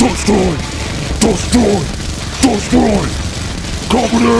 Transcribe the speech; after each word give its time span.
Destroy! 0.00 0.56
Destroy! 1.20 1.84
Destroy! 2.40 3.04
Company! 3.90 4.32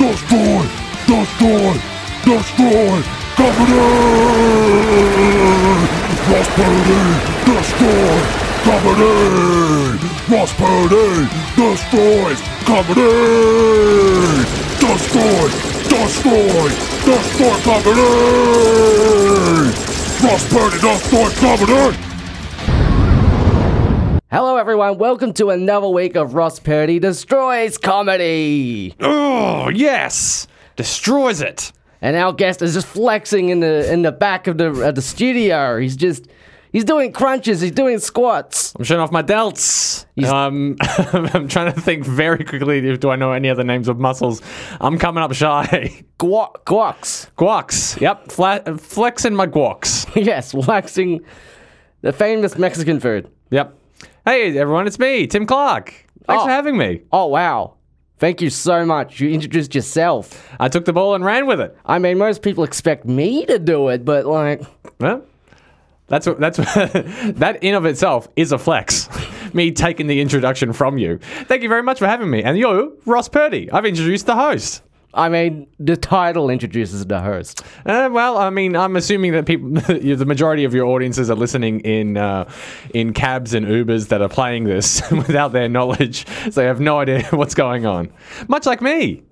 Destroy! 0.00 0.64
Destroy! 1.04 1.74
Destroy! 2.24 2.96
Company! 3.36 3.76
Ross 6.32 6.48
Purdy! 6.56 7.00
Destroy! 7.44 8.16
Company! 8.64 9.12
Ross 10.32 10.52
Purdy! 10.56 11.28
Destroys! 11.60 12.40
Company! 12.64 13.12
Destroy! 14.80 15.48
Destroy! 15.92 16.68
Destroy 17.04 17.56
Company! 17.68 18.08
Ross 20.24 20.44
Purdy 20.48 20.78
Destroy 20.80 21.28
Company! 21.34 22.05
Hello, 24.28 24.56
everyone. 24.56 24.98
Welcome 24.98 25.32
to 25.34 25.50
another 25.50 25.86
week 25.86 26.16
of 26.16 26.34
Ross 26.34 26.58
Purdy 26.58 26.98
Destroys 26.98 27.78
Comedy. 27.78 28.92
Oh, 28.98 29.68
yes! 29.68 30.48
Destroys 30.74 31.40
it. 31.40 31.70
And 32.00 32.16
our 32.16 32.32
guest 32.32 32.60
is 32.60 32.74
just 32.74 32.88
flexing 32.88 33.50
in 33.50 33.60
the 33.60 33.90
in 33.90 34.02
the 34.02 34.10
back 34.10 34.48
of 34.48 34.58
the 34.58 34.66
of 34.82 34.96
the 34.96 35.00
studio. 35.00 35.78
He's 35.78 35.94
just 35.94 36.26
he's 36.72 36.82
doing 36.82 37.12
crunches. 37.12 37.60
He's 37.60 37.70
doing 37.70 38.00
squats. 38.00 38.74
I'm 38.74 38.82
showing 38.82 39.00
off 39.00 39.12
my 39.12 39.22
delts. 39.22 40.04
Um, 40.24 40.74
I'm 41.32 41.46
trying 41.46 41.72
to 41.72 41.80
think 41.80 42.04
very 42.04 42.42
quickly 42.42 42.78
if 42.78 42.98
do 42.98 43.10
I 43.10 43.16
know 43.16 43.30
any 43.30 43.48
other 43.48 43.62
names 43.62 43.86
of 43.86 44.00
muscles. 44.00 44.42
I'm 44.80 44.98
coming 44.98 45.22
up 45.22 45.34
shy. 45.34 46.04
Guac, 46.18 46.64
guacs. 46.64 47.30
Guacs. 47.38 48.00
Yep, 48.00 48.32
flat, 48.32 48.80
flexing 48.80 49.36
my 49.36 49.46
guacs. 49.46 50.10
yes, 50.26 50.50
flexing 50.50 51.24
the 52.00 52.12
famous 52.12 52.58
Mexican 52.58 52.98
food. 52.98 53.30
Yep. 53.50 53.75
Hey, 54.26 54.58
everyone, 54.58 54.88
it's 54.88 54.98
me, 54.98 55.26
Tim 55.28 55.46
Clark. 55.46 55.90
Thanks 56.26 56.42
Oh. 56.42 56.46
for 56.46 56.50
having 56.50 56.76
me. 56.76 57.02
Oh 57.12 57.26
wow! 57.26 57.74
Thank 58.18 58.40
you 58.40 58.50
so 58.50 58.84
much. 58.84 59.20
You 59.20 59.28
introduced 59.30 59.72
yourself. 59.74 60.52
I 60.58 60.66
took 60.68 60.84
the 60.84 60.92
ball 60.92 61.14
and 61.14 61.24
ran 61.24 61.46
with 61.46 61.60
it. 61.60 61.76
I 61.86 62.00
mean, 62.00 62.18
most 62.18 62.42
people 62.42 62.64
expect 62.64 63.04
me 63.04 63.46
to 63.46 63.58
do 63.60 63.88
it, 63.88 64.04
but 64.04 64.26
like, 64.26 64.62
Well, 64.98 65.22
that's 66.08 66.26
what 66.26 66.40
that's 66.40 66.56
that 67.38 67.58
in 67.62 67.76
of 67.76 67.84
itself 67.86 68.26
is 68.34 68.50
a 68.50 68.58
flex. 68.58 69.08
me 69.54 69.70
taking 69.70 70.08
the 70.08 70.20
introduction 70.20 70.72
from 70.72 70.98
you. 70.98 71.18
Thank 71.44 71.62
you 71.62 71.68
very 71.68 71.84
much 71.84 72.00
for 72.00 72.08
having 72.08 72.28
me. 72.28 72.42
And 72.42 72.58
you, 72.58 72.98
Ross 73.06 73.28
Purdy. 73.28 73.70
I've 73.70 73.86
introduced 73.86 74.26
the 74.26 74.34
host. 74.34 74.82
I 75.16 75.30
mean, 75.30 75.66
the 75.80 75.96
title 75.96 76.50
introduces 76.50 77.04
the 77.06 77.20
host. 77.20 77.62
Uh, 77.86 78.10
well, 78.12 78.36
I 78.36 78.50
mean, 78.50 78.76
I'm 78.76 78.96
assuming 78.96 79.32
that 79.32 79.46
people, 79.46 79.70
the 79.70 80.24
majority 80.26 80.64
of 80.64 80.74
your 80.74 80.86
audiences 80.86 81.30
are 81.30 81.36
listening 81.36 81.80
in 81.80 82.18
uh, 82.18 82.48
in 82.92 83.14
cabs 83.14 83.54
and 83.54 83.66
Ubers 83.66 84.08
that 84.08 84.20
are 84.20 84.28
playing 84.28 84.64
this 84.64 85.10
without 85.10 85.52
their 85.52 85.68
knowledge, 85.68 86.26
so 86.44 86.50
they 86.50 86.66
have 86.66 86.80
no 86.80 87.00
idea 87.00 87.22
what's 87.30 87.54
going 87.54 87.86
on. 87.86 88.12
Much 88.46 88.66
like 88.66 88.82
me. 88.82 89.22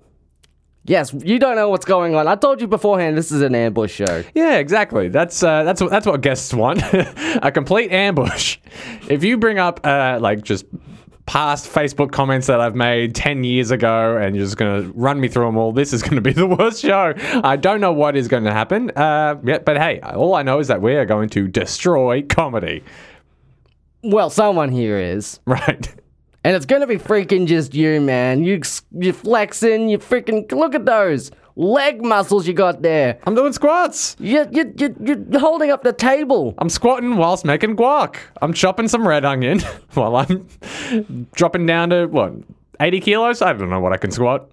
Yes, 0.87 1.13
you 1.13 1.39
don't 1.39 1.55
know 1.55 1.69
what's 1.69 1.85
going 1.85 2.13
on. 2.15 2.27
I 2.27 2.35
told 2.35 2.61
you 2.61 2.67
beforehand. 2.67 3.17
This 3.17 3.31
is 3.31 3.41
an 3.41 3.55
ambush 3.55 3.91
show. 3.91 4.23
Yeah, 4.35 4.57
exactly. 4.57 5.09
That's 5.09 5.41
uh, 5.41 5.63
that's 5.63 5.81
what 5.81 5.91
that's 5.91 6.05
what 6.05 6.21
guests 6.21 6.53
want. 6.53 6.81
a 6.83 7.51
complete 7.53 7.91
ambush. 7.91 8.57
If 9.07 9.23
you 9.23 9.37
bring 9.37 9.59
up 9.59 9.81
uh, 9.83 10.19
like 10.19 10.43
just 10.43 10.65
past 11.25 11.71
Facebook 11.71 12.11
comments 12.11 12.47
that 12.47 12.59
I've 12.59 12.75
made 12.75 13.15
10 13.15 13.43
years 13.43 13.71
ago 13.71 14.17
and 14.17 14.35
you're 14.35 14.45
just 14.45 14.57
going 14.57 14.83
to 14.83 14.91
run 14.93 15.19
me 15.19 15.27
through 15.27 15.45
them 15.45 15.57
all, 15.57 15.71
this 15.71 15.91
is 15.93 16.01
going 16.01 16.15
to 16.15 16.21
be 16.21 16.33
the 16.33 16.47
worst 16.47 16.81
show. 16.81 17.13
I 17.43 17.55
don't 17.55 17.81
know 17.81 17.93
what 17.93 18.15
is 18.15 18.27
going 18.27 18.43
to 18.43 18.53
happen. 18.53 18.91
Uh, 18.91 19.35
yeah, 19.43 19.59
but 19.59 19.77
hey, 19.77 19.99
all 20.01 20.35
I 20.35 20.43
know 20.43 20.59
is 20.59 20.67
that 20.67 20.81
we 20.81 20.95
are 20.95 21.05
going 21.05 21.29
to 21.29 21.47
destroy 21.47 22.21
comedy. 22.21 22.83
Well, 24.03 24.29
someone 24.29 24.69
here 24.69 24.97
is. 24.97 25.39
Right. 25.47 25.95
And 26.43 26.55
it's 26.55 26.67
gonna 26.67 26.85
be 26.85 26.97
freaking 26.97 27.47
just 27.47 27.73
you, 27.73 27.99
man. 27.99 28.43
You 28.43 28.61
you 28.91 29.13
flexing, 29.13 29.89
you 29.89 29.97
freaking 29.97 30.51
look 30.51 30.75
at 30.75 30.85
those 30.85 31.31
leg 31.55 32.03
muscles 32.03 32.47
you 32.47 32.53
got 32.53 32.81
there. 32.81 33.19
I'm 33.25 33.35
doing 33.35 33.53
squats. 33.53 34.15
You 34.19 34.47
you 34.51 34.73
you 34.77 34.95
you're 35.01 35.39
holding 35.39 35.71
up 35.71 35.83
the 35.83 35.93
table. 35.93 36.53
I'm 36.57 36.69
squatting 36.69 37.17
whilst 37.17 37.45
making 37.45 37.75
guac. 37.75 38.17
I'm 38.41 38.53
chopping 38.53 38.87
some 38.87 39.07
red 39.07 39.25
onion 39.25 39.59
while 39.93 40.15
I'm 40.15 40.47
dropping 41.33 41.65
down 41.65 41.89
to 41.89 42.07
what, 42.07 42.33
80 42.79 42.99
kilos? 42.99 43.41
I 43.41 43.53
don't 43.53 43.69
know 43.69 43.79
what 43.79 43.93
I 43.93 43.97
can 43.97 44.11
squat. 44.11 44.49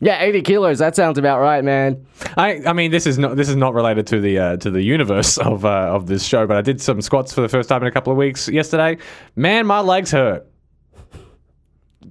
Yeah, 0.00 0.22
80 0.22 0.42
kilos. 0.42 0.78
That 0.78 0.94
sounds 0.94 1.18
about 1.18 1.40
right, 1.40 1.64
man. 1.64 2.06
I, 2.36 2.60
I 2.64 2.72
mean, 2.72 2.92
this 2.92 3.04
is 3.04 3.18
not 3.18 3.34
this 3.34 3.48
is 3.48 3.56
not 3.56 3.74
related 3.74 4.06
to 4.08 4.20
the 4.20 4.38
uh, 4.38 4.56
to 4.58 4.70
the 4.70 4.82
universe 4.82 5.38
of 5.38 5.64
uh, 5.64 5.68
of 5.68 6.06
this 6.06 6.24
show, 6.24 6.46
but 6.46 6.56
I 6.56 6.62
did 6.62 6.80
some 6.80 7.02
squats 7.02 7.32
for 7.32 7.40
the 7.40 7.48
first 7.48 7.68
time 7.68 7.82
in 7.82 7.88
a 7.88 7.90
couple 7.90 8.12
of 8.12 8.16
weeks 8.16 8.48
yesterday. 8.48 8.98
Man, 9.34 9.66
my 9.66 9.80
legs 9.80 10.12
hurt. 10.12 10.46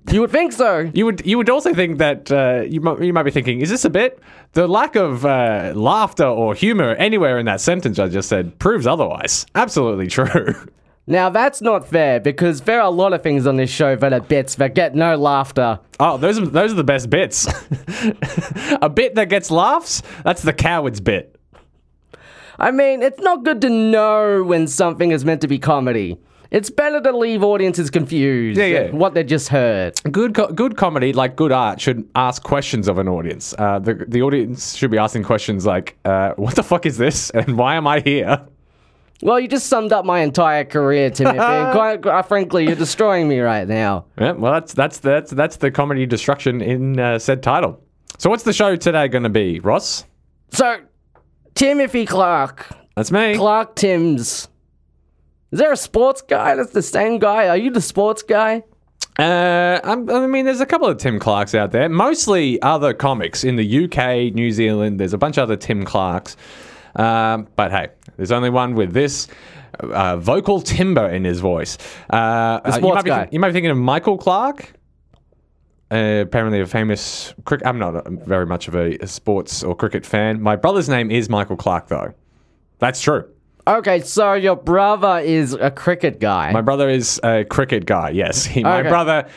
You 0.09 0.22
would 0.22 0.31
think 0.31 0.53
so. 0.53 0.90
You 0.94 1.06
would 1.06 1.25
you 1.25 1.38
would 1.38 1.50
also 1.50 1.73
think 1.73 1.97
that 1.97 2.31
uh, 2.31 2.62
you 2.68 2.79
might, 2.79 3.01
you 3.01 3.12
might 3.12 3.23
be 3.23 3.31
thinking, 3.31 3.59
is 3.59 3.69
this 3.69 3.84
a 3.84 3.90
bit? 3.90 4.19
The 4.53 4.68
lack 4.68 4.95
of 4.95 5.25
uh, 5.25 5.73
laughter 5.75 6.25
or 6.25 6.56
humor 6.56 6.95
anywhere 6.95 7.38
in 7.40 7.45
that 7.47 7.59
sentence 7.59 8.00
I 8.00 8.07
just 8.07 8.29
said 8.29 8.57
proves 8.57 8.88
otherwise. 8.88 9.46
Absolutely 9.56 10.07
true. 10.07 10.56
Now 11.09 11.29
that's 11.29 11.62
not 11.62 11.88
fair 11.88 12.19
because 12.19 12.59
there 12.62 12.81
are 12.81 12.88
a 12.88 12.90
lot 12.90 13.13
of 13.13 13.23
things 13.23 13.47
on 13.47 13.56
this 13.56 13.69
show 13.69 13.96
that 13.96 14.12
are 14.12 14.19
bits 14.19 14.56
that 14.56 14.75
get 14.75 14.94
no 14.94 15.16
laughter. 15.16 15.79
Oh, 16.01 16.17
those 16.17 16.38
are 16.38 16.46
those 16.46 16.73
are 16.73 16.75
the 16.75 16.84
best 16.84 17.09
bits. 17.09 17.47
a 18.81 18.90
bit 18.90 19.16
that 19.16 19.29
gets 19.29 19.50
laughs. 19.50 20.03
That's 20.25 20.41
the 20.41 20.51
coward's 20.51 21.00
bit. 21.00 21.40
I 22.59 22.72
mean, 22.72 23.01
it's 23.03 23.22
not 23.22 23.46
good 23.46 23.62
to 23.62 23.69
know 23.69 24.44
when 24.44 24.67
something 24.67 25.12
is 25.12 25.23
meant 25.23 25.40
to 25.41 25.47
be 25.47 25.59
comedy. 25.59 26.17
It's 26.52 26.69
better 26.69 27.02
to 27.02 27.18
leave 27.18 27.44
audiences 27.44 27.90
confused. 27.90 28.58
Yeah, 28.59 28.66
yeah. 28.66 28.78
at 28.80 28.94
What 28.94 29.13
they 29.13 29.24
just 29.24 29.50
heard. 29.50 30.02
Good, 30.12 30.34
co- 30.35 30.52
good 30.52 30.78
comedy, 30.78 31.13
like 31.13 31.35
good 31.35 31.52
art, 31.52 31.81
should 31.81 32.08
ask 32.16 32.44
questions 32.44 32.88
of 32.88 32.97
an 32.97 33.08
audience. 33.08 33.53
Uh, 33.58 33.80
the 33.80 34.06
the 34.08 34.22
audience 34.22 34.75
should 34.75 34.91
be 34.91 34.97
asking 34.97 35.24
questions 35.24 35.66
like, 35.66 35.97
uh, 36.06 36.34
"What 36.35 36.56
the 36.56 36.63
fuck 36.63 36.85
is 36.85 36.97
this?" 36.97 37.30
and 37.31 37.58
"Why 37.58 37.75
am 37.75 37.88
I 37.88 38.00
here?" 38.00 38.46
Well, 39.22 39.40
you 39.40 39.47
just 39.47 39.68
summed 39.68 39.91
up 39.94 40.06
my 40.06 40.19
entire 40.19 40.63
career, 40.63 41.09
Timothy. 41.09 41.38
quite, 41.72 42.02
quite 42.03 42.28
frankly, 42.28 42.66
you're 42.66 42.75
destroying 42.75 43.28
me 43.28 43.40
right 43.40 43.68
now. 43.68 44.06
Yeah, 44.19 44.34
well, 44.34 44.53
that's 44.53 44.74
that's 44.74 45.00
that's 45.00 45.31
that's 45.31 45.58
the 45.58 45.72
comedy 45.72 46.06
destruction 46.06 46.62
in 46.62 47.00
uh, 47.00 47.18
said 47.19 47.41
title. 47.41 47.81
So, 48.19 48.29
what's 48.29 48.44
the 48.44 48.53
show 48.53 48.75
today 48.75 49.08
going 49.08 49.24
to 49.24 49.29
be, 49.29 49.59
Ross? 49.59 50.06
So, 50.52 50.79
Timothy 51.56 52.06
Clark. 52.06 52.68
That's 52.96 53.12
me. 53.12 53.35
Clark 53.35 53.75
Timms. 53.75 54.47
Is 55.52 55.59
there 55.59 55.72
a 55.72 55.78
sports 55.78 56.22
guy 56.22 56.56
that's 56.56 56.72
the 56.72 56.81
same 56.81 57.19
guy? 57.19 57.47
Are 57.47 57.58
you 57.58 57.72
the 57.72 57.81
sports 57.81 58.22
guy? 58.24 58.63
Uh, 59.18 59.80
I'm, 59.84 60.09
I 60.09 60.28
mean, 60.28 60.46
there's 60.46 60.62
a 60.62 60.66
couple 60.66 60.88
of 60.88 60.97
Tim 60.97 61.19
Clarks 61.19 61.56
out 61.56 61.72
there, 61.72 61.90
mostly 61.90 62.62
other 62.62 62.94
comics 62.94 63.44
in 63.44 63.56
the 63.56 63.85
UK, 63.85 64.34
New 64.34 64.52
Zealand. 64.52 65.00
There's 65.00 65.13
a 65.13 65.18
bunch 65.18 65.38
of 65.38 65.44
other 65.44 65.56
Tim 65.56 65.85
Clarks. 65.85 66.35
Um, 66.96 67.47
but 67.56 67.72
hey, 67.72 67.88
there's 68.18 68.31
only 68.31 68.50
one 68.50 68.75
with 68.75 68.94
this 68.94 69.28
uh, 69.80 70.18
vocal 70.18 70.62
timber 70.62 71.08
in 71.08 71.24
his 71.24 71.40
voice. 71.40 71.78
Uh, 72.12 72.16
uh, 72.16 72.62
you, 72.66 72.72
sports 72.74 72.96
might 72.96 73.03
be, 73.06 73.09
guy. 73.09 73.29
you 73.31 73.40
might 73.40 73.50
be 73.50 73.53
thinking 73.53 73.72
of 73.72 73.78
Michael 73.78 74.18
Clark. 74.18 74.74
Uh, 75.90 76.22
apparently, 76.22 76.59
a 76.59 76.66
famous 76.68 77.34
cricket. 77.46 77.66
I'm 77.66 77.79
not 77.79 77.96
a- 77.96 78.09
very 78.09 78.46
much 78.46 78.68
of 78.68 78.75
a, 78.75 78.97
a 78.97 79.08
sports 79.08 79.64
or 79.64 79.75
cricket 79.75 80.06
fan. 80.06 80.41
My 80.41 80.58
brother's 80.58 80.90
name 80.90 81.09
is 81.09 81.29
Michael 81.29 81.56
Clark, 81.56 81.88
though. 81.88 82.14
That's 82.79 83.02
true. 83.02 83.28
Okay, 83.67 84.00
so 84.00 84.33
your 84.33 84.55
brother 84.55 85.19
is 85.19 85.51
a 85.53 85.69
cricket 85.69 86.22
guy. 86.22 86.53
My 86.53 86.61
brother 86.61 86.88
is 86.89 87.19
a 87.22 87.44
cricket 87.44 87.85
guy. 87.85 88.11
Yes, 88.11 88.45
he, 88.45 88.63
my 88.63 88.79
Okay. 88.79 88.88
brother, 88.89 89.28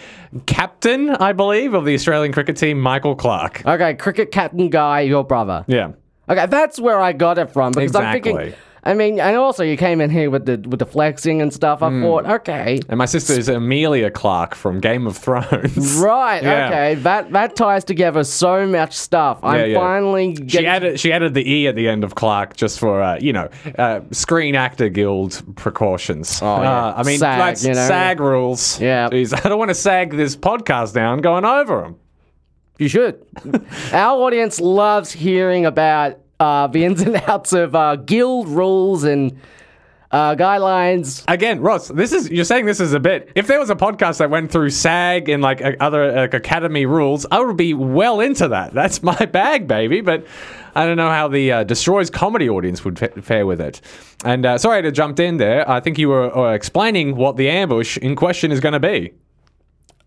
captain, 0.47 1.11
I 1.11 1.33
believe, 1.33 1.75
of 1.75 1.85
the 1.85 1.95
Australian 1.95 2.33
cricket 2.33 2.57
team, 2.57 2.81
Michael 2.81 3.17
Clark. 3.17 3.63
okay, 3.67 3.95
cricket 3.95 4.31
captain 4.31 4.71
guy, 4.71 5.01
your 5.01 5.25
brother. 5.25 5.65
Yeah. 5.67 5.93
Okay, 6.29 6.47
that's 6.47 6.79
where 6.79 7.01
I 7.01 7.13
got 7.13 7.39
it 7.39 7.51
from 7.51 7.73
because 7.73 7.97
I'm 7.97 8.13
thinking. 8.13 8.37
Exactly. 8.39 8.65
I 8.83 8.95
mean, 8.95 9.21
and 9.21 9.37
also 9.37 9.63
you 9.63 9.77
came 9.77 10.01
in 10.01 10.09
here 10.11 10.31
with 10.31 10.47
the 10.47 10.57
with 10.69 10.79
the 10.79 10.87
flexing 10.87 11.43
and 11.43 11.53
stuff. 11.53 11.83
I 11.83 11.91
Hmm. 11.91 12.03
thought, 12.03 12.27
okay, 12.27 12.81
And 12.89 12.97
my 12.97 13.05
sister 13.05 13.35
is 13.35 13.49
Emilia 13.49 14.11
Clark 14.11 14.55
from 14.55 14.81
Game 14.81 15.07
of 15.07 15.17
Thrones. 15.19 15.97
right, 16.03 16.43
Yeah. 16.43 16.67
okay, 16.67 16.95
that 16.97 17.31
that 17.33 17.57
ties 17.57 17.85
together 17.85 18.25
so 18.25 18.67
much 18.67 18.95
stuff. 18.97 19.41
I'm 19.43 19.59
Yeah, 19.59 19.65
yeah. 19.67 19.79
finally 19.79 20.35
She 20.37 20.43
getting. 20.45 20.67
added 20.67 21.01
she 21.01 21.13
added 21.13 21.35
the 21.35 21.47
e 21.51 21.67
at 21.69 21.75
the 21.77 21.89
end 21.89 22.05
of 22.05 22.15
Clark 22.15 22.57
just 22.57 22.79
for 22.79 23.03
uh, 23.03 23.19
you 23.21 23.33
know 23.35 23.49
uh, 23.79 24.01
Screen 24.13 24.55
Actor 24.55 24.89
Guild 24.89 25.43
precautions. 25.57 26.41
Oh, 26.43 26.63
yeah. 26.63 26.87
Uh, 26.87 26.95
I 26.97 27.03
mean 27.03 27.19
SAG, 27.19 27.39
that's 27.39 27.65
you 27.65 27.75
know. 27.75 27.87
SAG 27.87 28.19
rules. 28.21 28.81
Yeah. 28.81 29.11
Jeez, 29.11 29.35
I 29.45 29.49
don't 29.49 29.59
want 29.59 29.69
to 29.71 29.75
sag 29.75 30.17
this 30.17 30.37
podcast 30.37 30.95
down 30.95 31.19
going 31.21 31.45
over 31.45 31.83
them. 31.83 31.97
You 32.79 32.89
should. 32.89 33.21
Our 33.93 34.17
audience 34.23 34.59
loves 34.59 35.13
hearing 35.13 35.67
about 35.67 36.17
uh, 36.41 36.67
the 36.67 36.85
ins 36.85 37.01
and 37.03 37.15
outs 37.29 37.53
of 37.53 37.75
uh, 37.77 37.97
guild 37.97 38.49
rules 38.49 39.05
and 39.05 39.39
Uh, 40.13 40.35
guidelines. 40.35 41.23
Again, 41.29 41.61
Ross, 41.61 41.87
this 41.87 42.13
is 42.13 42.29
you're 42.33 42.45
saying 42.45 42.67
this 42.67 42.81
is 42.81 42.93
a 42.95 42.99
bit. 42.99 43.31
If 43.37 43.47
there 43.47 43.61
was 43.61 43.71
a 43.71 43.77
podcast 43.77 44.19
that 44.19 44.29
went 44.29 44.51
through 44.51 44.71
SAG 44.71 45.29
and 45.29 45.41
like 45.41 45.63
uh, 45.63 45.75
other 45.79 46.11
like 46.13 46.35
academy 46.35 46.85
rules, 46.85 47.27
I 47.31 47.39
would 47.39 47.57
be 47.57 47.75
well 47.75 48.19
into 48.19 48.49
that. 48.49 48.75
That's 48.81 49.05
my 49.05 49.15
bag, 49.27 49.69
baby. 49.69 50.01
But 50.01 50.27
I 50.75 50.85
don't 50.85 50.97
know 50.97 51.11
how 51.11 51.29
the 51.29 51.53
uh, 51.53 51.63
Destroys 51.63 52.11
comedy 52.11 52.49
audience 52.49 52.85
would 52.85 52.99
fa- 52.99 53.23
fare 53.23 53.47
with 53.47 53.61
it. 53.61 53.81
And 54.25 54.45
uh, 54.45 54.59
sorry 54.59 54.83
to 54.83 54.91
jump 54.91 55.21
in 55.21 55.37
there. 55.37 55.63
I 55.71 55.79
think 55.79 55.97
you 55.97 56.09
were 56.09 56.37
uh, 56.37 56.55
explaining 56.55 57.15
what 57.15 57.37
the 57.37 57.49
ambush 57.49 57.97
in 57.97 58.17
question 58.17 58.51
is 58.51 58.59
going 58.59 58.73
to 58.73 58.81
be. 58.81 59.13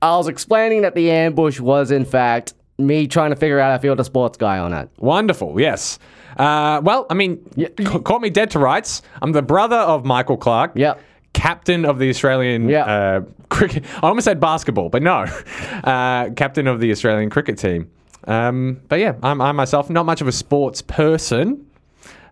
I 0.01 0.17
was 0.17 0.27
explaining 0.27 0.81
that 0.81 0.95
the 0.95 1.11
ambush 1.11 1.61
was, 1.61 1.91
in 1.91 2.03
fact, 2.03 2.55
me 2.77 3.07
trying 3.07 3.29
to 3.29 3.37
figure 3.37 3.57
out 3.61 3.71
to 3.73 3.79
field 3.79 4.01
a 4.01 4.03
sports 4.03 4.37
guy 4.37 4.57
on 4.59 4.73
it. 4.73 4.89
Wonderful, 4.97 5.61
yes. 5.61 5.97
Uh, 6.37 6.81
well, 6.83 7.05
I 7.09 7.13
mean, 7.13 7.43
ca- 7.77 7.99
caught 7.99 8.21
me 8.21 8.29
dead 8.29 8.51
to 8.51 8.59
rights. 8.59 9.01
I'm 9.21 9.31
the 9.31 9.41
brother 9.41 9.77
of 9.77 10.05
Michael 10.05 10.37
Clark. 10.37 10.71
Yep. 10.75 10.99
Captain 11.33 11.83
of 11.85 11.97
the 11.99 12.09
Australian 12.09 12.69
Yeah. 12.69 12.85
uh, 12.85 13.21
cricket. 13.49 13.83
I 14.03 14.07
almost 14.07 14.25
said 14.25 14.39
basketball, 14.39 14.89
but 14.89 15.01
no. 15.03 15.25
Uh, 15.83 16.29
captain 16.35 16.65
of 16.67 16.79
the 16.79 16.91
Australian 16.91 17.29
cricket 17.29 17.57
team. 17.57 17.89
Um, 18.25 18.79
but 18.87 18.99
yeah, 18.99 19.15
I'm, 19.21 19.41
I 19.41 19.51
myself, 19.51 19.89
not 19.89 20.05
much 20.05 20.21
of 20.21 20.27
a 20.27 20.31
sports 20.31 20.81
person. 20.81 21.65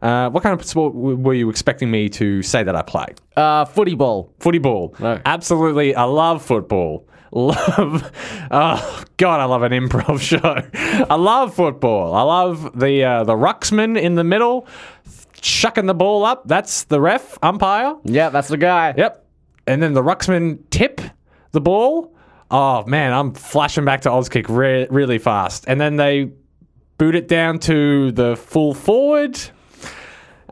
Uh, 0.02 0.30
what 0.30 0.42
kind 0.42 0.58
of 0.58 0.66
sport 0.66 0.94
w- 0.94 1.18
were 1.18 1.34
you 1.34 1.50
expecting 1.50 1.92
me 1.92 2.08
to 2.10 2.42
say 2.44 2.64
that 2.64 2.76
I 2.76 2.82
play? 2.82 3.08
Uh, 3.36 3.66
footy 3.66 3.94
ball. 3.94 4.32
Footy 4.40 4.58
ball. 4.58 4.96
No. 5.00 5.20
Absolutely. 5.26 5.94
I 5.96 6.04
love 6.06 6.42
football. 6.44 7.06
Love. 7.32 8.12
Oh, 8.54 9.04
God, 9.16 9.40
I 9.40 9.46
love 9.46 9.64
an 9.64 9.72
improv 9.72 10.20
show. 11.00 11.06
I 11.10 11.16
love 11.16 11.56
football. 11.56 12.14
I 12.14 12.22
love 12.24 12.78
the 12.78 13.04
uh, 13.06 13.24
the 13.24 13.34
rucksman 13.34 13.98
in 13.98 14.16
the 14.16 14.26
middle, 14.26 14.68
chucking 15.40 15.86
the 15.86 15.94
ball 15.94 16.26
up. 16.26 16.46
That's 16.50 16.84
the 16.84 17.00
ref, 17.00 17.38
umpire. 17.42 17.96
Yeah, 18.04 18.28
that's 18.28 18.50
the 18.50 18.58
guy. 18.58 18.94
Yep. 18.98 19.26
And 19.68 19.82
then 19.82 19.94
the 19.94 20.02
rucksman 20.04 20.60
tip 20.70 21.00
the 21.52 21.62
ball. 21.62 22.14
Oh, 22.50 22.84
man, 22.86 23.14
I'm 23.14 23.34
flashing 23.34 23.86
back 23.86 24.02
to 24.02 24.10
Auskick 24.10 24.48
re- 24.50 24.88
really 24.90 25.18
fast. 25.18 25.64
And 25.68 25.80
then 25.80 25.96
they 25.96 26.32
boot 26.98 27.16
it 27.16 27.30
down 27.30 27.60
to 27.60 28.12
the 28.12 28.36
full 28.36 28.74
forward. 28.74 29.40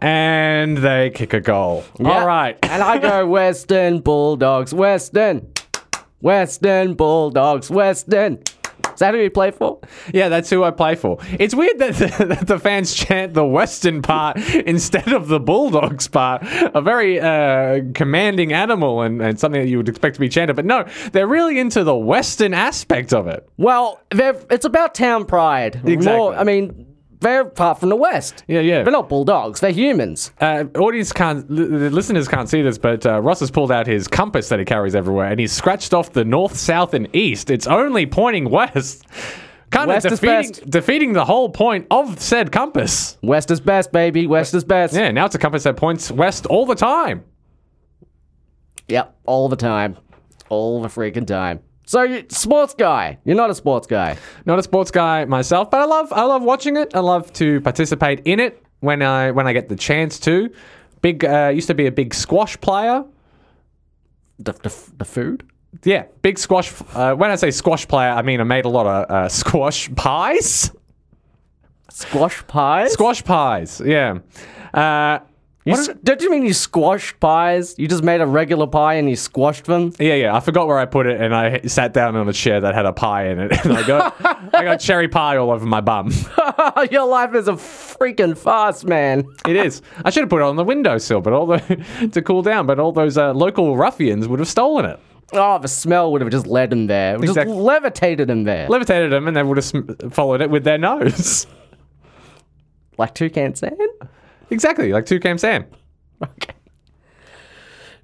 And 0.01 0.77
they 0.77 1.09
kick 1.09 1.33
a 1.33 1.41
goal. 1.41 1.83
Yeah. 1.99 2.07
All 2.21 2.25
right. 2.25 2.57
and 2.63 2.81
I 2.81 2.97
go 2.99 3.27
Western 3.27 3.99
Bulldogs. 3.99 4.73
Western. 4.73 5.51
Western 6.21 6.93
Bulldogs. 6.95 7.69
Western. 7.69 8.39
Is 8.93 8.99
that 8.99 9.13
who 9.13 9.21
you 9.21 9.29
play 9.29 9.51
for? 9.51 9.79
Yeah, 10.13 10.27
that's 10.27 10.49
who 10.49 10.63
I 10.63 10.71
play 10.71 10.95
for. 10.95 11.19
It's 11.39 11.55
weird 11.55 11.79
that 11.79 11.95
the, 11.95 12.25
that 12.25 12.47
the 12.47 12.59
fans 12.59 12.93
chant 12.93 13.33
the 13.33 13.45
Western 13.45 14.01
part 14.01 14.37
instead 14.65 15.13
of 15.13 15.29
the 15.29 15.39
Bulldogs 15.39 16.09
part. 16.09 16.43
A 16.43 16.81
very 16.81 17.19
uh, 17.19 17.81
commanding 17.93 18.51
animal 18.51 19.01
and, 19.01 19.21
and 19.21 19.39
something 19.39 19.61
that 19.61 19.69
you 19.69 19.77
would 19.77 19.87
expect 19.87 20.15
to 20.15 20.19
be 20.19 20.27
chanted. 20.27 20.57
But 20.57 20.65
no, 20.65 20.85
they're 21.13 21.27
really 21.27 21.59
into 21.59 21.85
the 21.85 21.95
Western 21.95 22.53
aspect 22.53 23.13
of 23.13 23.27
it. 23.27 23.47
Well, 23.55 24.01
it's 24.11 24.65
about 24.65 24.95
town 24.95 25.25
pride. 25.25 25.75
Exactly. 25.85 26.17
More, 26.17 26.35
I 26.35 26.43
mean, 26.43 26.88
they're 27.21 27.41
apart 27.41 27.79
from 27.79 27.89
the 27.89 27.95
West. 27.95 28.43
Yeah, 28.47 28.61
yeah. 28.61 28.83
They're 28.83 28.93
not 28.93 29.09
bulldogs. 29.09 29.59
They're 29.59 29.71
humans. 29.71 30.31
Uh, 30.39 30.65
audience 30.77 31.11
can't, 31.11 31.47
the 31.47 31.89
listeners 31.89 32.27
can't 32.27 32.47
see 32.47 32.61
this, 32.61 32.77
but 32.77 33.05
uh, 33.05 33.21
Ross 33.21 33.41
has 33.41 33.51
pulled 33.51 33.71
out 33.71 33.87
his 33.87 34.07
compass 34.07 34.49
that 34.49 34.59
he 34.59 34.65
carries 34.65 34.95
everywhere 34.95 35.27
and 35.27 35.39
he's 35.39 35.51
scratched 35.51 35.93
off 35.93 36.13
the 36.13 36.23
north, 36.23 36.55
south, 36.55 36.93
and 36.93 37.13
east. 37.13 37.49
It's 37.49 37.67
only 37.67 38.05
pointing 38.05 38.49
west. 38.49 39.05
Kind 39.71 39.89
West 39.89 40.07
of 40.07 40.13
is 40.13 40.19
defeating, 40.19 40.51
best. 40.51 40.69
defeating 40.71 41.13
the 41.13 41.25
whole 41.25 41.47
point 41.47 41.85
of 41.91 42.19
said 42.19 42.51
compass. 42.51 43.19
West 43.21 43.51
is 43.51 43.59
best, 43.61 43.91
baby. 43.91 44.25
West 44.25 44.55
is 44.55 44.63
best. 44.63 44.95
Yeah, 44.95 45.11
now 45.11 45.27
it's 45.27 45.35
a 45.35 45.39
compass 45.39 45.61
that 45.61 45.77
points 45.77 46.09
west 46.09 46.47
all 46.47 46.65
the 46.65 46.73
time. 46.73 47.23
Yep, 48.87 49.15
all 49.25 49.47
the 49.47 49.55
time. 49.55 49.97
All 50.49 50.81
the 50.81 50.87
freaking 50.87 51.27
time. 51.27 51.59
So, 51.89 52.03
you, 52.03 52.23
sports 52.29 52.75
guy. 52.75 53.17
You're 53.25 53.35
not 53.35 53.49
a 53.49 53.55
sports 53.55 53.87
guy. 53.87 54.15
Not 54.45 54.59
a 54.59 54.61
sports 54.61 54.91
guy 54.91 55.25
myself, 55.25 55.71
but 55.71 55.81
I 55.81 55.85
love 55.85 56.13
I 56.13 56.21
love 56.21 56.43
watching 56.43 56.77
it. 56.77 56.95
I 56.95 56.99
love 56.99 57.33
to 57.33 57.61
participate 57.61 58.21
in 58.25 58.39
it 58.39 58.63
when 58.81 59.01
I 59.01 59.31
when 59.31 59.47
I 59.47 59.53
get 59.53 59.69
the 59.69 59.75
chance 59.75 60.19
to. 60.19 60.51
Big 61.01 61.25
uh, 61.25 61.51
used 61.51 61.65
to 61.65 61.73
be 61.73 61.87
a 61.87 61.91
big 61.91 62.13
squash 62.13 62.61
player. 62.61 63.03
The, 64.37 64.53
the, 64.53 64.71
the 64.99 65.03
food? 65.03 65.49
Yeah, 65.83 66.03
big 66.21 66.37
squash. 66.37 66.71
Uh, 66.93 67.15
when 67.15 67.31
I 67.31 67.35
say 67.37 67.49
squash 67.49 67.87
player, 67.87 68.11
I 68.11 68.21
mean 68.21 68.39
I 68.39 68.43
made 68.43 68.65
a 68.65 68.69
lot 68.69 68.85
of 68.85 69.09
uh, 69.09 69.27
squash 69.27 69.89
pies. 69.95 70.71
Squash 71.89 72.45
pies? 72.45 72.93
Squash 72.93 73.23
pies. 73.23 73.81
Yeah. 73.83 74.19
Uh, 74.75 75.21
You 75.69 75.79
s- 75.79 75.89
don't 76.03 76.21
you 76.21 76.29
mean 76.31 76.43
you 76.45 76.53
squashed 76.53 77.19
pies? 77.19 77.75
You 77.77 77.87
just 77.87 78.03
made 78.03 78.21
a 78.21 78.25
regular 78.27 78.67
pie 78.67 78.95
and 78.95 79.09
you 79.09 79.15
squashed 79.15 79.65
them? 79.65 79.93
yeah, 79.99 80.13
yeah. 80.15 80.35
I 80.35 80.39
forgot 80.39 80.67
where 80.67 80.77
I 80.77 80.85
put 80.85 81.05
it, 81.07 81.19
and 81.21 81.33
I 81.35 81.61
sat 81.61 81.93
down 81.93 82.15
on 82.15 82.27
a 82.29 82.33
chair 82.33 82.59
that 82.61 82.73
had 82.75 82.85
a 82.85 82.93
pie 82.93 83.27
in 83.29 83.39
it, 83.39 83.51
and 83.65 83.73
I 83.77 83.85
got 83.87 84.15
I 84.55 84.63
got 84.63 84.77
cherry 84.79 85.07
pie 85.07 85.37
all 85.37 85.51
over 85.51 85.65
my 85.65 85.81
bum. 85.81 86.11
Your 86.91 87.07
life 87.07 87.33
is 87.35 87.47
a 87.47 87.53
freaking 87.53 88.37
farce, 88.37 88.83
man. 88.83 89.25
It 89.47 89.55
is. 89.55 89.81
I 90.05 90.09
should 90.09 90.21
have 90.21 90.29
put 90.29 90.41
it 90.41 90.45
on 90.45 90.55
the 90.55 90.63
windowsill, 90.63 91.21
but 91.21 91.33
all 91.33 91.45
the 91.45 92.09
to 92.13 92.21
cool 92.21 92.41
down. 92.41 92.65
But 92.67 92.79
all 92.79 92.91
those 92.91 93.17
uh, 93.17 93.33
local 93.33 93.77
ruffians 93.77 94.27
would 94.27 94.39
have 94.39 94.47
stolen 94.49 94.85
it. 94.85 94.99
Oh, 95.33 95.59
the 95.59 95.67
smell 95.67 96.11
would 96.11 96.21
have 96.21 96.31
just 96.31 96.47
led 96.47 96.73
him 96.73 96.87
there. 96.87 97.13
It 97.15 97.21
Exactly. 97.23 97.53
Just 97.53 97.63
levitated 97.63 98.29
him 98.31 98.45
there. 98.45 98.67
levitated 98.67 99.11
them 99.11 99.27
and 99.27 99.37
they 99.37 99.43
would 99.43 99.57
have 99.57 99.65
sm- 99.65 99.91
followed 100.09 100.41
it 100.41 100.49
with 100.49 100.63
their 100.63 100.79
nose. 100.79 101.45
like 102.97 103.13
Toucan 103.13 103.53
Sam? 103.55 103.77
Exactly, 104.49 104.91
like 104.93 105.05
Toucan 105.05 105.37
Sam. 105.37 105.65
Okay. 106.23 106.53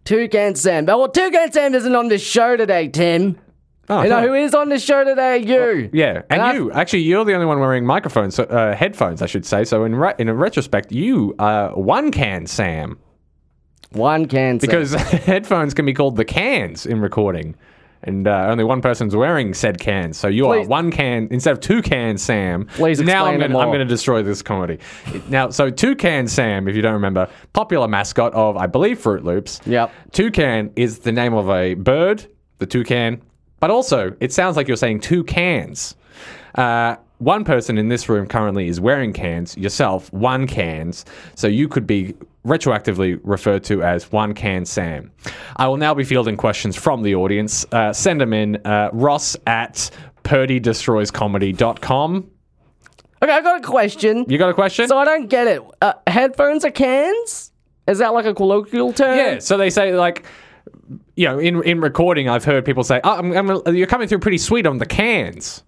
Toucan 0.03 0.55
Sam. 0.55 0.85
But 0.85 0.97
well, 0.99 1.09
Toucan 1.09 1.51
Sam 1.51 1.73
isn't 1.73 1.95
on 1.95 2.07
this 2.07 2.21
show 2.23 2.55
today, 2.57 2.87
Tim. 2.87 3.37
Oh, 3.89 4.01
You 4.01 4.09
know 4.09 4.21
no. 4.21 4.27
who 4.29 4.33
is 4.33 4.55
on 4.55 4.69
this 4.69 4.83
show 4.83 5.03
today? 5.03 5.39
You. 5.39 5.89
Yeah, 5.93 6.15
and, 6.15 6.23
And 6.29 6.41
I've- 6.41 6.57
you 6.57 6.71
actually, 6.71 6.99
you're 7.03 7.23
the 7.25 7.33
only 7.33 7.45
one 7.45 7.59
wearing 7.59 7.85
microphones, 7.85 8.39
uh, 8.39 8.75
headphones, 8.77 9.21
I 9.21 9.27
should 9.27 9.45
say. 9.45 9.63
So 9.63 9.83
in 9.83 9.95
re- 9.95 10.13
in 10.17 10.27
a 10.27 10.33
retrospect, 10.33 10.91
you 10.91 11.35
are 11.39 11.69
one 11.75 12.11
can 12.11 12.47
Sam 12.47 12.97
One 13.91 14.25
can 14.27 14.59
Sam. 14.59 14.67
because 14.67 14.93
headphones 15.25 15.73
can 15.75 15.85
be 15.85 15.93
called 15.93 16.15
the 16.15 16.25
cans 16.25 16.85
in 16.87 16.99
recording, 16.99 17.55
and 18.05 18.27
uh, 18.27 18.47
only 18.49 18.63
one 18.63 18.81
person's 18.81 19.15
wearing 19.15 19.53
said 19.53 19.79
cans. 19.79 20.17
So 20.17 20.27
you 20.27 20.45
Please- 20.45 20.65
are 20.65 20.69
one 20.69 20.91
can 20.91 21.27
instead 21.31 21.51
of 21.53 21.59
two 21.59 21.81
can 21.81 22.17
Sam. 22.17 22.65
Please 22.67 22.99
now 22.99 23.25
I'm 23.25 23.33
explain 23.35 23.51
it 23.51 23.53
gonna, 23.53 23.59
I'm 23.63 23.69
going 23.69 23.79
to 23.79 23.85
destroy 23.85 24.21
this 24.23 24.41
comedy. 24.41 24.79
now, 25.29 25.49
so 25.49 25.69
Toucan 25.69 26.27
Sam, 26.27 26.67
if 26.67 26.75
you 26.75 26.81
don't 26.81 26.93
remember, 26.93 27.27
popular 27.53 27.87
mascot 27.87 28.33
of 28.33 28.57
I 28.57 28.67
believe 28.67 28.99
Froot 29.01 29.23
Loops. 29.23 29.59
Yep. 29.65 29.91
Toucan 30.11 30.71
is 30.75 30.99
the 30.99 31.11
name 31.11 31.33
of 31.33 31.49
a 31.49 31.73
bird, 31.75 32.25
the 32.59 32.65
toucan, 32.65 33.21
but 33.59 33.69
also 33.69 34.15
it 34.19 34.31
sounds 34.33 34.55
like 34.57 34.67
you're 34.67 34.77
saying 34.77 34.99
two 35.01 35.23
cans. 35.23 35.95
Uh, 36.55 36.95
one 37.19 37.43
person 37.43 37.77
in 37.77 37.89
this 37.89 38.09
room 38.09 38.27
currently 38.27 38.67
is 38.67 38.79
wearing 38.79 39.13
cans, 39.13 39.55
yourself, 39.57 40.11
one 40.13 40.47
cans, 40.47 41.05
so 41.35 41.47
you 41.47 41.67
could 41.67 41.85
be 41.87 42.13
retroactively 42.45 43.19
referred 43.23 43.63
to 43.65 43.83
as 43.83 44.11
one 44.11 44.33
can 44.33 44.65
Sam. 44.65 45.11
I 45.55 45.67
will 45.67 45.77
now 45.77 45.93
be 45.93 46.03
fielding 46.03 46.37
questions 46.37 46.75
from 46.75 47.03
the 47.03 47.15
audience. 47.15 47.65
Uh, 47.71 47.93
send 47.93 48.21
them 48.21 48.33
in, 48.33 48.57
uh, 48.65 48.89
ross 48.93 49.35
at 49.47 49.89
purdydestroyscomedy.com. 50.23 52.31
Okay, 53.23 53.31
I 53.31 53.41
got 53.41 53.59
a 53.59 53.63
question. 53.63 54.25
You 54.27 54.37
got 54.37 54.49
a 54.49 54.53
question? 54.53 54.87
So 54.87 54.97
I 54.97 55.05
don't 55.05 55.27
get 55.27 55.47
it. 55.47 55.61
Uh, 55.81 55.93
headphones 56.05 56.65
are 56.65 56.71
cans? 56.71 57.51
Is 57.87 57.99
that 57.99 58.13
like 58.13 58.25
a 58.25 58.33
colloquial 58.33 58.93
term? 58.93 59.17
Yeah, 59.17 59.39
so 59.39 59.57
they 59.57 59.69
say 59.69 59.95
like, 59.95 60.25
you 61.15 61.27
know, 61.27 61.39
in 61.39 61.63
in 61.63 61.79
recording, 61.79 62.29
I've 62.29 62.43
heard 62.43 62.65
people 62.65 62.83
say, 62.83 62.99
"Oh, 63.03 63.17
I'm, 63.17 63.31
I'm, 63.31 63.75
you're 63.75 63.87
coming 63.87 64.07
through 64.07 64.19
pretty 64.19 64.37
sweet 64.37 64.65
on 64.65 64.79
the 64.79 64.85
cans." 64.85 65.63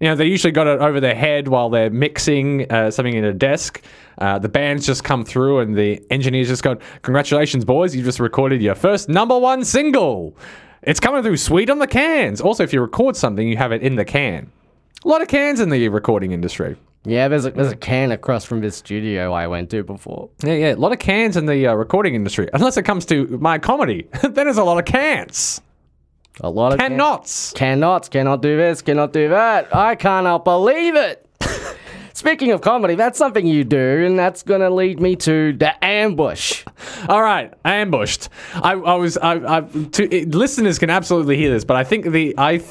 You 0.00 0.08
know, 0.08 0.16
they 0.16 0.26
usually 0.26 0.50
got 0.50 0.66
it 0.66 0.80
over 0.80 1.00
their 1.00 1.14
head 1.14 1.48
while 1.48 1.70
they're 1.70 1.90
mixing 1.90 2.70
uh, 2.70 2.90
something 2.90 3.14
in 3.14 3.24
a 3.24 3.32
desk. 3.32 3.82
Uh, 4.18 4.38
the 4.38 4.48
band's 4.48 4.86
just 4.86 5.04
come 5.04 5.24
through, 5.24 5.60
and 5.60 5.76
the 5.76 6.02
engineer's 6.10 6.48
just 6.48 6.62
gone, 6.62 6.78
"Congratulations, 7.02 7.64
boys! 7.64 7.94
You 7.94 8.02
just 8.02 8.20
recorded 8.20 8.60
your 8.60 8.74
first 8.74 9.08
number 9.08 9.38
one 9.38 9.64
single. 9.64 10.36
It's 10.82 11.00
coming 11.00 11.22
through 11.22 11.36
sweet 11.36 11.70
on 11.70 11.78
the 11.78 11.86
cans." 11.86 12.40
Also, 12.40 12.62
if 12.62 12.72
you 12.72 12.80
record 12.80 13.16
something, 13.16 13.48
you 13.48 13.56
have 13.56 13.72
it 13.72 13.82
in 13.82 13.94
the 13.94 14.04
can. 14.04 14.50
A 15.04 15.08
lot 15.08 15.22
of 15.22 15.28
cans 15.28 15.60
in 15.60 15.68
the 15.70 15.88
recording 15.88 16.32
industry. 16.32 16.76
Yeah, 17.04 17.28
there's 17.28 17.44
a, 17.44 17.50
there's 17.50 17.72
a 17.72 17.76
can 17.76 18.12
across 18.12 18.44
from 18.44 18.60
this 18.60 18.76
studio 18.76 19.32
I 19.32 19.46
went 19.46 19.68
to 19.70 19.82
before. 19.84 20.30
Yeah, 20.42 20.54
yeah, 20.54 20.74
a 20.74 20.76
lot 20.76 20.92
of 20.92 20.98
cans 20.98 21.36
in 21.36 21.44
the 21.44 21.66
uh, 21.66 21.74
recording 21.74 22.14
industry. 22.14 22.48
Unless 22.54 22.78
it 22.78 22.84
comes 22.84 23.04
to 23.06 23.26
my 23.40 23.58
comedy, 23.58 24.08
then 24.22 24.32
there's 24.32 24.56
a 24.56 24.64
lot 24.64 24.78
of 24.78 24.86
cans. 24.86 25.60
A 26.40 26.50
lot 26.50 26.72
of 26.72 26.78
can- 26.78 26.92
Cannots. 26.98 27.52
Cannot, 27.54 28.10
cannot 28.10 28.42
do 28.42 28.56
this, 28.56 28.82
cannot 28.82 29.12
do 29.12 29.28
that. 29.28 29.74
I 29.74 29.94
cannot 29.94 30.44
believe 30.44 30.96
it. 30.96 31.26
Speaking 32.12 32.52
of 32.52 32.60
comedy, 32.60 32.94
that's 32.94 33.18
something 33.18 33.46
you 33.46 33.64
do, 33.64 34.04
and 34.06 34.18
that's 34.18 34.42
gonna 34.42 34.70
lead 34.70 35.00
me 35.00 35.16
to 35.16 35.52
the 35.52 35.84
ambush. 35.84 36.64
All 37.08 37.22
right, 37.22 37.52
ambushed. 37.64 38.28
I, 38.54 38.72
I 38.72 38.94
was. 38.94 39.16
I, 39.18 39.58
I 39.58 39.60
to, 39.62 40.14
it, 40.14 40.34
listeners 40.34 40.78
can 40.78 40.90
absolutely 40.90 41.36
hear 41.36 41.50
this, 41.50 41.64
but 41.64 41.76
I 41.76 41.84
think 41.84 42.06
the 42.06 42.34
I. 42.38 42.58
Th- 42.58 42.70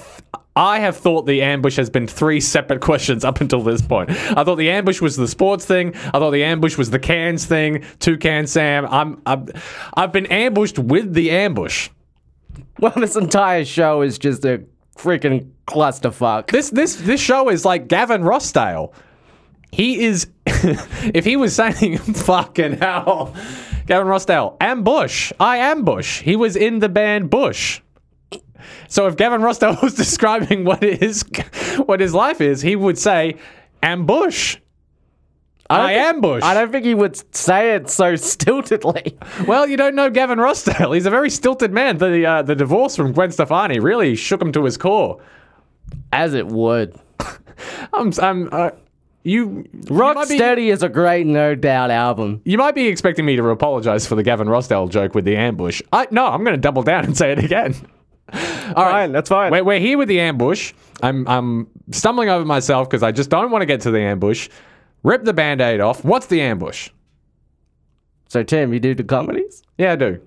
I 0.56 0.78
have 0.82 0.96
thought 0.96 1.26
the 1.26 1.42
ambush 1.42 1.78
has 1.78 1.90
been 1.90 2.06
three 2.06 2.40
separate 2.40 2.80
questions 2.90 3.26
up 3.26 3.42
until 3.42 3.64
this 3.64 3.82
point. 3.82 4.12
I 4.12 4.44
thought 4.44 4.58
the 4.58 4.70
ambush 4.70 5.02
was 5.02 5.16
the 5.16 5.28
sports 5.28 5.66
thing. 5.66 5.96
I 5.96 6.20
thought 6.20 6.30
the 6.30 6.44
ambush 6.44 6.78
was 6.78 6.92
the 6.92 7.00
cans 7.00 7.46
thing. 7.46 7.84
Toucan 8.00 8.46
Sam. 8.46 8.86
I'm, 8.86 9.20
I'm 9.26 9.48
I've 9.96 10.12
been 10.12 10.28
ambushed 10.28 10.78
with 10.78 11.14
the 11.16 11.32
ambush. 11.32 11.90
Well, 12.80 12.94
this 12.96 13.16
entire 13.16 13.66
show 13.66 14.02
is 14.02 14.18
just 14.18 14.46
a 14.46 14.64
freaking 14.98 15.50
clusterfuck. 15.68 16.52
This 16.52 16.70
this 16.70 16.96
this 16.96 17.22
show 17.22 17.50
is 17.50 17.66
like 17.66 17.88
Gavin 17.88 18.22
Rossdale. 18.22 18.94
He 19.72 20.04
is 20.04 20.28
if 20.46 21.26
he 21.26 21.36
was 21.36 21.56
saying 21.56 21.98
fucking 21.98 22.78
hell. 22.80 23.36
Gavin 23.86 24.08
Rossdale, 24.08 24.56
ambush. 24.62 25.34
I 25.40 25.58
ambush. 25.58 26.22
He 26.22 26.36
was 26.36 26.56
in 26.56 26.80
the 26.80 26.90
band 26.90 27.30
Bush. 27.30 27.82
So 28.88 29.08
if 29.08 29.18
Gavin 29.18 29.42
Rossdale 29.42 29.82
was 29.84 29.96
describing 29.96 30.64
what 30.64 30.82
his 30.84 31.24
what 31.86 32.00
his 32.00 32.14
life 32.14 32.42
is, 32.42 32.62
he 32.62 32.76
would 32.76 32.98
say 32.98 33.36
ambush. 33.82 34.58
I 35.70 35.94
think- 35.94 36.00
ambush. 36.16 36.44
I 36.44 36.54
don't 36.54 36.72
think 36.72 36.86
he 36.86 36.94
would 36.94 37.36
say 37.36 37.76
it 37.76 37.90
so 37.90 38.14
stiltedly. 38.14 39.16
Well, 39.48 39.68
you 39.68 39.78
don't 39.78 39.96
know 39.96 40.10
Gavin 40.10 40.38
Rossdale. 40.40 40.94
He's 40.94 41.06
a 41.06 41.10
very 41.10 41.30
stilted 41.30 41.72
man. 41.72 41.98
The 41.98 42.26
uh, 42.26 42.42
the 42.42 42.56
divorce 42.56 42.96
from 42.96 43.12
Gwen 43.14 43.32
Stefani 43.32 43.80
really 43.80 44.16
shook 44.16 44.42
him 44.42 44.52
to 44.54 44.64
his 44.66 44.78
core. 44.78 45.22
As 46.12 46.34
it 46.34 46.48
would. 46.48 46.96
I'm 47.94 48.12
I'm 48.22 48.50
uh, 48.52 48.72
you 49.24 49.66
you 49.72 49.96
Rock 49.96 50.28
be- 50.28 50.70
is 50.70 50.84
a 50.84 50.90
great 50.90 51.26
No 51.26 51.56
Doubt 51.56 51.92
album. 51.92 52.42
You 52.46 52.58
might 52.58 52.76
be 52.76 52.88
expecting 52.88 53.26
me 53.26 53.36
to 53.38 53.50
apologize 53.50 54.06
for 54.06 54.16
the 54.16 54.24
Gavin 54.24 54.48
Rossdale 54.48 54.90
joke 54.90 55.16
with 55.16 55.24
the 55.26 55.38
ambush. 55.38 55.82
I 55.94 56.08
no, 56.12 56.28
I'm 56.28 56.44
going 56.44 56.56
to 56.56 56.62
double 56.62 56.84
down 56.84 57.06
and 57.06 57.18
say 57.18 57.32
it 57.32 57.40
again. 57.40 57.74
All 58.34 58.40
right, 58.40 59.04
Fine, 59.04 59.12
that's 59.12 59.30
fine. 59.30 59.52
We're, 59.52 59.64
we're 59.64 59.80
here 59.80 59.98
with 59.98 60.08
the 60.08 60.20
ambush. 60.20 60.74
I'm 61.02 61.28
I'm 61.28 61.68
stumbling 61.92 62.30
over 62.30 62.44
myself 62.46 62.90
because 62.90 63.04
I 63.04 63.12
just 63.12 63.30
don't 63.30 63.52
want 63.52 63.62
to 63.62 63.66
get 63.66 63.82
to 63.82 63.92
the 63.92 64.00
ambush. 64.02 64.50
Rip 65.04 65.24
the 65.26 65.34
band-aid 65.34 65.82
off. 65.82 66.04
What's 66.06 66.28
the 66.28 66.42
ambush? 66.42 66.90
So, 68.30 68.42
Tim, 68.42 68.74
you 68.74 68.80
do 68.80 68.96
the 68.96 69.04
comedies? 69.04 69.62
Yeah, 69.78 69.94
I 69.94 69.96
do. 69.96 70.22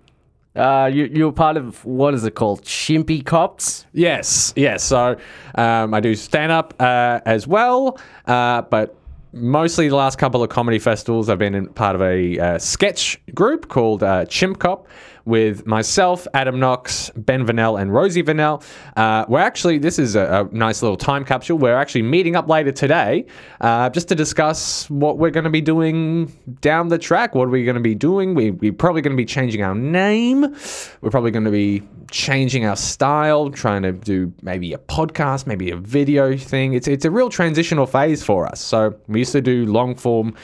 Uh, 0.54 0.90
you, 0.92 1.04
you're 1.12 1.32
part 1.32 1.56
of, 1.56 1.84
what 1.84 2.14
is 2.14 2.24
it 2.24 2.34
called? 2.34 2.62
Chimpy 2.62 3.24
Cops? 3.24 3.84
Yes, 3.92 4.54
yes. 4.56 4.82
So 4.82 5.16
um, 5.54 5.92
I 5.92 6.00
do 6.00 6.14
stand 6.14 6.50
up 6.50 6.74
uh, 6.80 7.20
as 7.26 7.46
well, 7.46 7.98
uh, 8.26 8.62
but 8.62 8.96
mostly 9.32 9.88
the 9.88 9.96
last 9.96 10.18
couple 10.18 10.42
of 10.42 10.48
comedy 10.48 10.78
festivals, 10.78 11.28
I've 11.28 11.38
been 11.38 11.54
in 11.54 11.68
part 11.68 11.94
of 11.94 12.00
a 12.00 12.38
uh, 12.38 12.58
sketch 12.58 13.20
group 13.34 13.68
called 13.68 14.02
uh, 14.02 14.24
Chimp 14.26 14.58
Cop 14.58 14.86
with 15.26 15.66
myself, 15.66 16.26
Adam 16.32 16.58
Knox, 16.58 17.10
Ben 17.16 17.44
Vanel, 17.44 17.80
and 17.80 17.92
Rosie 17.92 18.22
Vanel. 18.22 18.64
Uh, 18.96 19.26
we're 19.28 19.40
actually, 19.40 19.76
this 19.76 19.98
is 19.98 20.14
a, 20.14 20.48
a 20.50 20.56
nice 20.56 20.80
little 20.80 20.96
time 20.96 21.24
capsule. 21.24 21.58
We're 21.58 21.76
actually 21.76 22.02
meeting 22.02 22.36
up 22.36 22.48
later 22.48 22.72
today 22.72 23.26
uh, 23.60 23.90
just 23.90 24.08
to 24.08 24.14
discuss 24.14 24.88
what 24.88 25.18
we're 25.18 25.32
going 25.32 25.44
to 25.44 25.50
be 25.50 25.60
doing 25.60 26.32
down 26.60 26.88
the 26.88 26.98
track. 26.98 27.34
What 27.34 27.48
are 27.48 27.50
we 27.50 27.64
going 27.64 27.74
to 27.74 27.80
be 27.80 27.94
doing? 27.94 28.34
We, 28.34 28.52
we're 28.52 28.72
probably 28.72 29.02
going 29.02 29.16
to 29.16 29.20
be 29.20 29.26
changing 29.26 29.62
our 29.62 29.74
name. 29.74 30.56
We're 31.00 31.10
probably 31.10 31.32
going 31.32 31.44
to 31.44 31.50
be 31.50 31.82
changing 32.10 32.64
our 32.64 32.76
style, 32.76 33.50
trying 33.50 33.82
to 33.82 33.92
do 33.92 34.32
maybe 34.42 34.72
a 34.72 34.78
podcast, 34.78 35.46
maybe 35.46 35.70
a 35.70 35.76
video 35.76 36.36
thing. 36.36 36.74
It's 36.74 36.86
it's 36.86 37.04
a 37.04 37.10
real 37.10 37.28
transitional 37.28 37.86
phase 37.86 38.22
for 38.22 38.46
us. 38.46 38.60
So 38.60 38.94
we 39.08 39.18
used 39.18 39.32
to 39.32 39.40
do 39.40 39.66
long 39.66 39.96
form 39.96 40.34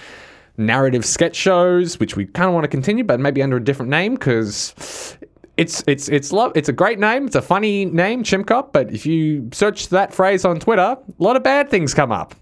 narrative 0.56 1.04
sketch 1.04 1.36
shows, 1.36 1.98
which 1.98 2.16
we 2.16 2.26
kind 2.26 2.48
of 2.48 2.54
want 2.54 2.64
to 2.64 2.68
continue, 2.68 3.04
but 3.04 3.20
maybe 3.20 3.42
under 3.42 3.56
a 3.56 3.64
different 3.64 3.90
name 3.90 4.14
because 4.14 5.16
it's 5.56 5.82
it's 5.86 6.08
it's 6.08 6.32
love. 6.32 6.52
It's 6.54 6.68
a 6.68 6.72
great 6.72 6.98
name. 6.98 7.26
It's 7.26 7.36
a 7.36 7.42
funny 7.42 7.84
name, 7.84 8.22
Chimp 8.22 8.46
Cop. 8.46 8.72
But 8.72 8.92
if 8.92 9.04
you 9.06 9.48
search 9.52 9.88
that 9.88 10.14
phrase 10.14 10.44
on 10.44 10.60
Twitter, 10.60 10.82
a 10.82 10.98
lot 11.18 11.36
of 11.36 11.42
bad 11.42 11.70
things 11.70 11.94
come 11.94 12.12
up. 12.12 12.34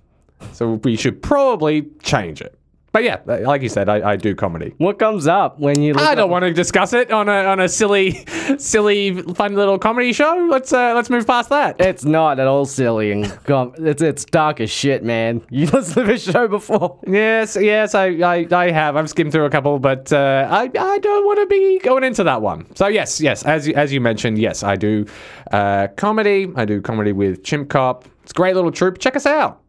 So 0.53 0.75
we 0.85 0.97
should 0.97 1.23
probably 1.23 1.87
change 2.03 2.41
it. 2.41 2.60
But 2.93 3.05
yeah, 3.05 3.21
like 3.25 3.63
you 3.63 3.69
said, 3.69 3.89
I, 3.89 4.11
I 4.13 4.17
do 4.17 4.35
comedy. 4.35 4.75
What 4.79 4.99
comes 4.99 5.29
up 5.29 5.61
when 5.61 5.81
you 5.81 5.95
I 5.97 6.17
don't 6.17 6.31
want 6.31 6.45
to 6.45 6.53
discuss 6.53 6.93
it 6.93 7.13
on 7.13 7.29
a 7.29 7.45
on 7.45 7.61
a 7.61 7.69
silly, 7.69 8.25
silly, 8.59 9.23
fun 9.23 9.55
little 9.55 9.79
comedy 9.79 10.13
show. 10.13 10.49
Let's 10.51 10.73
uh, 10.73 10.95
let's 10.95 11.09
move 11.09 11.25
past 11.25 11.51
that. 11.51 11.81
It's 11.81 12.05
not 12.05 12.41
at 12.41 12.49
all 12.49 12.65
silly 12.65 13.13
and 13.13 13.27
com- 13.45 13.75
it's 13.79 14.03
it's 14.03 14.25
dark 14.25 14.61
as 14.61 14.71
shit, 14.71 15.05
man. 15.05 15.43
You 15.51 15.67
listened 15.67 16.07
to 16.07 16.13
this 16.13 16.23
show 16.25 16.49
before? 16.49 16.99
Yes, 17.07 17.57
yes, 17.61 17.95
I, 17.95 18.07
I, 18.07 18.47
I 18.51 18.71
have. 18.71 18.97
I've 18.97 19.11
skimmed 19.11 19.31
through 19.33 19.45
a 19.45 19.51
couple, 19.51 19.79
but 19.79 20.11
uh, 20.13 20.49
I, 20.51 20.63
I 20.63 20.99
don't 20.99 21.27
want 21.27 21.39
to 21.41 21.47
be 21.47 21.79
going 21.81 22.03
into 22.03 22.25
that 22.25 22.41
one. 22.41 22.67
So 22.77 22.87
yes, 22.87 23.21
yes, 23.21 23.45
as 23.45 23.69
you, 23.69 23.75
as 23.75 23.93
you 23.93 24.01
mentioned, 24.01 24.39
yes, 24.39 24.63
I 24.63 24.77
do 24.77 25.07
uh, 25.53 25.89
comedy. 25.97 26.49
I 26.57 26.65
do 26.65 26.81
comedy 26.81 27.13
with 27.13 27.45
Chimp 27.45 27.69
Cop. 27.69 28.07
It's 28.23 28.31
a 28.33 28.35
great 28.35 28.55
little 28.55 28.73
troupe. 28.73 28.99
Check 28.99 29.17
us 29.17 29.27
out. 29.27 29.61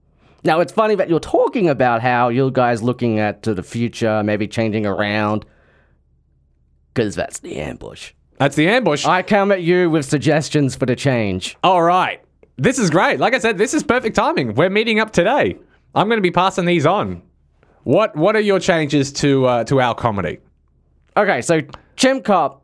Now 0.44 0.60
it's 0.60 0.74
funny 0.74 0.96
that 0.96 1.10
you're 1.10 1.20
talking 1.20 1.70
about 1.70 2.02
how 2.02 2.30
you 2.30 2.50
guys 2.52 2.82
looking 2.82 3.20
at 3.20 3.44
to 3.44 3.54
the 3.54 3.64
future, 3.64 4.24
maybe 4.24 4.48
changing 4.48 4.86
around, 4.86 5.46
because 6.94 7.16
that's 7.16 7.40
the 7.40 7.58
ambush. 7.58 8.14
That's 8.38 8.56
the 8.56 8.68
ambush. 8.68 9.06
I 9.06 9.22
come 9.22 9.52
at 9.52 9.62
you 9.62 9.90
with 9.90 10.06
suggestions 10.06 10.76
for 10.76 10.88
the 10.88 10.96
change. 10.96 11.58
All 11.64 11.84
right, 11.84 12.24
this 12.58 12.80
is 12.80 12.90
great. 12.90 13.20
Like 13.20 13.36
I 13.36 13.40
said, 13.40 13.58
this 13.58 13.74
is 13.74 13.84
perfect 13.84 14.16
timing. 14.16 14.56
We're 14.56 14.70
meeting 14.70 15.00
up 15.00 15.12
today. 15.12 15.58
I'm 15.94 16.08
going 16.08 16.18
to 16.18 16.24
be 16.24 16.32
passing 16.32 16.66
these 16.66 16.86
on. 16.86 17.22
What 17.84 18.16
What 18.16 18.36
are 18.36 18.42
your 18.42 18.60
changes 18.60 19.12
to 19.14 19.46
uh, 19.46 19.64
to 19.66 19.80
our 19.82 19.94
comedy? 19.94 20.40
Okay, 21.18 21.42
so 21.42 21.62
chimp 21.96 22.24
cop. 22.24 22.61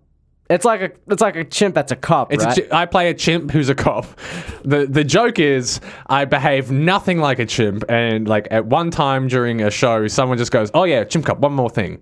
It's 0.50 0.64
like 0.64 0.82
a 0.82 0.92
it's 1.12 1.22
like 1.22 1.36
a 1.36 1.44
chimp 1.44 1.76
that's 1.76 1.92
a 1.92 1.96
cop, 1.96 2.32
It's 2.32 2.46
right? 2.46 2.58
a 2.58 2.62
chi- 2.62 2.82
I 2.82 2.86
play 2.86 3.10
a 3.10 3.14
chimp 3.14 3.52
who's 3.52 3.70
a 3.70 3.76
cop. 3.76 4.06
The 4.64 4.86
the 4.86 5.04
joke 5.04 5.40
is 5.40 5.80
I 6.08 6.26
behave 6.26 6.72
nothing 6.72 7.20
like 7.20 7.40
a 7.40 7.46
chimp 7.46 7.84
and 7.90 8.28
like 8.28 8.48
at 8.52 8.66
one 8.66 8.92
time 8.92 9.28
during 9.28 9.62
a 9.62 9.72
show 9.72 10.08
someone 10.08 10.38
just 10.38 10.52
goes, 10.52 10.70
"Oh 10.74 10.84
yeah, 10.84 11.04
chimp 11.06 11.26
cop, 11.26 11.40
one 11.40 11.54
more 11.54 11.70
thing." 11.70 12.02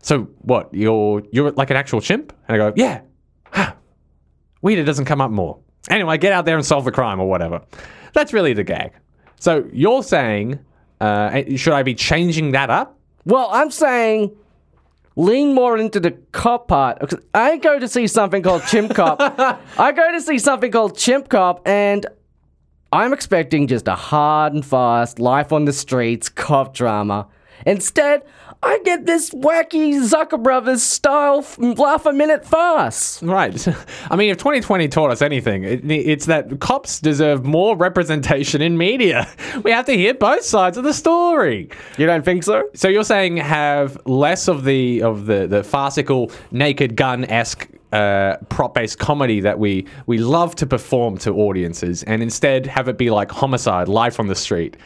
So 0.00 0.28
what? 0.42 0.72
You're 0.74 1.22
you're 1.32 1.50
like 1.52 1.70
an 1.70 1.76
actual 1.76 2.00
chimp? 2.00 2.32
And 2.48 2.54
I 2.54 2.58
go, 2.58 2.72
"Yeah." 2.76 3.02
Weird 4.62 4.78
it 4.78 4.84
doesn't 4.84 5.06
come 5.06 5.20
up 5.20 5.30
more. 5.30 5.58
Anyway, 5.90 6.16
get 6.18 6.32
out 6.32 6.44
there 6.44 6.56
and 6.56 6.64
solve 6.64 6.84
the 6.84 6.92
crime 6.92 7.20
or 7.20 7.28
whatever. 7.28 7.60
That's 8.12 8.32
really 8.32 8.52
the 8.52 8.62
gag. 8.64 8.92
So 9.40 9.68
you're 9.72 10.02
saying 10.04 10.60
uh, 11.00 11.42
should 11.56 11.72
I 11.72 11.82
be 11.82 11.94
changing 11.94 12.52
that 12.52 12.70
up? 12.70 12.98
well, 13.24 13.48
I'm 13.52 13.70
saying 13.70 14.30
lean 15.16 15.54
more 15.54 15.76
into 15.78 16.00
the 16.00 16.12
cop 16.32 16.68
part. 16.68 17.12
I 17.34 17.56
go 17.56 17.78
to 17.78 17.88
see 17.88 18.06
something 18.06 18.42
called 18.42 18.64
Chimp 18.66 18.94
Cop. 18.94 19.20
I 19.78 19.92
go 19.92 20.12
to 20.12 20.20
see 20.20 20.38
something 20.38 20.70
called 20.70 20.96
Chimp 20.96 21.28
Cop, 21.28 21.66
and 21.66 22.06
I'm 22.92 23.12
expecting 23.12 23.66
just 23.66 23.88
a 23.88 23.94
hard 23.94 24.52
and 24.52 24.64
fast 24.64 25.18
life 25.18 25.52
on 25.52 25.64
the 25.64 25.72
streets 25.72 26.28
cop 26.28 26.74
drama. 26.74 27.28
Instead, 27.64 28.22
I 28.64 28.78
get 28.84 29.06
this 29.06 29.30
wacky 29.30 29.94
Zucker 29.94 30.40
Brothers 30.40 30.84
style 30.84 31.44
laugh 31.58 32.06
a 32.06 32.12
minute 32.12 32.44
farce. 32.44 33.20
Right. 33.20 33.66
I 34.10 34.14
mean, 34.14 34.30
if 34.30 34.38
2020 34.38 34.86
taught 34.86 35.10
us 35.10 35.20
anything, 35.20 35.64
it, 35.64 35.90
it's 35.90 36.26
that 36.26 36.60
cops 36.60 37.00
deserve 37.00 37.44
more 37.44 37.76
representation 37.76 38.62
in 38.62 38.78
media. 38.78 39.28
We 39.62 39.70
have 39.70 39.84
to 39.86 39.92
hear 39.92 40.14
both 40.14 40.42
sides 40.42 40.78
of 40.78 40.84
the 40.84 40.94
story. 40.94 41.68
You 41.98 42.06
don't 42.06 42.24
think 42.24 42.42
so? 42.42 42.64
So 42.74 42.88
you're 42.88 43.04
saying 43.04 43.36
have 43.36 43.98
less 44.06 44.48
of 44.48 44.64
the 44.64 45.02
of 45.02 45.26
the 45.26 45.46
the 45.46 45.62
farcical 45.62 46.32
naked 46.50 46.96
gun 46.96 47.24
esque. 47.26 47.68
Uh, 47.92 48.38
prop-based 48.48 48.98
comedy 48.98 49.40
that 49.40 49.58
we 49.58 49.86
we 50.06 50.16
love 50.16 50.56
to 50.56 50.66
perform 50.66 51.18
to 51.18 51.30
audiences, 51.34 52.02
and 52.04 52.22
instead 52.22 52.64
have 52.64 52.88
it 52.88 52.96
be 52.96 53.10
like 53.10 53.30
homicide, 53.30 53.86
life 53.86 54.18
on 54.18 54.28
the 54.28 54.34
street, 54.34 54.78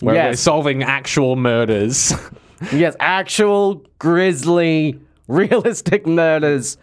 where 0.00 0.14
we're 0.14 0.34
solving 0.34 0.82
actual 0.82 1.36
murders. 1.36 2.14
Yes, 2.72 2.96
actual 3.00 3.84
grisly, 3.98 4.98
realistic 5.28 6.06
murders. 6.06 6.76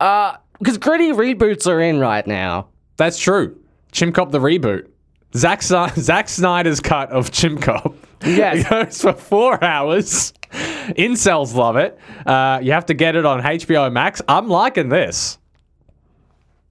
Uh, 0.00 0.36
because 0.58 0.78
gritty 0.78 1.10
reboots 1.12 1.66
are 1.66 1.80
in 1.80 1.98
right 1.98 2.26
now. 2.26 2.68
That's 2.96 3.18
true. 3.18 3.58
Chimp 3.92 4.14
Cop 4.14 4.30
the 4.30 4.38
reboot. 4.38 4.88
Zack, 5.36 5.60
Sni- 5.60 5.94
Zack 5.98 6.28
Snyder's 6.28 6.80
cut 6.80 7.10
of 7.10 7.30
Chimp 7.30 7.62
Cop. 7.62 7.94
Yes. 8.24 8.64
It 8.66 8.70
goes 8.70 9.00
for 9.02 9.12
four 9.12 9.62
hours. 9.62 10.32
Incels 10.52 11.54
love 11.54 11.76
it. 11.76 11.98
Uh, 12.24 12.60
you 12.62 12.72
have 12.72 12.86
to 12.86 12.94
get 12.94 13.16
it 13.16 13.26
on 13.26 13.42
HBO 13.42 13.92
Max. 13.92 14.22
I'm 14.28 14.48
liking 14.48 14.88
this. 14.88 15.38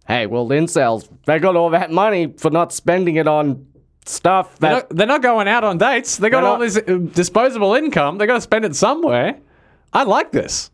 Hey, 0.07 0.25
well, 0.27 0.47
incels, 0.49 1.07
they 1.25 1.39
got 1.39 1.55
all 1.55 1.69
that 1.71 1.91
money 1.91 2.33
for 2.37 2.49
not 2.49 2.73
spending 2.73 3.15
it 3.17 3.27
on 3.27 3.65
stuff 4.05 4.57
They're 4.59 4.69
that. 4.69 4.89
not, 4.89 4.97
they're 4.97 5.07
not 5.07 5.21
going 5.21 5.47
out 5.47 5.63
on 5.63 5.77
dates. 5.77 6.17
They 6.17 6.29
got 6.29 6.43
all 6.43 6.57
not- 6.57 6.61
this 6.61 6.77
uh, 6.77 6.97
disposable 7.13 7.73
income. 7.75 8.17
They 8.17 8.25
got 8.25 8.35
to 8.35 8.41
spend 8.41 8.65
it 8.65 8.75
somewhere. 8.75 9.37
I 9.93 10.03
like 10.03 10.31
this. 10.31 10.71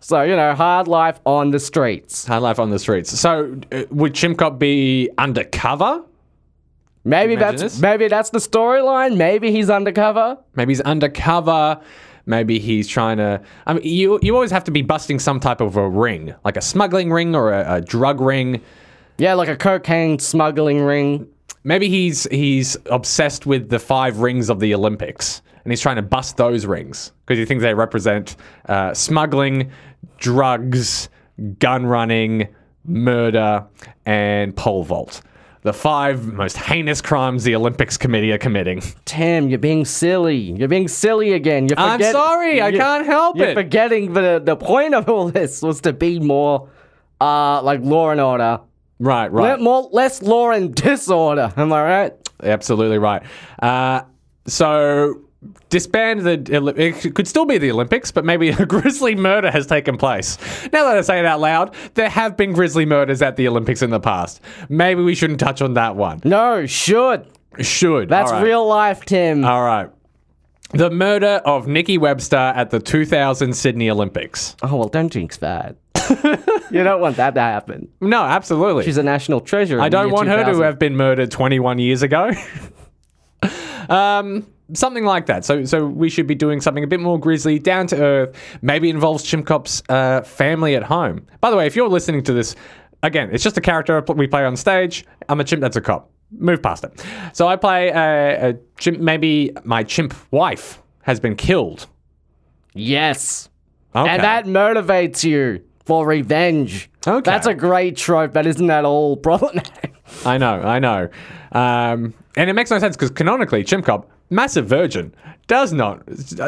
So, 0.00 0.20
you 0.22 0.36
know, 0.36 0.54
hard 0.54 0.86
life 0.86 1.18
on 1.24 1.50
the 1.50 1.58
streets. 1.58 2.26
Hard 2.26 2.42
life 2.42 2.58
on 2.58 2.70
the 2.70 2.78
streets. 2.78 3.18
So, 3.18 3.58
uh, 3.72 3.84
would 3.90 4.14
Chimp 4.14 4.38
Cop 4.38 4.58
be 4.58 5.08
undercover? 5.16 6.02
Maybe 7.06 7.34
Imagine 7.34 7.58
that's 7.58 7.74
this. 7.74 7.80
maybe 7.80 8.08
that's 8.08 8.30
the 8.30 8.38
storyline. 8.38 9.16
Maybe 9.16 9.50
he's 9.50 9.68
undercover. 9.70 10.38
Maybe 10.56 10.70
he's 10.72 10.80
undercover. 10.80 11.80
Maybe 12.26 12.58
he's 12.58 12.88
trying 12.88 13.18
to. 13.18 13.42
I 13.66 13.74
mean, 13.74 13.82
you 13.84 14.18
you 14.22 14.34
always 14.34 14.50
have 14.50 14.64
to 14.64 14.70
be 14.70 14.80
busting 14.80 15.18
some 15.18 15.38
type 15.40 15.60
of 15.60 15.76
a 15.76 15.86
ring, 15.86 16.34
like 16.44 16.56
a 16.56 16.62
smuggling 16.62 17.12
ring 17.12 17.34
or 17.34 17.52
a, 17.52 17.74
a 17.74 17.80
drug 17.82 18.20
ring. 18.22 18.62
Yeah, 19.18 19.34
like 19.34 19.48
a 19.48 19.56
cocaine 19.56 20.18
smuggling 20.18 20.80
ring. 20.80 21.28
Maybe 21.64 21.88
he's 21.88 22.24
he's 22.30 22.76
obsessed 22.86 23.46
with 23.46 23.70
the 23.70 23.78
five 23.78 24.18
rings 24.18 24.50
of 24.50 24.60
the 24.60 24.74
Olympics, 24.74 25.40
and 25.64 25.72
he's 25.72 25.80
trying 25.80 25.96
to 25.96 26.02
bust 26.02 26.36
those 26.36 26.66
rings 26.66 27.12
because 27.24 27.38
he 27.38 27.44
thinks 27.46 27.62
they 27.62 27.72
represent 27.74 28.36
uh, 28.68 28.92
smuggling, 28.92 29.70
drugs, 30.18 31.08
gun 31.58 31.86
running, 31.86 32.48
murder, 32.84 33.64
and 34.06 34.54
pole 34.56 34.84
vault. 34.84 35.22
The 35.62 35.72
five 35.72 36.26
most 36.30 36.58
heinous 36.58 37.00
crimes 37.00 37.42
the 37.44 37.54
Olympics 37.56 37.96
Committee 37.96 38.30
are 38.32 38.38
committing. 38.38 38.82
Tim, 39.06 39.48
you're 39.48 39.58
being 39.58 39.86
silly. 39.86 40.36
You're 40.36 40.68
being 40.68 40.88
silly 40.88 41.32
again. 41.32 41.68
You're 41.68 41.78
I'm 41.78 41.92
forget- 41.98 42.12
sorry, 42.12 42.60
I 42.60 42.68
you- 42.68 42.78
can't 42.78 43.06
help 43.06 43.38
You're 43.38 43.48
it. 43.48 43.54
forgetting 43.54 44.12
the 44.12 44.42
the 44.44 44.56
point 44.56 44.94
of 44.94 45.08
all 45.08 45.28
this 45.30 45.62
was 45.62 45.80
to 45.80 45.94
be 45.94 46.20
more, 46.20 46.68
uh, 47.22 47.62
like 47.62 47.80
law 47.80 48.10
and 48.10 48.20
order. 48.20 48.60
Right, 48.98 49.30
right. 49.32 49.42
Let 49.42 49.60
more 49.60 49.88
less 49.92 50.22
law 50.22 50.50
and 50.50 50.74
disorder. 50.74 51.52
Am 51.56 51.72
I 51.72 51.82
right? 51.82 52.30
Absolutely 52.42 52.98
right. 52.98 53.22
Uh, 53.60 54.02
so 54.46 55.20
disband 55.68 56.20
the. 56.20 56.74
It 56.76 57.14
could 57.14 57.26
still 57.28 57.44
be 57.44 57.58
the 57.58 57.70
Olympics, 57.70 58.10
but 58.10 58.24
maybe 58.24 58.48
a 58.58 58.66
grisly 58.66 59.14
murder 59.14 59.50
has 59.50 59.66
taken 59.66 59.96
place. 59.96 60.38
Now 60.72 60.84
that 60.84 60.96
I 60.96 61.00
say 61.00 61.18
it 61.18 61.24
out 61.24 61.40
loud, 61.40 61.74
there 61.94 62.08
have 62.08 62.36
been 62.36 62.52
grisly 62.52 62.86
murders 62.86 63.22
at 63.22 63.36
the 63.36 63.48
Olympics 63.48 63.82
in 63.82 63.90
the 63.90 64.00
past. 64.00 64.40
Maybe 64.68 65.02
we 65.02 65.14
shouldn't 65.14 65.40
touch 65.40 65.62
on 65.62 65.74
that 65.74 65.96
one. 65.96 66.20
No, 66.24 66.66
should. 66.66 67.26
Should. 67.60 68.08
That's 68.08 68.32
right. 68.32 68.42
real 68.42 68.66
life, 68.66 69.04
Tim. 69.04 69.44
All 69.44 69.62
right. 69.62 69.90
The 70.72 70.90
murder 70.90 71.40
of 71.44 71.68
Nikki 71.68 71.98
Webster 71.98 72.36
at 72.36 72.70
the 72.70 72.80
2000 72.80 73.52
Sydney 73.54 73.88
Olympics. 73.90 74.56
oh 74.62 74.76
well, 74.76 74.88
don't 74.88 75.12
jinx 75.12 75.36
that. 75.36 75.76
you 76.70 76.82
don't 76.82 77.00
want 77.00 77.16
that 77.16 77.34
to 77.34 77.40
happen. 77.40 77.88
No, 78.00 78.22
absolutely. 78.22 78.84
She's 78.84 78.96
a 78.96 79.02
national 79.02 79.40
treasure. 79.40 79.80
I 79.80 79.88
don't 79.88 80.10
want 80.10 80.28
her 80.28 80.44
to 80.44 80.60
have 80.62 80.78
been 80.78 80.96
murdered 80.96 81.30
21 81.30 81.78
years 81.78 82.02
ago. 82.02 82.30
um, 83.88 84.46
something 84.72 85.04
like 85.04 85.26
that. 85.26 85.44
So, 85.44 85.64
so 85.64 85.86
we 85.86 86.08
should 86.08 86.26
be 86.26 86.34
doing 86.34 86.60
something 86.60 86.84
a 86.84 86.86
bit 86.86 87.00
more 87.00 87.18
grisly, 87.18 87.58
down 87.58 87.86
to 87.88 88.02
earth. 88.02 88.36
Maybe 88.62 88.90
involves 88.90 89.24
Chimp 89.24 89.46
Cop's 89.46 89.82
uh, 89.88 90.22
family 90.22 90.74
at 90.74 90.82
home. 90.82 91.26
By 91.40 91.50
the 91.50 91.56
way, 91.56 91.66
if 91.66 91.76
you're 91.76 91.88
listening 91.88 92.22
to 92.24 92.32
this, 92.32 92.56
again, 93.02 93.30
it's 93.32 93.44
just 93.44 93.56
a 93.56 93.60
character 93.60 94.00
we 94.14 94.26
play 94.26 94.44
on 94.44 94.56
stage. 94.56 95.04
I'm 95.28 95.40
a 95.40 95.44
chimp 95.44 95.60
that's 95.60 95.76
a 95.76 95.80
cop. 95.80 96.10
Move 96.30 96.62
past 96.62 96.84
it. 96.84 97.04
So 97.32 97.46
I 97.46 97.56
play 97.56 97.88
a, 97.90 98.50
a 98.50 98.54
chimp. 98.78 98.98
Maybe 98.98 99.52
my 99.64 99.84
chimp 99.84 100.14
wife 100.32 100.82
has 101.02 101.20
been 101.20 101.36
killed. 101.36 101.86
Yes. 102.72 103.48
Okay. 103.94 104.10
And 104.10 104.22
that 104.22 104.46
motivates 104.46 105.22
you 105.22 105.62
for 105.84 106.06
revenge. 106.06 106.90
Okay. 107.06 107.30
That's 107.30 107.46
a 107.46 107.54
great 107.54 107.96
trope 107.96 108.32
that 108.32 108.46
isn't 108.46 108.70
at 108.70 108.84
all 108.84 109.16
problematic. 109.16 109.94
I 110.24 110.38
know, 110.38 110.60
I 110.60 110.78
know. 110.78 111.08
Um, 111.52 112.14
and 112.36 112.50
it 112.50 112.54
makes 112.54 112.70
no 112.70 112.78
sense 112.78 112.96
because 112.96 113.10
canonically, 113.10 113.62
Chimp 113.64 113.84
Cop, 113.84 114.10
massive 114.30 114.66
virgin, 114.66 115.14
does 115.46 115.72
not 115.72 116.04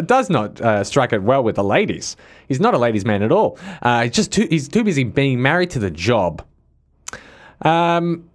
does 0.06 0.30
not 0.30 0.60
uh, 0.60 0.82
strike 0.82 1.12
it 1.12 1.22
well 1.22 1.42
with 1.42 1.56
the 1.56 1.64
ladies. 1.64 2.16
He's 2.48 2.60
not 2.60 2.74
a 2.74 2.78
ladies' 2.78 3.04
man 3.04 3.22
at 3.22 3.30
all. 3.32 3.58
Uh, 3.82 4.04
he's 4.04 4.12
just 4.12 4.32
too 4.32 4.46
he's 4.48 4.68
too 4.68 4.82
busy 4.84 5.04
being 5.04 5.40
married 5.42 5.70
to 5.70 5.78
the 5.78 5.90
job. 5.90 6.42
Um. 7.62 8.28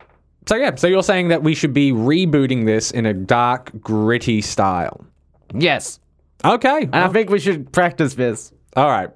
So 0.48 0.56
yeah, 0.56 0.74
so 0.76 0.88
you're 0.88 1.04
saying 1.04 1.28
that 1.28 1.44
we 1.44 1.54
should 1.54 1.74
be 1.74 1.92
rebooting 1.92 2.66
this 2.66 2.90
in 2.92 3.06
a 3.06 3.14
dark, 3.14 3.72
gritty 3.80 4.42
style. 4.42 5.06
yes. 5.54 6.00
Okay. 6.44 6.82
And 6.82 6.96
I 6.96 7.08
think 7.10 7.30
we 7.30 7.38
should 7.38 7.72
practice 7.72 8.16
this. 8.16 8.52
All 8.76 8.88
right. 8.88 9.10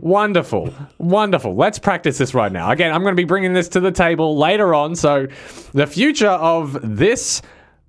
Wonderful. 0.00 0.72
Wonderful. 0.98 1.54
Let's 1.54 1.78
practice 1.78 2.18
this 2.18 2.34
right 2.34 2.52
now. 2.52 2.70
Again, 2.70 2.92
I'm 2.92 3.02
going 3.02 3.12
to 3.12 3.20
be 3.20 3.24
bringing 3.24 3.52
this 3.52 3.68
to 3.70 3.80
the 3.80 3.92
table 3.92 4.36
later 4.36 4.74
on. 4.74 4.94
So, 4.94 5.26
the 5.72 5.86
future 5.86 6.28
of 6.28 6.78
this, 6.82 7.42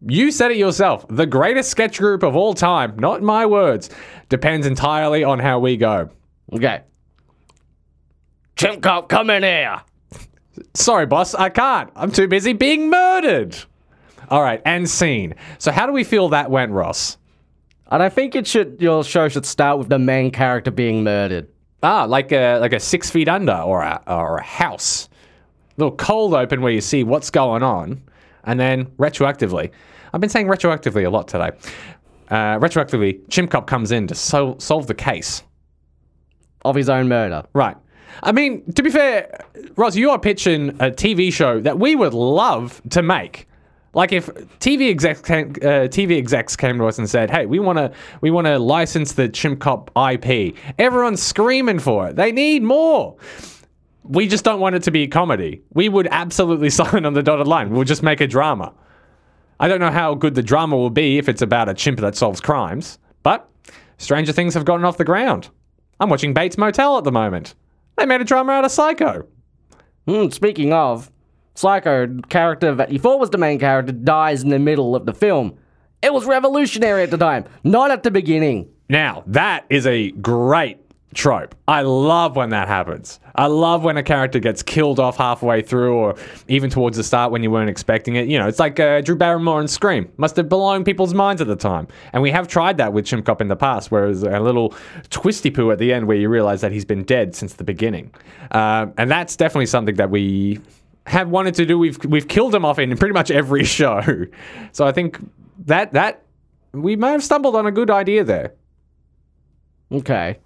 you 0.06 0.32
said 0.32 0.52
it 0.52 0.58
yourself, 0.58 1.06
the 1.10 1.26
greatest 1.26 1.70
sketch 1.70 2.00
group 2.00 2.24
of 2.24 2.36
all 2.36 2.54
time, 2.54 2.98
not 2.98 3.22
my 3.22 3.46
words, 3.46 3.90
depends 4.30 4.68
entirely 4.68 5.24
on 5.24 5.40
how 5.40 5.60
we 5.60 5.78
go. 5.78 6.10
Okay. 6.54 6.82
Chimp 8.56 8.82
cop, 8.82 9.10
come 9.10 9.30
in 9.30 9.44
here. 9.44 9.82
Sorry, 10.74 11.06
boss, 11.06 11.34
I 11.34 11.50
can't. 11.50 11.90
I'm 11.96 12.12
too 12.12 12.28
busy 12.28 12.54
being 12.54 12.90
murdered. 12.90 13.58
All 14.30 14.42
right, 14.42 14.62
and 14.66 14.90
scene. 14.90 15.36
So, 15.58 15.72
how 15.72 15.86
do 15.86 15.92
we 15.92 16.04
feel 16.04 16.30
that 16.30 16.50
went, 16.50 16.72
Ross? 16.72 17.18
And 17.92 18.02
I 18.02 18.08
think 18.08 18.36
it 18.36 18.48
should 18.48 18.78
your 18.80 19.04
show 19.04 19.28
should 19.28 19.46
start 19.46 19.78
with 19.78 19.90
the 19.90 20.00
main 20.00 20.32
character 20.32 20.72
being 20.72 21.04
murdered. 21.04 21.50
Ah, 21.84 22.06
like 22.06 22.32
a 22.32 22.58
like 22.60 22.74
a 22.74 22.80
six 22.80 23.10
feet 23.10 23.28
under 23.28 23.56
or 23.56 23.82
a 23.82 24.02
or 24.08 24.38
a 24.38 24.44
house. 24.44 25.10
Little 25.78 25.96
cold 25.96 26.34
open 26.34 26.62
where 26.62 26.72
you 26.72 26.82
see 26.82 27.04
what's 27.04 27.30
going 27.30 27.64
on, 27.64 28.02
and 28.44 28.60
then 28.60 28.86
retroactively. 28.98 29.72
I've 30.14 30.22
been 30.22 30.30
saying 30.30 30.48
retroactively 30.48 31.06
a 31.06 31.10
lot 31.10 31.28
today. 31.28 31.52
Uh, 32.30 32.60
retroactively, 32.60 33.20
Chimp 33.30 33.52
Cop 33.52 33.68
comes 33.68 33.92
in 33.92 34.08
to 34.08 34.16
sol- 34.16 34.60
solve 34.60 34.88
the 34.88 34.94
case. 34.94 35.44
Of 36.64 36.76
his 36.76 36.90
own 36.90 37.08
murder. 37.08 37.44
Right. 37.54 37.76
I 38.22 38.32
mean, 38.32 38.72
to 38.74 38.84
be 38.84 38.92
fair, 38.92 39.44
Ross, 39.78 39.96
you 39.96 40.12
are 40.12 40.20
pitching 40.20 40.70
a 40.80 40.92
TV 40.92 41.34
show 41.34 41.60
that 41.62 41.80
we 41.80 41.96
would 41.96 42.14
love 42.14 42.82
to 42.92 43.02
make. 43.02 43.48
Like 43.94 44.14
if 44.14 44.28
TV 44.60 44.90
execs 44.90 45.22
came, 45.22 45.50
uh, 45.62 45.88
TV 45.90 46.18
execs 46.18 46.56
came 46.56 46.78
to 46.78 46.86
us 46.86 46.98
and 46.98 47.10
said, 47.10 47.30
"Hey, 47.30 47.46
we 47.46 47.60
want 47.60 47.78
to 47.78 47.92
we 48.22 48.32
want 48.32 48.48
to 48.48 48.58
license 48.58 49.14
the 49.14 49.28
Chimp 49.28 49.60
Cop 49.60 49.92
IP," 49.98 50.56
everyone's 50.80 51.22
screaming 51.22 51.80
for 51.80 52.08
it. 52.08 52.16
They 52.16 52.32
need 52.32 52.64
more. 52.64 53.18
We 54.04 54.28
just 54.28 54.44
don't 54.46 54.60
want 54.60 54.76
it 54.76 54.84
to 54.84 54.92
be 54.92 55.04
a 55.04 55.08
comedy. 55.08 55.62
We 55.74 55.90
would 55.90 56.08
absolutely 56.10 56.70
sign 56.82 57.06
on 57.06 57.14
the 57.14 57.24
dotted 57.24 57.48
line. 57.48 57.72
We'll 57.72 57.84
just 57.84 58.04
make 58.04 58.22
a 58.22 58.28
drama. 58.28 58.74
I 59.60 59.68
don't 59.68 59.80
know 59.80 59.92
how 59.92 60.16
good 60.16 60.36
the 60.36 60.42
drama 60.42 60.76
will 60.78 60.90
be 60.90 61.18
if 61.18 61.30
it's 61.30 61.42
about 61.42 61.70
a 61.70 61.74
chimp 61.74 62.00
that 62.00 62.16
solves 62.16 62.42
crimes, 62.42 62.98
but 63.22 63.48
stranger 63.98 64.32
things 64.32 64.54
have 64.56 64.66
gotten 64.66 64.86
off 64.86 64.98
the 64.98 65.06
ground. 65.06 65.50
I'm 66.00 66.10
watching 66.10 66.34
Bates 66.34 66.58
Motel 66.58 66.98
at 66.98 67.04
the 67.04 67.12
moment. 67.12 67.54
They 67.96 68.08
made 68.08 68.22
a 68.22 68.24
drama 68.24 68.54
out 68.54 68.66
of 68.66 68.72
Psycho. 68.72 69.28
Hmm, 70.08 70.30
speaking 70.30 70.74
of, 70.74 71.12
Psycho 71.56 72.08
character 72.30 72.74
that 72.76 72.92
you 72.92 73.00
thought 73.00 73.20
was 73.20 73.30
the 73.30 73.38
main 73.38 73.60
character 73.60 73.92
dies 73.92 74.44
in 74.44 74.50
the 74.50 74.60
middle 74.60 74.96
of 74.96 75.06
the 75.06 75.14
film. 75.14 75.58
It 76.02 76.14
was 76.14 76.26
revolutionary 76.26 77.04
at 77.04 77.12
the 77.12 77.18
time, 77.18 77.46
not 77.64 77.92
at 77.92 78.04
the 78.04 78.12
beginning. 78.12 78.70
Now, 78.90 79.24
that 79.28 79.66
is 79.70 79.86
a 79.86 80.12
great 80.12 80.80
trope. 81.14 81.56
I 81.68 81.82
love 81.82 82.36
when 82.36 82.50
that 82.50 82.68
happens. 82.68 83.20
I 83.36 83.48
love 83.48 83.84
when 83.84 83.98
a 83.98 84.04
character 84.04 84.40
gets 84.40 84.64
killed 84.64 85.00
off 85.00 85.18
halfway 85.18 85.62
through 85.62 85.94
or 85.94 86.16
even 86.48 86.70
towards 86.70 86.98
the 86.98 87.04
start 87.04 87.32
when 87.32 87.44
you 87.44 87.52
weren't 87.52 87.70
expecting 87.70 88.16
it. 88.16 88.28
You 88.28 88.40
know, 88.40 88.48
it's 88.48 88.60
like 88.60 88.80
uh, 88.80 89.02
Drew 89.02 89.16
Barrymore 89.16 89.60
and 89.60 89.70
Scream. 89.70 90.12
Must 90.18 90.36
have 90.36 90.50
blown 90.50 90.84
people's 90.84 91.14
minds 91.14 91.42
at 91.42 91.48
the 91.48 91.56
time. 91.56 91.88
And 92.14 92.22
we 92.22 92.32
have 92.32 92.48
tried 92.48 92.78
that 92.78 92.94
with 92.94 93.06
Chimp 93.06 93.26
Cop 93.26 93.42
in 93.42 93.48
the 93.48 93.56
past, 93.56 93.92
where 93.92 94.08
was 94.08 94.24
a 94.24 94.40
little 94.40 94.74
twisty 95.10 95.52
poo 95.52 95.72
at 95.72 95.80
the 95.80 95.94
end 95.94 96.08
where 96.08 96.18
you 96.18 96.30
realize 96.30 96.62
that 96.62 96.72
he's 96.72 96.86
been 96.86 97.04
dead 97.04 97.36
since 97.36 97.54
the 97.54 97.64
beginning. 97.64 98.14
Um, 98.52 98.94
and 98.98 99.10
that's 99.10 99.36
definitely 99.36 99.68
something 99.68 99.96
that 99.96 100.10
we 100.10 100.60
have 101.08 101.30
wanted 101.30 101.56
to 101.56 101.66
do. 101.66 101.78
We've 101.78 102.04
we've 102.06 102.28
killed 102.28 102.54
him 102.54 102.66
off 102.66 102.80
in 102.80 102.96
pretty 102.98 103.14
much 103.14 103.32
every 103.32 103.64
show. 103.80 104.26
So 104.72 104.86
I 104.86 104.92
think 104.92 105.20
that 105.66 105.94
that 105.94 106.24
we 106.74 106.96
may 106.96 107.12
have 107.12 107.24
stumbled 107.24 107.56
on 107.56 107.66
a 107.66 107.72
good 107.72 107.90
idea 107.90 108.24
there. 108.24 108.54
Okay. 109.92 110.38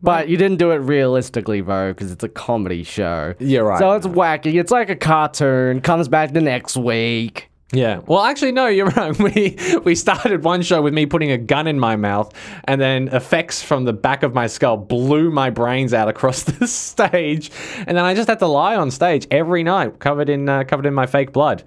But 0.00 0.28
you 0.28 0.36
didn't 0.36 0.58
do 0.58 0.70
it 0.70 0.76
realistically, 0.76 1.60
though, 1.60 1.92
because 1.92 2.12
it's 2.12 2.22
a 2.22 2.28
comedy 2.28 2.84
show. 2.84 3.34
Yeah, 3.40 3.60
right. 3.60 3.80
So 3.80 3.92
it's 3.92 4.06
wacky. 4.06 4.60
It's 4.60 4.70
like 4.70 4.90
a 4.90 4.96
cartoon. 4.96 5.80
Comes 5.80 6.06
back 6.08 6.32
the 6.32 6.40
next 6.40 6.76
week. 6.76 7.47
Yeah. 7.72 8.00
Well, 8.06 8.22
actually, 8.22 8.52
no, 8.52 8.66
you're 8.66 8.88
wrong. 8.96 9.14
We 9.18 9.56
we 9.84 9.94
started 9.94 10.42
one 10.42 10.62
show 10.62 10.80
with 10.80 10.94
me 10.94 11.04
putting 11.06 11.30
a 11.30 11.36
gun 11.38 11.66
in 11.66 11.78
my 11.78 11.96
mouth, 11.96 12.32
and 12.64 12.80
then 12.80 13.08
effects 13.08 13.62
from 13.62 13.84
the 13.84 13.92
back 13.92 14.22
of 14.22 14.32
my 14.32 14.46
skull 14.46 14.76
blew 14.78 15.30
my 15.30 15.50
brains 15.50 15.92
out 15.92 16.08
across 16.08 16.42
the 16.44 16.66
stage, 16.66 17.50
and 17.86 17.96
then 17.96 18.04
I 18.04 18.14
just 18.14 18.28
had 18.28 18.38
to 18.38 18.46
lie 18.46 18.74
on 18.76 18.90
stage 18.90 19.26
every 19.30 19.62
night, 19.62 19.98
covered 19.98 20.30
in 20.30 20.48
uh, 20.48 20.64
covered 20.64 20.86
in 20.86 20.94
my 20.94 21.06
fake 21.06 21.32
blood. 21.32 21.62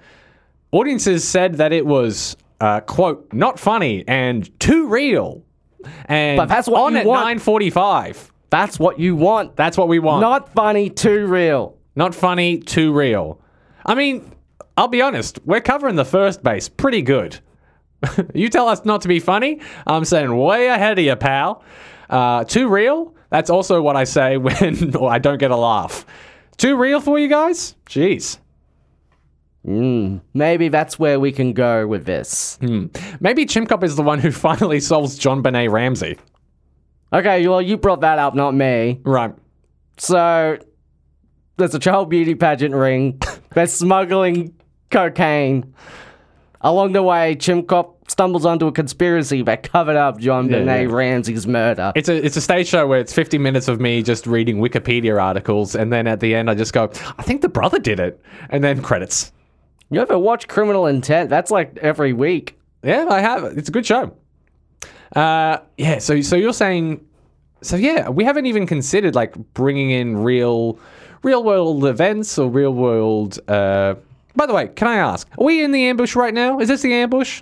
Audiences 0.72 1.28
said 1.28 1.56
that 1.56 1.72
it 1.72 1.86
was 1.86 2.36
uh, 2.60 2.80
quote 2.82 3.32
not 3.32 3.60
funny 3.60 4.04
and 4.08 4.60
too 4.60 4.88
real, 4.88 5.44
and 6.06 6.38
But 6.38 6.48
that's 6.50 6.68
what 6.68 6.82
on 6.82 6.94
you 6.94 7.00
at 7.00 7.06
want. 7.06 7.26
nine 7.26 7.40
forty-five. 7.40 8.32
That's 8.50 8.80
what 8.80 9.00
you 9.00 9.16
want. 9.16 9.56
That's 9.56 9.78
what 9.78 9.88
we 9.88 10.00
want. 10.00 10.22
Not 10.22 10.52
funny, 10.54 10.90
too 10.90 11.26
real. 11.28 11.78
Not 11.96 12.14
funny, 12.16 12.58
too 12.60 12.92
real. 12.92 13.40
I 13.86 13.96
mean, 13.96 14.30
I'll 14.77 14.88
be 14.88 15.01
honest, 15.01 15.39
we're 15.45 15.62
covering 15.62 15.95
the 15.95 16.05
first 16.05 16.43
base 16.43 16.69
pretty 16.69 17.01
good. 17.01 17.39
you 18.34 18.49
tell 18.49 18.67
us 18.67 18.84
not 18.86 19.01
to 19.01 19.07
be 19.07 19.19
funny, 19.19 19.60
I'm 19.86 20.05
saying 20.05 20.36
way 20.36 20.67
ahead 20.67 20.97
of 20.97 21.05
you, 21.05 21.15
pal. 21.15 21.63
Uh, 22.10 22.43
too 22.43 22.67
real? 22.67 23.15
That's 23.29 23.49
also 23.49 23.81
what 23.81 23.95
I 23.95 24.03
say 24.03 24.38
when 24.38 24.95
I 24.97 25.19
don't 25.19 25.38
get 25.38 25.51
a 25.51 25.55
laugh. 25.55 26.05
Too 26.57 26.75
real 26.75 26.99
for 26.99 27.17
you 27.17 27.27
guys? 27.27 27.75
Jeez. 27.88 28.38
Maybe 29.63 30.69
that's 30.69 30.97
where 30.97 31.19
we 31.19 31.31
can 31.31 31.53
go 31.53 31.86
with 31.86 32.05
this. 32.05 32.57
Maybe 33.19 33.45
Chimp 33.45 33.69
Cop 33.69 33.84
is 33.84 33.95
the 33.95 34.01
one 34.01 34.19
who 34.19 34.31
finally 34.31 34.79
solves 34.79 35.19
JonBenét 35.19 35.71
Ramsey. 35.71 36.17
Okay, 37.13 37.47
well, 37.47 37.62
you 37.62 37.77
brought 37.77 38.01
that 38.01 38.19
up, 38.19 38.36
not 38.36 38.55
me. 38.55 39.01
Right. 39.03 39.34
So, 39.97 40.57
there's 41.57 41.75
a 41.75 41.79
child 41.79 42.10
beauty 42.10 42.36
pageant 42.36 42.73
ring. 42.73 43.21
They're 43.53 43.67
smuggling 43.67 44.55
cocaine. 44.91 45.73
Along 46.63 46.91
the 46.91 47.01
way, 47.01 47.36
Chimp 47.36 47.67
Cop 47.67 47.97
stumbles 48.08 48.45
onto 48.45 48.67
a 48.67 48.71
conspiracy 48.71 49.41
that 49.43 49.63
covered 49.63 49.95
up 49.95 50.19
John 50.19 50.47
Yeah, 50.49 50.60
Benet 50.60 50.84
yeah. 50.89 50.93
Ramsey's 50.93 51.47
murder. 51.47 51.91
It's 51.95 52.08
a 52.10 52.23
it's 52.23 52.38
a 52.38 52.41
stage 52.41 52.67
show 52.67 52.86
where 52.86 52.99
it's 52.99 53.13
50 53.13 53.38
minutes 53.39 53.67
of 53.67 53.80
me 53.80 54.04
just 54.04 54.27
reading 54.27 54.58
Wikipedia 54.58 55.19
articles, 55.19 55.73
and 55.75 55.91
then 55.91 56.06
at 56.06 56.19
the 56.19 56.36
end 56.36 56.49
I 56.51 56.56
just 56.56 56.73
go, 56.73 56.91
I 57.17 57.23
think 57.23 57.41
the 57.41 57.49
brother 57.49 57.80
did 57.80 57.99
it, 57.99 58.21
and 58.49 58.63
then 58.63 58.82
credits. 58.84 59.32
you 59.89 59.99
ever 60.01 60.19
watch 60.19 60.47
Criminal 60.47 60.86
Intent? 60.86 61.30
That's 61.32 61.49
like 61.49 61.77
every 61.82 62.13
week. 62.13 62.60
Yeah, 62.84 63.08
I 63.10 63.21
have. 63.21 63.43
It's 63.58 63.69
a 63.69 63.71
good 63.71 63.86
show. 63.86 64.13
Uh, 65.15 65.58
yeah. 65.77 65.97
So 65.97 66.21
so 66.21 66.36
you're 66.36 66.54
saying, 66.54 67.04
so 67.62 67.75
yeah, 67.75 68.10
we 68.10 68.23
haven't 68.23 68.45
even 68.45 68.67
considered 68.67 69.15
like 69.15 69.36
bringing 69.56 69.89
in 69.89 70.17
real 70.17 70.77
real 71.23 71.43
world 71.43 71.86
events 71.86 72.38
or 72.38 72.49
real 72.51 72.73
world. 72.73 73.39
Uh, 73.49 73.95
by 74.36 74.46
the 74.46 74.54
way, 74.54 74.67
can 74.67 74.88
I 74.88 74.98
ask, 74.98 75.28
are 75.38 75.44
we 75.44 75.63
in 75.63 75.72
the 75.72 75.86
ambush 75.86 76.15
right 76.15 76.34
now? 76.34 76.60
Is 76.60 76.67
this 76.67 76.82
the 76.82 76.94
ambush? 76.94 77.41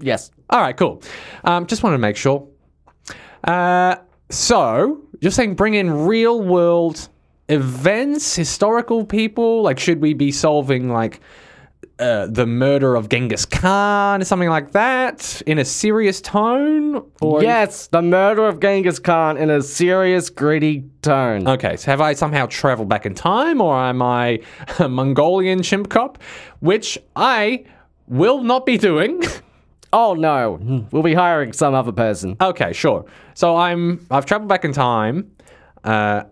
Yes. 0.00 0.30
All 0.50 0.60
right, 0.60 0.76
cool. 0.76 1.02
Um, 1.44 1.66
just 1.66 1.82
want 1.82 1.94
to 1.94 1.98
make 1.98 2.16
sure. 2.16 2.46
Uh, 3.44 3.96
so 4.30 5.02
you're 5.20 5.30
saying 5.30 5.54
bring 5.54 5.74
in 5.74 6.06
real 6.06 6.40
world 6.40 7.08
events, 7.48 8.34
historical 8.36 9.04
people? 9.04 9.62
Like, 9.62 9.78
should 9.78 10.00
we 10.00 10.14
be 10.14 10.32
solving 10.32 10.90
like 10.90 11.20
uh, 11.98 12.26
the 12.26 12.46
murder 12.46 12.94
of 12.94 13.08
Genghis 13.08 13.44
Khan 13.44 14.22
or 14.22 14.24
something 14.24 14.48
like 14.48 14.72
that 14.72 15.42
in 15.46 15.58
a 15.58 15.64
serious 15.64 16.20
tone? 16.20 17.04
Or 17.20 17.42
Yes, 17.42 17.88
the 17.88 18.02
murder 18.02 18.46
of 18.46 18.60
Genghis 18.60 18.98
Khan 18.98 19.36
in 19.36 19.50
a 19.50 19.62
serious, 19.62 20.30
gritty 20.30 20.84
tone. 21.02 21.48
Okay, 21.48 21.76
so 21.76 21.90
have 21.90 22.00
I 22.00 22.12
somehow 22.14 22.46
traveled 22.46 22.88
back 22.88 23.06
in 23.06 23.14
time, 23.14 23.60
or 23.60 23.76
am 23.76 24.02
I 24.02 24.40
a 24.78 24.88
Mongolian 24.88 25.62
chimp 25.62 25.88
cop? 25.88 26.18
Which 26.60 26.98
I 27.16 27.64
will 28.06 28.42
not 28.42 28.64
be 28.64 28.78
doing. 28.78 29.22
oh 29.92 30.14
no, 30.14 30.86
we'll 30.90 31.02
be 31.02 31.14
hiring 31.14 31.52
some 31.52 31.74
other 31.74 31.92
person. 31.92 32.36
Okay, 32.40 32.72
sure. 32.72 33.04
So 33.34 33.56
I'm 33.56 34.06
I've 34.10 34.26
traveled 34.26 34.48
back 34.48 34.64
in 34.64 34.72
time. 34.72 35.30
Uh, 35.84 36.24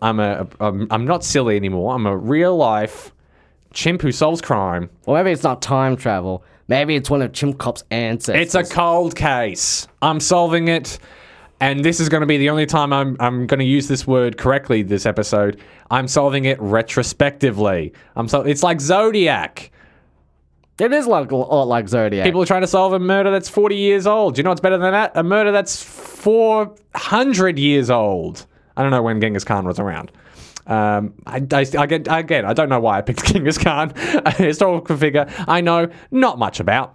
I'm 0.00 0.20
a 0.20 0.46
I'm, 0.60 0.86
I'm 0.90 1.04
not 1.04 1.24
silly 1.24 1.56
anymore. 1.56 1.94
I'm 1.94 2.06
a 2.06 2.16
real 2.16 2.56
life 2.56 3.12
chimp 3.72 4.02
who 4.02 4.12
solves 4.12 4.40
crime. 4.40 4.90
Or 5.06 5.16
maybe 5.16 5.30
it's 5.30 5.42
not 5.42 5.62
time 5.62 5.96
travel. 5.96 6.44
Maybe 6.68 6.94
it's 6.96 7.10
one 7.10 7.22
of 7.22 7.32
Chimp 7.32 7.58
Cop's 7.58 7.84
ancestors. 7.90 8.40
It's 8.40 8.54
a 8.54 8.64
cold 8.64 9.16
case. 9.16 9.88
I'm 10.00 10.20
solving 10.20 10.68
it. 10.68 10.98
And 11.60 11.84
this 11.84 12.00
is 12.00 12.08
going 12.08 12.22
to 12.22 12.26
be 12.26 12.38
the 12.38 12.50
only 12.50 12.66
time 12.66 12.92
I'm, 12.92 13.16
I'm 13.20 13.46
going 13.46 13.60
to 13.60 13.66
use 13.66 13.88
this 13.88 14.06
word 14.06 14.36
correctly 14.36 14.82
this 14.82 15.06
episode. 15.06 15.60
I'm 15.90 16.08
solving 16.08 16.44
it 16.44 16.60
retrospectively. 16.60 17.92
I'm 18.16 18.26
so 18.26 18.40
it's 18.40 18.62
like 18.62 18.80
Zodiac. 18.80 19.70
It 20.78 20.92
is 20.92 21.06
like 21.06 21.30
a 21.30 21.36
lot 21.36 21.68
like 21.68 21.88
Zodiac. 21.88 22.24
People 22.24 22.42
are 22.42 22.46
trying 22.46 22.62
to 22.62 22.66
solve 22.66 22.94
a 22.94 22.98
murder 22.98 23.30
that's 23.30 23.48
40 23.48 23.76
years 23.76 24.06
old. 24.06 24.34
Do 24.34 24.40
you 24.40 24.42
know 24.42 24.50
what's 24.50 24.60
better 24.60 24.78
than 24.78 24.90
that? 24.92 25.12
A 25.14 25.22
murder 25.22 25.52
that's 25.52 25.80
400 25.82 27.58
years 27.58 27.90
old. 27.90 28.46
I 28.76 28.82
don't 28.82 28.90
know 28.90 29.02
when 29.02 29.20
Genghis 29.20 29.44
Khan 29.44 29.66
was 29.66 29.78
around. 29.78 30.10
Um, 30.66 31.14
I, 31.26 31.44
I, 31.52 31.66
I 31.78 31.86
get, 31.86 32.06
again, 32.08 32.44
I 32.44 32.52
don't 32.52 32.68
know 32.68 32.80
why 32.80 32.98
I 32.98 33.02
picked 33.02 33.24
Genghis 33.32 33.58
Khan, 33.58 33.92
a 33.96 34.30
historical 34.30 34.96
figure 34.96 35.26
I 35.48 35.60
know 35.60 35.88
not 36.10 36.38
much 36.38 36.60
about. 36.60 36.94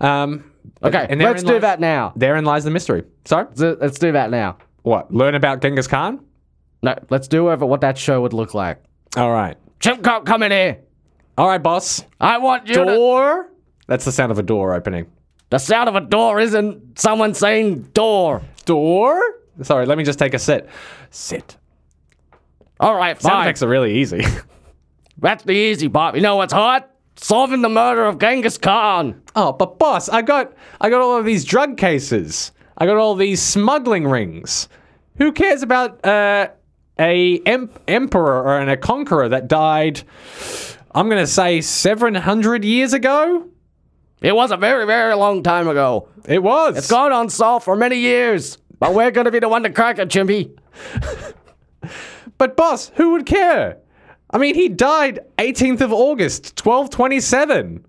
Um, 0.00 0.50
okay, 0.82 1.06
and 1.08 1.20
let's 1.20 1.42
do 1.42 1.54
lies- 1.54 1.62
that 1.62 1.80
now. 1.80 2.12
Therein 2.16 2.44
lies 2.44 2.64
the 2.64 2.70
mystery. 2.70 3.04
Sorry? 3.24 3.46
So 3.54 3.76
Let's 3.80 3.98
do 3.98 4.12
that 4.12 4.30
now. 4.30 4.58
What? 4.82 5.12
Learn 5.12 5.34
about 5.34 5.60
Genghis 5.60 5.86
Khan? 5.86 6.24
No, 6.82 6.94
let's 7.10 7.28
do 7.28 7.50
over 7.50 7.66
what 7.66 7.80
that 7.80 7.98
show 7.98 8.20
would 8.22 8.32
look 8.32 8.54
like. 8.54 8.82
All 9.16 9.32
right. 9.32 9.56
Chimp 9.80 10.02
Cop, 10.02 10.24
come 10.26 10.42
in 10.42 10.52
here. 10.52 10.78
All 11.36 11.46
right, 11.46 11.62
boss. 11.62 12.04
I 12.20 12.38
want 12.38 12.68
you 12.68 12.74
to. 12.74 12.84
Door? 12.84 13.50
That's 13.86 14.04
the 14.04 14.12
sound 14.12 14.32
of 14.32 14.38
a 14.38 14.42
door 14.42 14.74
opening. 14.74 15.10
The 15.50 15.58
sound 15.58 15.88
of 15.88 15.96
a 15.96 16.00
door 16.00 16.40
isn't 16.40 16.98
someone 16.98 17.32
saying 17.34 17.82
door. 17.94 18.42
Door? 18.64 19.20
Sorry, 19.62 19.86
let 19.86 19.98
me 19.98 20.04
just 20.04 20.18
take 20.18 20.34
a 20.34 20.38
sit. 20.38 20.68
Sit. 21.10 21.56
All 22.80 22.94
right, 22.94 23.20
Sound 23.20 23.42
effects 23.42 23.62
are 23.62 23.68
really 23.68 23.98
easy. 23.98 24.24
That's 25.18 25.42
the 25.44 25.52
easy 25.52 25.88
part. 25.88 26.14
You 26.14 26.20
know 26.20 26.36
what's 26.36 26.52
hard? 26.52 26.84
Solving 27.16 27.62
the 27.62 27.68
murder 27.68 28.06
of 28.06 28.18
Genghis 28.18 28.56
Khan. 28.58 29.20
Oh, 29.34 29.52
but 29.52 29.78
boss, 29.78 30.08
I 30.08 30.22
got 30.22 30.52
I 30.80 30.88
got 30.88 31.00
all 31.00 31.16
of 31.18 31.24
these 31.24 31.44
drug 31.44 31.76
cases. 31.76 32.52
I 32.76 32.86
got 32.86 32.96
all 32.96 33.16
these 33.16 33.42
smuggling 33.42 34.06
rings. 34.06 34.68
Who 35.16 35.32
cares 35.32 35.62
about 35.62 36.04
uh, 36.06 36.50
a 37.00 37.40
em- 37.44 37.70
emperor 37.88 38.44
or 38.44 38.58
an, 38.60 38.68
a 38.68 38.76
conqueror 38.76 39.28
that 39.30 39.48
died? 39.48 40.02
I'm 40.94 41.08
gonna 41.08 41.26
say 41.26 41.60
700 41.60 42.64
years 42.64 42.92
ago. 42.92 43.48
It 44.20 44.34
was 44.34 44.52
a 44.52 44.56
very, 44.56 44.86
very 44.86 45.14
long 45.14 45.42
time 45.42 45.66
ago. 45.66 46.08
It 46.26 46.42
was. 46.42 46.76
It's 46.76 46.90
gone 46.90 47.12
unsolved 47.12 47.64
for 47.64 47.74
many 47.74 47.96
years. 47.98 48.58
But 48.78 48.94
we're 48.94 49.10
gonna 49.10 49.32
be 49.32 49.40
the 49.40 49.48
one 49.48 49.64
to 49.64 49.70
crack 49.70 49.98
it, 49.98 50.08
Chimpy. 50.08 50.56
But 52.38 52.56
boss, 52.56 52.90
who 52.94 53.10
would 53.12 53.26
care? 53.26 53.78
I 54.30 54.38
mean, 54.38 54.54
he 54.54 54.68
died 54.68 55.20
18th 55.38 55.80
of 55.80 55.92
August, 55.92 56.56
1227. 56.64 57.84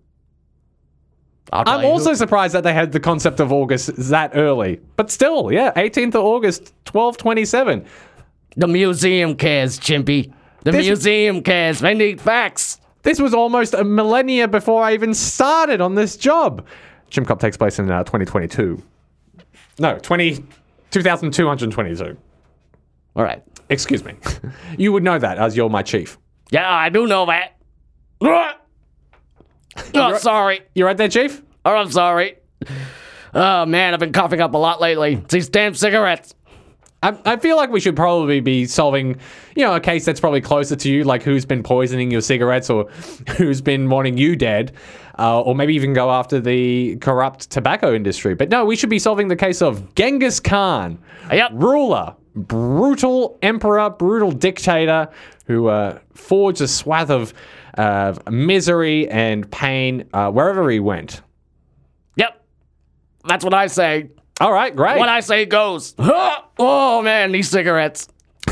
I'll 1.51 1.65
tell 1.65 1.73
I'm 1.75 1.81
you 1.81 1.87
who- 1.87 1.93
also 1.93 2.13
surprised 2.13 2.53
that 2.53 2.63
they 2.63 2.73
had 2.73 2.91
the 2.91 2.99
concept 2.99 3.39
of 3.39 3.51
August 3.51 3.91
that 4.09 4.31
early. 4.35 4.79
But 4.95 5.09
still, 5.11 5.51
yeah, 5.51 5.71
18th 5.75 6.15
of 6.15 6.23
August, 6.23 6.73
1227. 6.85 7.85
the 8.57 8.67
museum 8.67 9.35
cares, 9.35 9.79
Chimpy. 9.79 10.31
The 10.63 10.71
This- 10.71 10.85
museum 10.85 11.41
cares. 11.43 11.79
They 11.79 11.93
need 11.93 12.19
facts. 12.19 12.79
This 13.03 13.19
was 13.19 13.33
almost 13.33 13.73
a 13.73 13.83
millennia 13.83 14.47
before 14.47 14.83
I 14.83 14.93
even 14.93 15.13
started 15.13 15.79
on 15.81 15.95
this 15.95 16.17
job. 16.17 16.65
Chimp 17.09 17.27
Cop 17.27 17.39
takes 17.39 17.55
place 17.57 17.79
in 17.79 17.89
uh, 17.89 18.03
2022. 18.03 18.81
No, 19.79 19.97
20, 19.99 20.43
2222. 20.91 22.17
All 23.15 23.23
right. 23.23 23.41
Excuse 23.69 24.03
me. 24.03 24.15
you 24.77 24.91
would 24.91 25.03
know 25.03 25.19
that 25.19 25.37
as 25.37 25.55
you're 25.55 25.69
my 25.69 25.83
chief. 25.83 26.17
Yeah, 26.51 26.69
I 26.69 26.89
do 26.89 27.07
know 27.07 27.25
that. 27.27 27.55
Oh, 29.95 30.17
sorry. 30.17 30.61
You 30.75 30.85
right 30.85 30.97
there, 30.97 31.07
chief? 31.07 31.41
Oh, 31.63 31.73
I'm 31.75 31.91
sorry. 31.91 32.37
Oh 33.33 33.65
man, 33.65 33.93
I've 33.93 33.99
been 33.99 34.11
coughing 34.11 34.41
up 34.41 34.53
a 34.53 34.57
lot 34.57 34.81
lately. 34.81 35.13
It's 35.13 35.31
these 35.33 35.49
damn 35.49 35.73
cigarettes. 35.73 36.35
I, 37.01 37.17
I 37.23 37.37
feel 37.37 37.55
like 37.55 37.69
we 37.69 37.79
should 37.79 37.95
probably 37.95 38.41
be 38.41 38.65
solving, 38.65 39.15
you 39.55 39.63
know, 39.63 39.73
a 39.73 39.79
case 39.79 40.03
that's 40.03 40.19
probably 40.19 40.41
closer 40.41 40.75
to 40.75 40.91
you, 40.91 41.05
like 41.05 41.23
who's 41.23 41.45
been 41.45 41.63
poisoning 41.63 42.11
your 42.11 42.19
cigarettes 42.21 42.69
or 42.69 42.89
who's 43.37 43.61
been 43.61 43.89
wanting 43.89 44.17
you 44.17 44.35
dead, 44.35 44.73
uh, 45.17 45.39
or 45.41 45.55
maybe 45.55 45.75
even 45.75 45.93
go 45.93 46.11
after 46.11 46.41
the 46.41 46.97
corrupt 46.97 47.49
tobacco 47.49 47.93
industry. 47.93 48.35
But 48.35 48.49
no, 48.49 48.65
we 48.65 48.75
should 48.75 48.89
be 48.89 48.99
solving 48.99 49.29
the 49.29 49.37
case 49.37 49.61
of 49.61 49.95
Genghis 49.95 50.41
Khan, 50.41 50.99
Yep. 51.31 51.51
ruler, 51.53 52.15
brutal 52.35 53.37
emperor, 53.41 53.89
brutal 53.89 54.31
dictator 54.31 55.09
who 55.45 55.67
uh, 55.67 55.99
forged 56.13 56.61
a 56.61 56.67
swath 56.67 57.09
of 57.09 57.33
uh, 57.77 58.13
misery 58.29 59.09
and 59.09 59.49
pain 59.51 60.07
uh, 60.13 60.29
wherever 60.31 60.69
he 60.69 60.79
went. 60.79 61.21
Yep. 62.15 62.43
That's 63.25 63.43
what 63.43 63.53
I 63.53 63.67
say. 63.67 64.09
All 64.39 64.53
right, 64.53 64.73
great. 64.73 64.97
What 64.97 65.09
I 65.09 65.19
say 65.19 65.45
goes. 65.45 65.95
Oh 65.97 67.01
man, 67.01 67.31
these 67.31 67.49
cigarettes. 67.49 68.07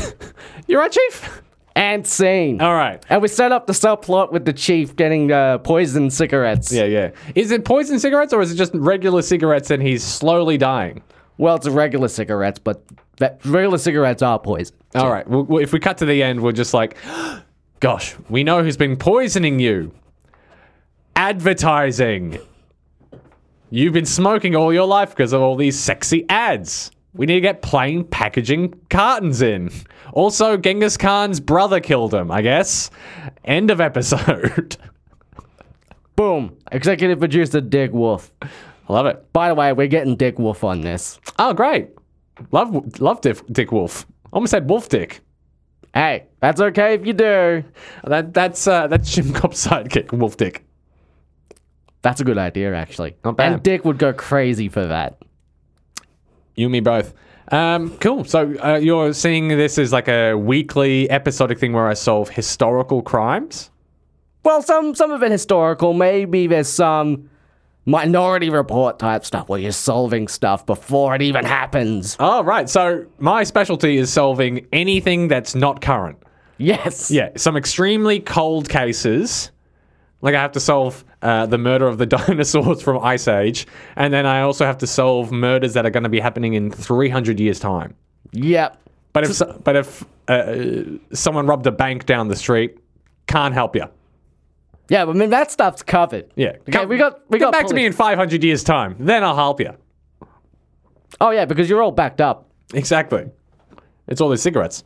You're 0.66 0.80
right, 0.80 0.92
chief. 0.92 1.42
And 1.74 2.04
scene. 2.06 2.60
All 2.60 2.74
right. 2.74 3.02
And 3.08 3.22
we 3.22 3.28
set 3.28 3.52
up 3.52 3.68
the 3.68 3.72
subplot 3.72 4.32
with 4.32 4.44
the 4.44 4.52
chief 4.52 4.96
getting 4.96 5.30
uh, 5.30 5.58
poisoned 5.58 6.12
cigarettes. 6.12 6.72
Yeah, 6.72 6.84
yeah. 6.84 7.10
Is 7.36 7.52
it 7.52 7.64
poison 7.64 8.00
cigarettes 8.00 8.32
or 8.32 8.40
is 8.42 8.50
it 8.50 8.56
just 8.56 8.74
regular 8.74 9.22
cigarettes 9.22 9.70
and 9.70 9.80
he's 9.80 10.02
slowly 10.02 10.58
dying? 10.58 11.02
Well, 11.38 11.54
it's 11.54 11.66
a 11.66 11.70
regular 11.70 12.08
cigarettes, 12.08 12.58
but 12.58 12.82
that 13.18 13.44
regular 13.44 13.78
cigarettes 13.78 14.22
are 14.22 14.38
poison. 14.38 14.76
All 14.94 15.10
right. 15.10 15.26
Well, 15.28 15.44
well, 15.44 15.62
if 15.62 15.72
we 15.72 15.78
cut 15.78 15.98
to 15.98 16.04
the 16.06 16.22
end, 16.22 16.42
we're 16.42 16.52
just 16.52 16.74
like, 16.74 16.96
gosh, 17.80 18.16
we 18.28 18.44
know 18.44 18.62
who's 18.62 18.76
been 18.76 18.96
poisoning 18.96 19.60
you. 19.60 19.92
Advertising. 21.14 22.38
You've 23.70 23.92
been 23.92 24.06
smoking 24.06 24.56
all 24.56 24.72
your 24.72 24.86
life 24.86 25.10
because 25.10 25.32
of 25.32 25.40
all 25.40 25.56
these 25.56 25.78
sexy 25.78 26.24
ads. 26.28 26.90
We 27.14 27.26
need 27.26 27.34
to 27.34 27.40
get 27.40 27.62
plain 27.62 28.04
packaging 28.04 28.80
cartons 28.90 29.42
in. 29.42 29.70
Also, 30.12 30.56
Genghis 30.56 30.96
Khan's 30.96 31.40
brother 31.40 31.80
killed 31.80 32.14
him, 32.14 32.30
I 32.30 32.42
guess. 32.42 32.90
End 33.44 33.70
of 33.70 33.80
episode. 33.80 34.76
Boom. 36.16 36.56
Executive 36.72 37.18
producer 37.18 37.60
Dick 37.60 37.92
Wolf. 37.92 38.32
I 38.88 38.92
love 38.92 39.06
it. 39.06 39.32
By 39.32 39.48
the 39.48 39.54
way, 39.54 39.72
we're 39.72 39.86
getting 39.86 40.16
Dick 40.16 40.38
Wolf 40.38 40.64
on 40.64 40.80
this. 40.80 41.20
Oh, 41.38 41.52
great. 41.52 41.90
Love, 42.52 43.00
love 43.00 43.20
Dick, 43.20 43.38
Dick 43.52 43.70
Wolf. 43.70 44.06
Almost 44.32 44.50
said 44.50 44.68
Wolf 44.68 44.88
Dick. 44.88 45.20
Hey, 45.94 46.26
that's 46.40 46.60
okay 46.60 46.94
if 46.94 47.06
you 47.06 47.12
do. 47.12 47.64
That 48.04 48.32
that's 48.34 48.66
uh, 48.66 48.86
that's 48.86 49.12
Chimp 49.12 49.34
Cop's 49.34 49.66
sidekick, 49.66 50.12
Wolf 50.12 50.36
Dick. 50.36 50.64
That's 52.02 52.20
a 52.20 52.24
good 52.24 52.38
idea, 52.38 52.74
actually. 52.74 53.16
Not 53.24 53.36
bad. 53.36 53.52
And 53.52 53.62
Dick 53.62 53.84
would 53.84 53.98
go 53.98 54.12
crazy 54.12 54.68
for 54.68 54.86
that. 54.86 55.20
You 56.54 56.66
and 56.66 56.72
me 56.72 56.80
both. 56.80 57.14
Um, 57.50 57.96
cool. 57.98 58.24
So 58.24 58.54
uh, 58.62 58.76
you're 58.76 59.12
seeing 59.14 59.48
this 59.48 59.78
as 59.78 59.92
like 59.92 60.08
a 60.08 60.34
weekly 60.34 61.10
episodic 61.10 61.58
thing 61.58 61.72
where 61.72 61.88
I 61.88 61.94
solve 61.94 62.28
historical 62.28 63.02
crimes. 63.02 63.70
Well, 64.44 64.62
some 64.62 64.94
some 64.94 65.10
of 65.10 65.22
it 65.22 65.32
historical. 65.32 65.94
Maybe 65.94 66.46
there's 66.46 66.68
some 66.68 67.28
Minority 67.88 68.50
Report 68.50 68.98
type 68.98 69.24
stuff 69.24 69.48
where 69.48 69.58
you're 69.58 69.72
solving 69.72 70.28
stuff 70.28 70.66
before 70.66 71.14
it 71.14 71.22
even 71.22 71.44
happens. 71.46 72.18
Oh, 72.20 72.44
right. 72.44 72.68
So 72.68 73.06
my 73.18 73.44
specialty 73.44 73.96
is 73.96 74.12
solving 74.12 74.66
anything 74.74 75.28
that's 75.28 75.54
not 75.54 75.80
current. 75.80 76.22
Yes. 76.58 77.10
Yeah, 77.10 77.30
some 77.36 77.56
extremely 77.56 78.20
cold 78.20 78.68
cases. 78.68 79.50
Like 80.20 80.34
I 80.34 80.40
have 80.42 80.52
to 80.52 80.60
solve 80.60 81.02
uh, 81.22 81.46
the 81.46 81.56
murder 81.56 81.86
of 81.86 81.96
the 81.96 82.04
dinosaurs 82.18 82.82
from 82.82 83.02
Ice 83.02 83.26
Age, 83.26 83.66
and 83.96 84.12
then 84.12 84.26
I 84.26 84.42
also 84.42 84.66
have 84.66 84.76
to 84.78 84.86
solve 84.86 85.32
murders 85.32 85.72
that 85.72 85.86
are 85.86 85.90
going 85.90 86.02
to 86.02 86.08
be 86.10 86.20
happening 86.20 86.54
in 86.54 86.70
300 86.70 87.40
years' 87.40 87.58
time. 87.58 87.94
Yep. 88.32 88.78
But 89.14 89.24
if 89.24 89.32
so- 89.34 89.58
but 89.64 89.76
if 89.76 90.04
uh, 90.28 90.82
someone 91.14 91.46
robbed 91.46 91.66
a 91.66 91.72
bank 91.72 92.04
down 92.04 92.28
the 92.28 92.36
street, 92.36 92.76
can't 93.28 93.54
help 93.54 93.74
you. 93.76 93.84
Yeah, 94.88 95.04
but 95.04 95.16
I 95.16 95.18
mean 95.18 95.30
that 95.30 95.50
stuff's 95.50 95.82
covered. 95.82 96.30
Yeah, 96.36 96.56
Okay, 96.68 96.86
we 96.86 96.96
got 96.96 97.20
we 97.30 97.38
got 97.38 97.52
back 97.52 97.66
to 97.66 97.74
me 97.74 97.84
in 97.86 97.92
500 97.92 98.42
years' 98.42 98.64
time. 98.64 98.96
Then 98.98 99.22
I'll 99.22 99.36
help 99.36 99.60
you. 99.60 99.74
Oh 101.20 101.30
yeah, 101.30 101.44
because 101.44 101.68
you're 101.68 101.82
all 101.82 101.92
backed 101.92 102.20
up, 102.20 102.48
Exactly. 102.74 103.26
It's 104.06 104.20
all 104.20 104.30
these 104.30 104.42
cigarettes. 104.42 104.84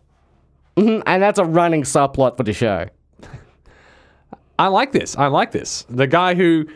and 0.76 1.02
that's 1.04 1.38
a 1.38 1.44
running 1.44 1.82
subplot 1.82 2.36
for 2.36 2.42
the 2.42 2.52
show. 2.52 2.86
I 4.58 4.68
like 4.68 4.92
this. 4.92 5.16
I 5.16 5.26
like 5.26 5.50
this. 5.52 5.84
The 5.90 6.06
guy 6.06 6.34
who 6.34 6.66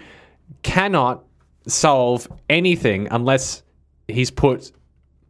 cannot 0.62 1.24
solve 1.66 2.28
anything 2.48 3.08
unless 3.10 3.62
he's 4.08 4.30
put 4.30 4.72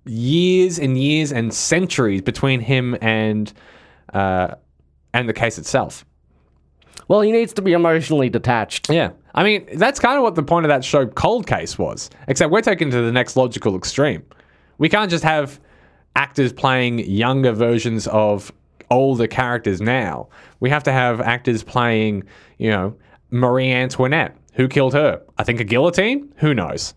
years 0.04 0.78
and 0.78 0.98
years 0.98 1.32
and 1.32 1.52
centuries 1.52 2.22
between 2.22 2.60
him 2.60 2.96
and 3.00 3.52
uh, 4.12 4.54
and 5.12 5.28
the 5.28 5.32
case 5.32 5.58
itself. 5.58 6.04
Well, 7.08 7.20
he 7.20 7.32
needs 7.32 7.52
to 7.54 7.62
be 7.62 7.72
emotionally 7.72 8.28
detached. 8.28 8.90
Yeah. 8.90 9.10
I 9.34 9.44
mean, 9.44 9.66
that's 9.74 10.00
kind 10.00 10.16
of 10.16 10.22
what 10.22 10.34
the 10.34 10.42
point 10.42 10.64
of 10.64 10.68
that 10.68 10.84
show 10.84 11.06
Cold 11.06 11.46
Case 11.46 11.78
was, 11.78 12.10
except 12.26 12.50
we're 12.50 12.62
taken 12.62 12.90
to 12.90 13.02
the 13.02 13.12
next 13.12 13.36
logical 13.36 13.76
extreme. 13.76 14.24
We 14.78 14.88
can't 14.88 15.10
just 15.10 15.24
have 15.24 15.60
actors 16.16 16.52
playing 16.52 17.00
younger 17.00 17.52
versions 17.52 18.06
of 18.08 18.50
older 18.90 19.26
characters 19.26 19.80
now. 19.80 20.28
We 20.60 20.70
have 20.70 20.82
to 20.84 20.92
have 20.92 21.20
actors 21.20 21.62
playing, 21.62 22.24
you 22.58 22.70
know, 22.70 22.96
Marie 23.30 23.70
Antoinette. 23.70 24.36
Who 24.54 24.68
killed 24.68 24.94
her? 24.94 25.22
I 25.36 25.44
think 25.44 25.60
a 25.60 25.64
guillotine? 25.64 26.32
Who 26.38 26.54
knows? 26.54 26.94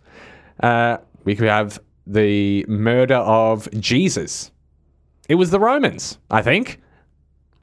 Uh, 0.62 0.96
we 1.24 1.34
could 1.34 1.48
have 1.48 1.78
the 2.06 2.64
murder 2.68 3.16
of 3.16 3.70
Jesus. 3.78 4.50
It 5.28 5.34
was 5.34 5.50
the 5.50 5.60
Romans, 5.60 6.18
I 6.30 6.42
think. 6.42 6.80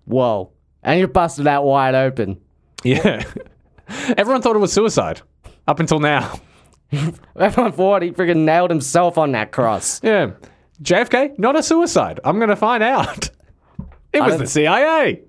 Whoa. 0.05 0.51
And 0.83 0.99
you 0.99 1.07
busted 1.07 1.45
that 1.45 1.63
wide 1.63 1.95
open. 1.95 2.39
Yeah. 2.83 3.23
Everyone 4.17 4.41
thought 4.41 4.55
it 4.55 4.59
was 4.59 4.73
suicide 4.73 5.21
up 5.67 5.79
until 5.79 5.99
now. 5.99 6.39
Everyone 7.35 7.71
thought 7.71 8.01
he 8.01 8.11
freaking 8.11 8.45
nailed 8.45 8.69
himself 8.69 9.17
on 9.17 9.31
that 9.33 9.51
cross. 9.51 10.01
Yeah. 10.03 10.31
JFK, 10.81 11.37
not 11.39 11.55
a 11.55 11.63
suicide. 11.63 12.19
I'm 12.23 12.37
going 12.37 12.49
to 12.49 12.55
find 12.55 12.83
out. 12.83 13.29
It 14.13 14.21
was 14.21 14.37
the 14.37 14.47
CIA. 14.47 15.21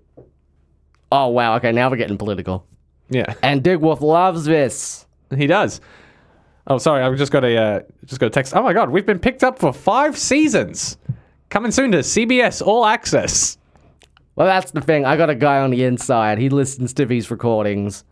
Oh 1.10 1.28
wow, 1.28 1.56
okay, 1.56 1.72
now 1.72 1.90
we're 1.90 1.96
getting 1.96 2.18
political. 2.18 2.66
Yeah, 3.10 3.34
And 3.42 3.62
Dick 3.62 3.80
Wolf 3.80 4.02
loves 4.02 4.44
this. 4.44 5.06
he 5.34 5.46
does. 5.46 5.80
Oh, 6.66 6.76
sorry, 6.78 7.02
I've 7.02 7.16
just 7.16 7.32
got 7.32 7.44
a 7.44 7.56
uh, 7.56 7.80
just 8.04 8.20
got 8.20 8.26
a 8.26 8.30
text. 8.30 8.54
Oh 8.54 8.62
my 8.62 8.72
god, 8.74 8.90
we've 8.90 9.06
been 9.06 9.18
picked 9.18 9.42
up 9.42 9.58
for 9.58 9.72
five 9.72 10.16
seasons. 10.18 10.96
Coming 11.48 11.70
soon 11.72 11.92
to 11.92 11.98
CBS 11.98 12.60
All 12.64 12.84
Access. 12.84 13.57
Well, 14.38 14.46
that's 14.46 14.70
the 14.70 14.80
thing. 14.80 15.04
I 15.04 15.16
got 15.16 15.30
a 15.30 15.34
guy 15.34 15.58
on 15.58 15.70
the 15.70 15.82
inside. 15.82 16.38
He 16.38 16.48
listens 16.48 16.92
to 16.94 17.04
these 17.04 17.28
recordings. 17.28 18.04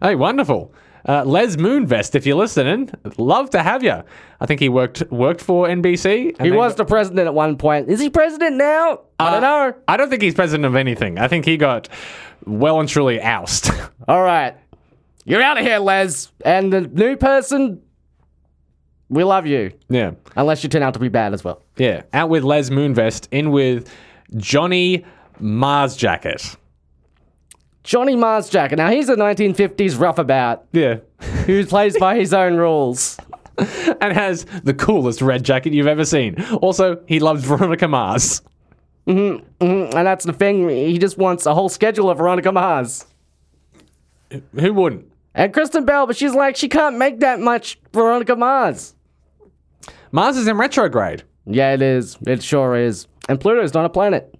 Hey, 0.00 0.14
wonderful. 0.14 0.72
Uh, 1.08 1.24
Les 1.24 1.56
Moonves, 1.56 2.14
if 2.14 2.24
you're 2.26 2.36
listening, 2.36 2.90
love 3.16 3.50
to 3.50 3.62
have 3.62 3.82
you. 3.82 4.04
I 4.40 4.46
think 4.46 4.60
he 4.60 4.68
worked 4.68 5.02
worked 5.10 5.40
for 5.40 5.66
NBC. 5.66 6.40
He 6.40 6.50
was 6.52 6.72
got- 6.72 6.76
the 6.76 6.84
president 6.84 7.26
at 7.26 7.34
one 7.34 7.56
point. 7.56 7.88
Is 7.88 7.98
he 7.98 8.08
president 8.08 8.54
now? 8.56 9.00
I 9.18 9.32
don't 9.32 9.42
know. 9.42 9.74
I 9.88 9.96
don't 9.96 10.08
think 10.10 10.22
he's 10.22 10.34
president 10.34 10.64
of 10.64 10.76
anything. 10.76 11.18
I 11.18 11.26
think 11.26 11.44
he 11.44 11.56
got 11.56 11.88
well 12.46 12.78
and 12.78 12.88
truly 12.88 13.20
ousted. 13.20 13.74
All 14.08 14.22
right. 14.22 14.54
You're 15.24 15.42
out 15.42 15.58
of 15.58 15.64
here, 15.64 15.78
Les. 15.80 16.30
And 16.44 16.72
the 16.72 16.82
new 16.82 17.16
person, 17.16 17.82
we 19.08 19.24
love 19.24 19.44
you. 19.46 19.72
yeah. 19.88 20.12
Unless 20.36 20.62
you 20.62 20.68
turn 20.68 20.82
out 20.84 20.94
to 20.94 21.00
be 21.00 21.08
bad 21.08 21.34
as 21.34 21.42
well. 21.42 21.62
Yeah, 21.76 22.02
out 22.12 22.28
with 22.28 22.44
Les 22.44 22.70
Moonves, 22.70 23.26
in 23.32 23.50
with 23.50 23.92
Johnny 24.36 25.04
Mars 25.40 25.96
Jacket. 25.96 26.56
Johnny 27.84 28.16
Mars 28.16 28.48
Jacket. 28.50 28.76
Now, 28.76 28.90
he's 28.90 29.08
a 29.08 29.16
1950s 29.16 29.96
roughable 29.98 30.60
Yeah. 30.72 30.96
who 31.46 31.64
plays 31.64 31.96
by 31.98 32.16
his 32.16 32.34
own 32.34 32.56
rules. 32.56 33.16
and 34.00 34.12
has 34.12 34.44
the 34.62 34.74
coolest 34.74 35.20
red 35.20 35.42
jacket 35.42 35.72
you've 35.72 35.88
ever 35.88 36.04
seen. 36.04 36.40
Also, 36.62 37.02
he 37.06 37.18
loves 37.18 37.44
Veronica 37.44 37.88
Mars. 37.88 38.40
Mm-hmm, 39.06 39.64
mm-hmm. 39.64 39.96
And 39.96 40.06
that's 40.06 40.24
the 40.24 40.32
thing. 40.32 40.68
He 40.68 40.98
just 40.98 41.18
wants 41.18 41.44
a 41.46 41.54
whole 41.54 41.68
schedule 41.68 42.08
of 42.10 42.18
Veronica 42.18 42.52
Mars. 42.52 43.04
Who 44.60 44.72
wouldn't? 44.74 45.10
And 45.34 45.52
Kristen 45.52 45.84
Bell, 45.84 46.06
but 46.06 46.16
she's 46.16 46.34
like, 46.34 46.56
she 46.56 46.68
can't 46.68 46.98
make 46.98 47.20
that 47.20 47.40
much 47.40 47.80
Veronica 47.92 48.36
Mars. 48.36 48.94
Mars 50.12 50.36
is 50.36 50.46
in 50.46 50.56
retrograde. 50.56 51.22
Yeah, 51.46 51.72
it 51.74 51.82
is. 51.82 52.16
It 52.26 52.42
sure 52.42 52.76
is. 52.76 53.06
And 53.28 53.40
Pluto's 53.40 53.74
not 53.74 53.84
a 53.84 53.88
planet. 53.88 54.37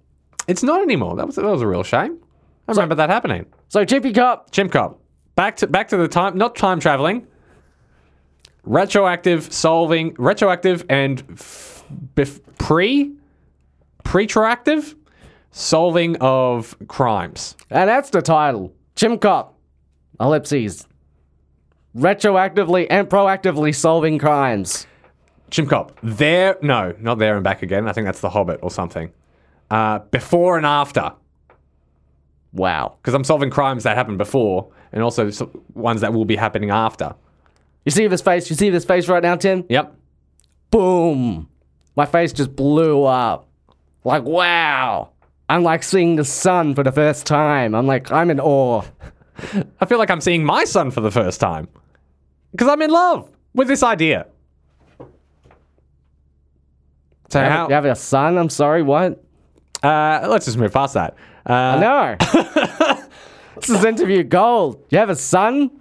It's 0.49 0.63
not 0.63 0.81
anymore. 0.81 1.15
That 1.15 1.27
was 1.27 1.35
that 1.35 1.45
was 1.45 1.61
a 1.61 1.67
real 1.67 1.83
shame. 1.83 2.17
I 2.67 2.71
remember 2.71 2.95
that 2.95 3.09
happening. 3.09 3.45
So, 3.67 3.85
Chippy 3.85 4.11
Cop, 4.11 4.49
Chimp 4.51 4.71
Cop. 4.71 4.99
Back 5.35 5.57
to 5.57 5.67
back 5.67 5.89
to 5.89 5.97
the 5.97 6.07
time 6.07 6.37
not 6.37 6.55
time 6.55 6.79
traveling. 6.79 7.27
Retroactive 8.63 9.53
solving 9.53 10.15
retroactive 10.17 10.85
and 10.89 11.23
f- 11.31 11.83
bef- 12.15 12.41
pre 12.57 13.13
pretroactive 14.03 14.95
solving 15.51 16.15
of 16.17 16.75
crimes. 16.87 17.55
and 17.69 17.87
that's 17.87 18.09
the 18.09 18.21
title 18.21 18.73
Chim 18.95 19.19
Cop, 19.19 19.55
ellipses. 20.19 20.87
Retroactively 21.95 22.87
and 22.89 23.07
proactively 23.07 23.73
solving 23.73 24.17
crimes. 24.17 24.87
Chimp 25.51 25.69
Cop. 25.69 25.97
There, 26.01 26.57
no, 26.61 26.95
not 26.99 27.19
there 27.19 27.35
and 27.35 27.43
back 27.43 27.61
again. 27.61 27.87
I 27.87 27.93
think 27.93 28.05
that's 28.05 28.19
The 28.21 28.29
Hobbit 28.29 28.59
or 28.61 28.71
something. 28.71 29.11
Uh, 29.69 29.99
before 30.11 30.57
and 30.57 30.65
after, 30.65 31.11
Wow. 32.53 32.95
because 33.01 33.13
I'm 33.13 33.23
solving 33.23 33.49
crimes 33.51 33.83
that 33.83 33.95
happened 33.95 34.17
before, 34.17 34.71
and 34.91 35.03
also 35.03 35.29
ones 35.75 36.01
that 36.01 36.13
will 36.13 36.25
be 36.25 36.35
happening 36.35 36.71
after. 36.71 37.13
You 37.85 37.91
see 37.91 38.07
this 38.07 38.21
face? 38.21 38.49
You 38.49 38.55
see 38.55 38.69
this 38.71 38.85
face 38.85 39.07
right 39.07 39.21
now, 39.21 39.35
Tim? 39.35 39.63
Yep. 39.69 39.95
Boom. 40.71 41.47
My 41.95 42.05
face 42.05 42.33
just 42.33 42.55
blew 42.55 43.03
up. 43.03 43.47
Like, 44.03 44.23
wow. 44.23 45.09
I'm 45.49 45.63
like 45.63 45.83
seeing 45.83 46.15
the 46.15 46.25
sun 46.25 46.75
for 46.75 46.83
the 46.83 46.91
first 46.91 47.25
time. 47.25 47.73
I'm 47.75 47.87
like, 47.87 48.11
I'm 48.11 48.29
in 48.31 48.39
awe. 48.39 48.83
I 49.81 49.85
feel 49.85 49.97
like 49.97 50.09
I'm 50.09 50.21
seeing 50.21 50.43
my 50.43 50.63
son 50.63 50.91
for 50.91 51.01
the 51.01 51.11
first 51.11 51.39
time 51.39 51.67
because 52.51 52.67
I'm 52.67 52.81
in 52.81 52.89
love 52.91 53.29
with 53.53 53.67
this 53.67 53.83
idea. 53.83 54.27
So 57.29 57.39
You 57.39 57.45
have, 57.45 57.51
how? 57.51 57.67
you 57.69 57.73
have 57.75 57.85
a 57.85 57.95
son? 57.95 58.37
I'm 58.37 58.49
sorry, 58.49 58.81
what? 58.83 59.23
Uh, 59.83 60.27
let's 60.29 60.45
just 60.45 60.57
move 60.57 60.73
past 60.73 60.93
that. 60.95 61.15
Uh, 61.45 61.79
No. 61.79 62.15
this 63.55 63.69
is 63.69 63.83
interview 63.85 64.23
gold. 64.23 64.83
You 64.89 64.97
have 64.97 65.09
a 65.09 65.15
son? 65.15 65.71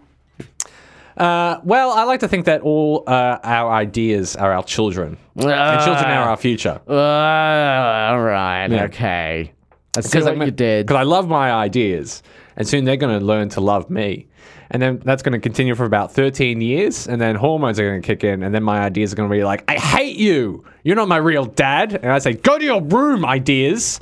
uh, 1.17 1.59
well, 1.65 1.91
I 1.91 2.05
like 2.05 2.21
to 2.21 2.29
think 2.29 2.45
that 2.47 2.61
all 2.61 3.03
uh, 3.07 3.39
our 3.43 3.73
ideas 3.73 4.37
are 4.37 4.53
our 4.53 4.63
children, 4.63 5.17
and 5.35 5.45
children 5.85 6.05
are 6.07 6.29
our 6.31 6.37
future. 6.37 6.81
Uh, 6.89 6.93
all 6.93 8.21
right, 8.21 8.69
okay. 8.85 9.53
I 9.97 10.01
see 10.01 10.21
what 10.23 10.37
you 10.39 10.51
did. 10.53 10.87
Because 10.87 11.01
I 11.01 11.03
love 11.03 11.29
my 11.29 11.51
ideas, 11.51 12.23
and 12.57 12.69
soon 12.69 12.85
they're 12.85 12.97
going 12.97 13.19
to 13.19 13.25
learn 13.25 13.49
to 13.51 13.61
love 13.61 13.91
me. 13.91 14.28
And 14.71 14.83
then 14.83 14.99
that's 15.05 15.23
going 15.23 15.33
to 15.33 15.39
continue 15.39 15.75
for 15.75 15.85
about 15.85 16.13
13 16.13 16.61
years, 16.61 17.07
and 17.09 17.21
then 17.21 17.37
hormones 17.37 17.81
are 17.81 17.89
going 17.89 18.03
to 18.03 18.07
kick 18.07 18.23
in, 18.23 18.43
and 18.43 18.55
then 18.55 18.63
my 18.63 18.81
ideas 18.81 19.13
are 19.13 19.17
going 19.17 19.29
to 19.31 19.35
be 19.35 19.43
like, 19.43 19.65
I 19.67 19.77
hate 19.77 20.17
you. 20.17 20.65
You're 20.85 20.97
not 20.97 21.09
my 21.09 21.17
real 21.17 21.47
dad. 21.47 21.95
And 21.95 22.13
I 22.13 22.19
say, 22.19 22.35
go 22.35 22.59
to 22.59 22.65
your 22.65 22.83
room, 22.83 23.25
ideas. 23.25 23.99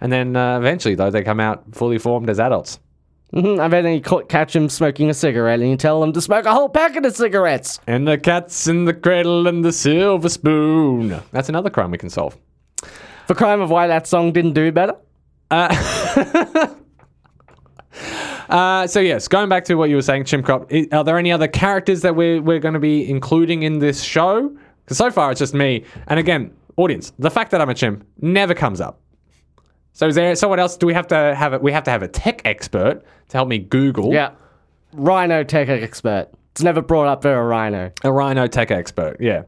And 0.00 0.12
then 0.12 0.36
uh, 0.36 0.58
eventually, 0.58 0.94
though, 0.94 1.10
they 1.10 1.22
come 1.24 1.40
out 1.40 1.64
fully 1.72 1.98
formed 1.98 2.30
as 2.30 2.38
adults. 2.38 2.78
Mhm, 3.32 3.58
And 3.60 3.72
then 3.72 3.92
you 3.94 4.00
ca- 4.00 4.22
catch 4.22 4.54
him 4.54 4.68
smoking 4.68 5.10
a 5.10 5.14
cigarette 5.14 5.58
and 5.58 5.68
you 5.68 5.76
tell 5.76 6.00
him 6.04 6.12
to 6.12 6.20
smoke 6.20 6.44
a 6.44 6.52
whole 6.52 6.68
packet 6.68 7.04
of 7.04 7.16
cigarettes. 7.16 7.80
And 7.88 8.06
the 8.06 8.16
cat's 8.16 8.68
in 8.68 8.84
the 8.84 8.94
cradle 8.94 9.48
and 9.48 9.64
the 9.64 9.72
silver 9.72 10.28
spoon. 10.28 11.20
That's 11.32 11.48
another 11.48 11.70
crime 11.70 11.90
we 11.90 11.98
can 11.98 12.10
solve. 12.10 12.36
The 13.26 13.34
crime 13.34 13.60
of 13.60 13.70
why 13.70 13.88
that 13.88 14.06
song 14.06 14.30
didn't 14.32 14.52
do 14.52 14.70
better? 14.70 14.94
Uh, 15.50 15.74
so 18.86 19.00
yes, 19.00 19.28
going 19.28 19.48
back 19.48 19.64
to 19.66 19.74
what 19.74 19.90
you 19.90 19.96
were 19.96 20.02
saying, 20.02 20.24
Chimp 20.24 20.46
Cop, 20.46 20.72
i- 20.72 20.88
are 20.92 21.04
there 21.04 21.18
any 21.18 21.32
other 21.32 21.48
characters 21.48 22.02
that 22.02 22.14
we're, 22.16 22.40
we're 22.42 22.58
going 22.60 22.74
to 22.74 22.80
be 22.80 23.08
including 23.08 23.62
in 23.62 23.78
this 23.78 24.02
show? 24.02 24.54
Because 24.84 24.98
so 24.98 25.10
far 25.10 25.30
it's 25.30 25.38
just 25.38 25.54
me. 25.54 25.84
And 26.08 26.18
again, 26.18 26.52
audience, 26.76 27.12
the 27.18 27.30
fact 27.30 27.50
that 27.52 27.60
I'm 27.60 27.68
a 27.70 27.74
chimp 27.74 28.06
never 28.20 28.54
comes 28.54 28.80
up. 28.80 29.00
So 29.92 30.08
is 30.08 30.14
there 30.16 30.34
someone 30.34 30.58
else? 30.58 30.76
Do 30.76 30.86
we 30.86 30.94
have 30.94 31.06
to 31.08 31.34
have 31.36 31.54
it? 31.54 31.62
We 31.62 31.70
have 31.72 31.84
to 31.84 31.90
have 31.90 32.02
a 32.02 32.08
tech 32.08 32.42
expert 32.44 33.02
to 33.28 33.36
help 33.36 33.48
me 33.48 33.58
Google. 33.58 34.12
Yeah. 34.12 34.32
Rhino 34.92 35.44
tech 35.44 35.68
expert. 35.68 36.28
It's 36.50 36.62
never 36.62 36.82
brought 36.82 37.06
up 37.08 37.22
for 37.22 37.32
a 37.32 37.44
rhino. 37.44 37.90
A 38.02 38.12
rhino 38.12 38.46
tech 38.46 38.70
expert. 38.70 39.16
Yeah. 39.20 39.42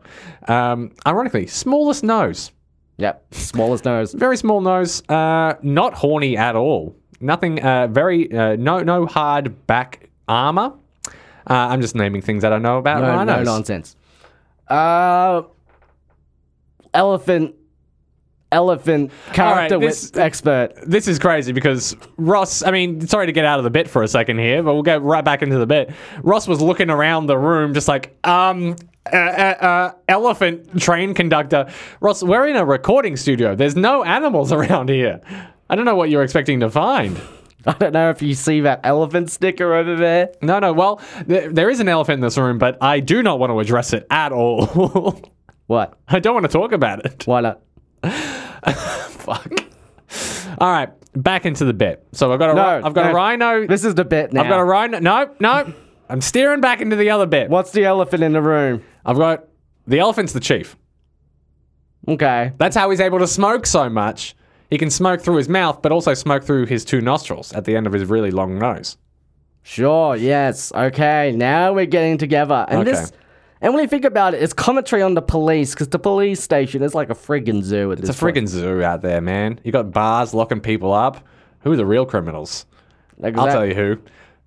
Um, 0.48 0.92
ironically, 1.06 1.46
smallest 1.46 2.02
nose. 2.04 2.52
Yep. 2.98 3.26
Smallest 3.34 3.84
nose. 3.84 4.12
Very 4.14 4.36
small 4.36 4.60
nose. 4.60 5.02
Uh, 5.08 5.54
not 5.62 5.94
horny 5.94 6.36
at 6.36 6.56
all. 6.56 6.96
Nothing. 7.20 7.62
Uh, 7.62 7.86
very. 7.88 8.30
Uh, 8.32 8.56
no. 8.56 8.82
No 8.82 9.06
hard 9.06 9.66
back 9.66 10.08
armor. 10.28 10.72
Uh, 11.48 11.54
I'm 11.54 11.80
just 11.80 11.94
naming 11.94 12.22
things 12.22 12.42
that 12.42 12.52
I 12.52 12.58
know 12.58 12.78
about 12.78 13.00
No, 13.02 13.24
no 13.24 13.42
nonsense. 13.44 13.96
Uh, 14.68 15.42
elephant. 16.92 17.54
Elephant 18.52 19.10
character 19.32 19.78
this- 19.78 20.12
with 20.12 20.20
expert. 20.20 20.70
this 20.86 21.08
is 21.08 21.18
crazy 21.18 21.52
because 21.52 21.96
Ross, 22.16 22.62
I 22.62 22.70
mean, 22.70 23.06
sorry 23.08 23.26
to 23.26 23.32
get 23.32 23.44
out 23.44 23.58
of 23.58 23.64
the 23.64 23.70
bit 23.70 23.88
for 23.88 24.04
a 24.04 24.08
second 24.08 24.38
here, 24.38 24.62
but 24.62 24.72
we'll 24.72 24.84
get 24.84 25.02
right 25.02 25.24
back 25.24 25.42
into 25.42 25.58
the 25.58 25.66
bit. 25.66 25.90
Ross 26.22 26.46
was 26.46 26.60
looking 26.60 26.88
around 26.88 27.26
the 27.26 27.36
room 27.36 27.74
just 27.74 27.88
like, 27.88 28.16
um, 28.24 28.76
uh, 29.12 29.16
uh, 29.16 29.20
uh, 29.20 29.92
elephant 30.08 30.80
train 30.80 31.12
conductor. 31.12 31.66
Ross, 32.00 32.22
we're 32.22 32.46
in 32.46 32.54
a 32.54 32.64
recording 32.64 33.16
studio. 33.16 33.56
There's 33.56 33.74
no 33.74 34.04
animals 34.04 34.52
around 34.52 34.90
here. 34.90 35.20
I 35.68 35.76
don't 35.76 35.84
know 35.84 35.96
what 35.96 36.10
you're 36.10 36.22
expecting 36.22 36.60
to 36.60 36.70
find. 36.70 37.20
I 37.66 37.72
don't 37.72 37.92
know 37.92 38.10
if 38.10 38.22
you 38.22 38.34
see 38.34 38.60
that 38.60 38.80
elephant 38.84 39.30
sticker 39.30 39.74
over 39.74 39.96
there. 39.96 40.30
No, 40.40 40.58
no, 40.60 40.72
well, 40.72 41.00
th- 41.28 41.50
there 41.52 41.68
is 41.68 41.80
an 41.80 41.88
elephant 41.88 42.14
in 42.14 42.20
this 42.20 42.38
room, 42.38 42.58
but 42.58 42.78
I 42.80 43.00
do 43.00 43.22
not 43.22 43.40
want 43.40 43.50
to 43.50 43.58
address 43.58 43.92
it 43.92 44.06
at 44.10 44.32
all. 44.32 45.20
What? 45.66 45.98
I 46.06 46.20
don't 46.20 46.32
want 46.34 46.46
to 46.46 46.52
talk 46.52 46.70
about 46.70 47.04
it. 47.04 47.26
Why 47.26 47.40
not? 47.40 47.60
Fuck. 48.04 49.52
All 50.58 50.70
right, 50.70 50.90
back 51.14 51.44
into 51.44 51.64
the 51.64 51.72
bit. 51.74 52.06
So 52.12 52.32
I've 52.32 52.38
got 52.38 52.50
a, 52.50 52.54
No, 52.54 52.76
ri- 52.76 52.82
I've 52.84 52.94
got 52.94 53.10
a 53.10 53.14
rhino. 53.14 53.66
This 53.66 53.84
is 53.84 53.96
the 53.96 54.04
bit 54.04 54.32
now. 54.32 54.42
I've 54.42 54.48
got 54.48 54.60
a 54.60 54.64
rhino. 54.64 55.00
No, 55.00 55.28
no. 55.40 55.72
I'm 56.08 56.20
steering 56.20 56.60
back 56.60 56.80
into 56.80 56.94
the 56.94 57.10
other 57.10 57.26
bit. 57.26 57.50
What's 57.50 57.72
the 57.72 57.84
elephant 57.84 58.22
in 58.22 58.32
the 58.32 58.40
room? 58.40 58.84
I've 59.04 59.16
got 59.16 59.48
the 59.88 59.98
elephant's 59.98 60.32
the 60.32 60.38
chief. 60.40 60.76
Okay. 62.06 62.52
That's 62.58 62.76
how 62.76 62.88
he's 62.90 63.00
able 63.00 63.18
to 63.18 63.26
smoke 63.26 63.66
so 63.66 63.88
much. 63.88 64.36
He 64.70 64.78
can 64.78 64.90
smoke 64.90 65.20
through 65.20 65.36
his 65.36 65.48
mouth, 65.48 65.80
but 65.82 65.92
also 65.92 66.14
smoke 66.14 66.42
through 66.44 66.66
his 66.66 66.84
two 66.84 67.00
nostrils 67.00 67.52
at 67.52 67.64
the 67.64 67.76
end 67.76 67.86
of 67.86 67.92
his 67.92 68.04
really 68.04 68.30
long 68.30 68.58
nose. 68.58 68.96
Sure, 69.62 70.14
yes. 70.16 70.72
Okay, 70.74 71.32
now 71.36 71.72
we're 71.72 71.86
getting 71.86 72.18
together. 72.18 72.66
And 72.68 72.80
Okay. 72.82 72.90
this 72.92 73.12
and 73.62 73.72
when 73.72 73.82
you 73.82 73.88
think 73.88 74.04
about 74.04 74.34
it, 74.34 74.42
it's 74.42 74.52
commentary 74.52 75.00
on 75.02 75.14
the 75.14 75.22
police, 75.22 75.72
because 75.72 75.88
the 75.88 75.98
police 75.98 76.40
station 76.42 76.82
is 76.82 76.94
like 76.94 77.08
a 77.08 77.14
friggin' 77.14 77.62
zoo 77.62 77.90
at 77.90 77.98
It's 77.98 78.10
a 78.10 78.12
friggin' 78.12 78.46
zoo 78.46 78.82
out 78.82 79.00
there, 79.00 79.20
man. 79.22 79.58
You 79.64 79.72
got 79.72 79.90
bars 79.92 80.34
locking 80.34 80.60
people 80.60 80.92
up. 80.92 81.26
Who 81.60 81.72
are 81.72 81.76
the 81.76 81.86
real 81.86 82.04
criminals? 82.04 82.66
point. 83.20 83.38
I'll 83.38 83.46
tell 83.46 83.64
you 83.66 83.74
who. 83.74 83.98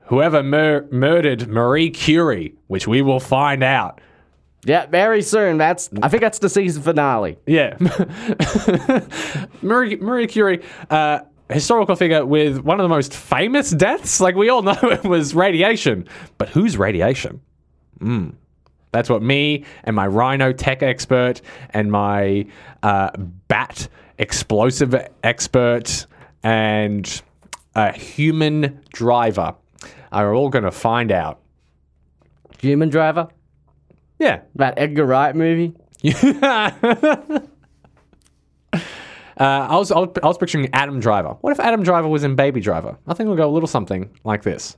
Whoever 0.06 0.44
mur- 0.44 0.88
murdered 0.92 1.48
Marie 1.48 1.90
Curie, 1.90 2.54
which 2.68 2.88
we 2.88 3.02
will 3.02 3.20
find 3.20 3.64
out. 3.64 4.00
Yeah, 4.65 4.86
very 4.88 5.22
soon. 5.22 5.58
That's 5.58 5.89
I 6.02 6.10
think 6.10 6.22
that's 6.22 6.39
the 6.39 6.50
season 6.50 6.84
finale. 6.84 7.38
Yeah. 7.45 7.78
Marie, 9.62 9.95
Marie 9.95 10.28
Curie, 10.28 10.63
uh, 10.89 11.19
historical 11.50 11.95
figure 11.95 12.26
with 12.26 12.60
one 12.60 12.80
of 12.80 12.84
the 12.84 12.89
most 12.89 13.13
famous 13.13 13.72
deaths. 13.72 14.19
Like, 14.19 14.36
we 14.36 14.50
all 14.50 14.62
know 14.63 14.78
it 14.84 15.04
was 15.04 15.34
radiation. 15.34 16.08
But 16.38 16.50
who's 16.50 16.78
radiation? 16.78 17.41
Mm. 18.00 18.34
That's 18.91 19.10
what 19.10 19.22
me 19.22 19.65
and 19.84 19.95
my 19.95 20.08
rhino 20.08 20.52
tech 20.52 20.84
expert 20.84 21.41
and 21.69 21.91
my 21.91 22.45
uh, 22.84 23.12
bat 23.48 23.88
explosive 24.17 24.95
expert 25.24 26.06
and 26.43 27.22
a 27.76 27.91
human 27.91 28.82
driver 28.91 29.56
are 30.12 30.34
all 30.34 30.50
going 30.50 30.63
to 30.63 30.72
find 30.72 31.12
out. 31.12 31.39
Human 32.62 32.89
Driver? 32.89 33.30
Yeah. 34.20 34.42
That 34.56 34.76
Edgar 34.78 35.06
Wright 35.06 35.36
movie? 35.36 35.74
Uh, 39.40 39.68
I 39.70 39.78
was, 39.78 39.90
I 39.90 40.00
was 40.00 40.10
I 40.22 40.28
was 40.28 40.38
picturing 40.38 40.70
Adam 40.74 41.00
Driver. 41.00 41.30
What 41.40 41.52
if 41.52 41.62
Adam 41.62 41.82
Driver 41.82 42.10
was 42.10 42.26
in 42.26 42.36
Baby 42.36 42.60
Driver? 42.60 42.98
I 43.08 43.14
think 43.14 43.28
we'll 43.28 43.38
go 43.38 43.50
a 43.50 43.54
little 43.54 43.68
something 43.68 44.10
like 44.26 44.44
this. 44.44 44.76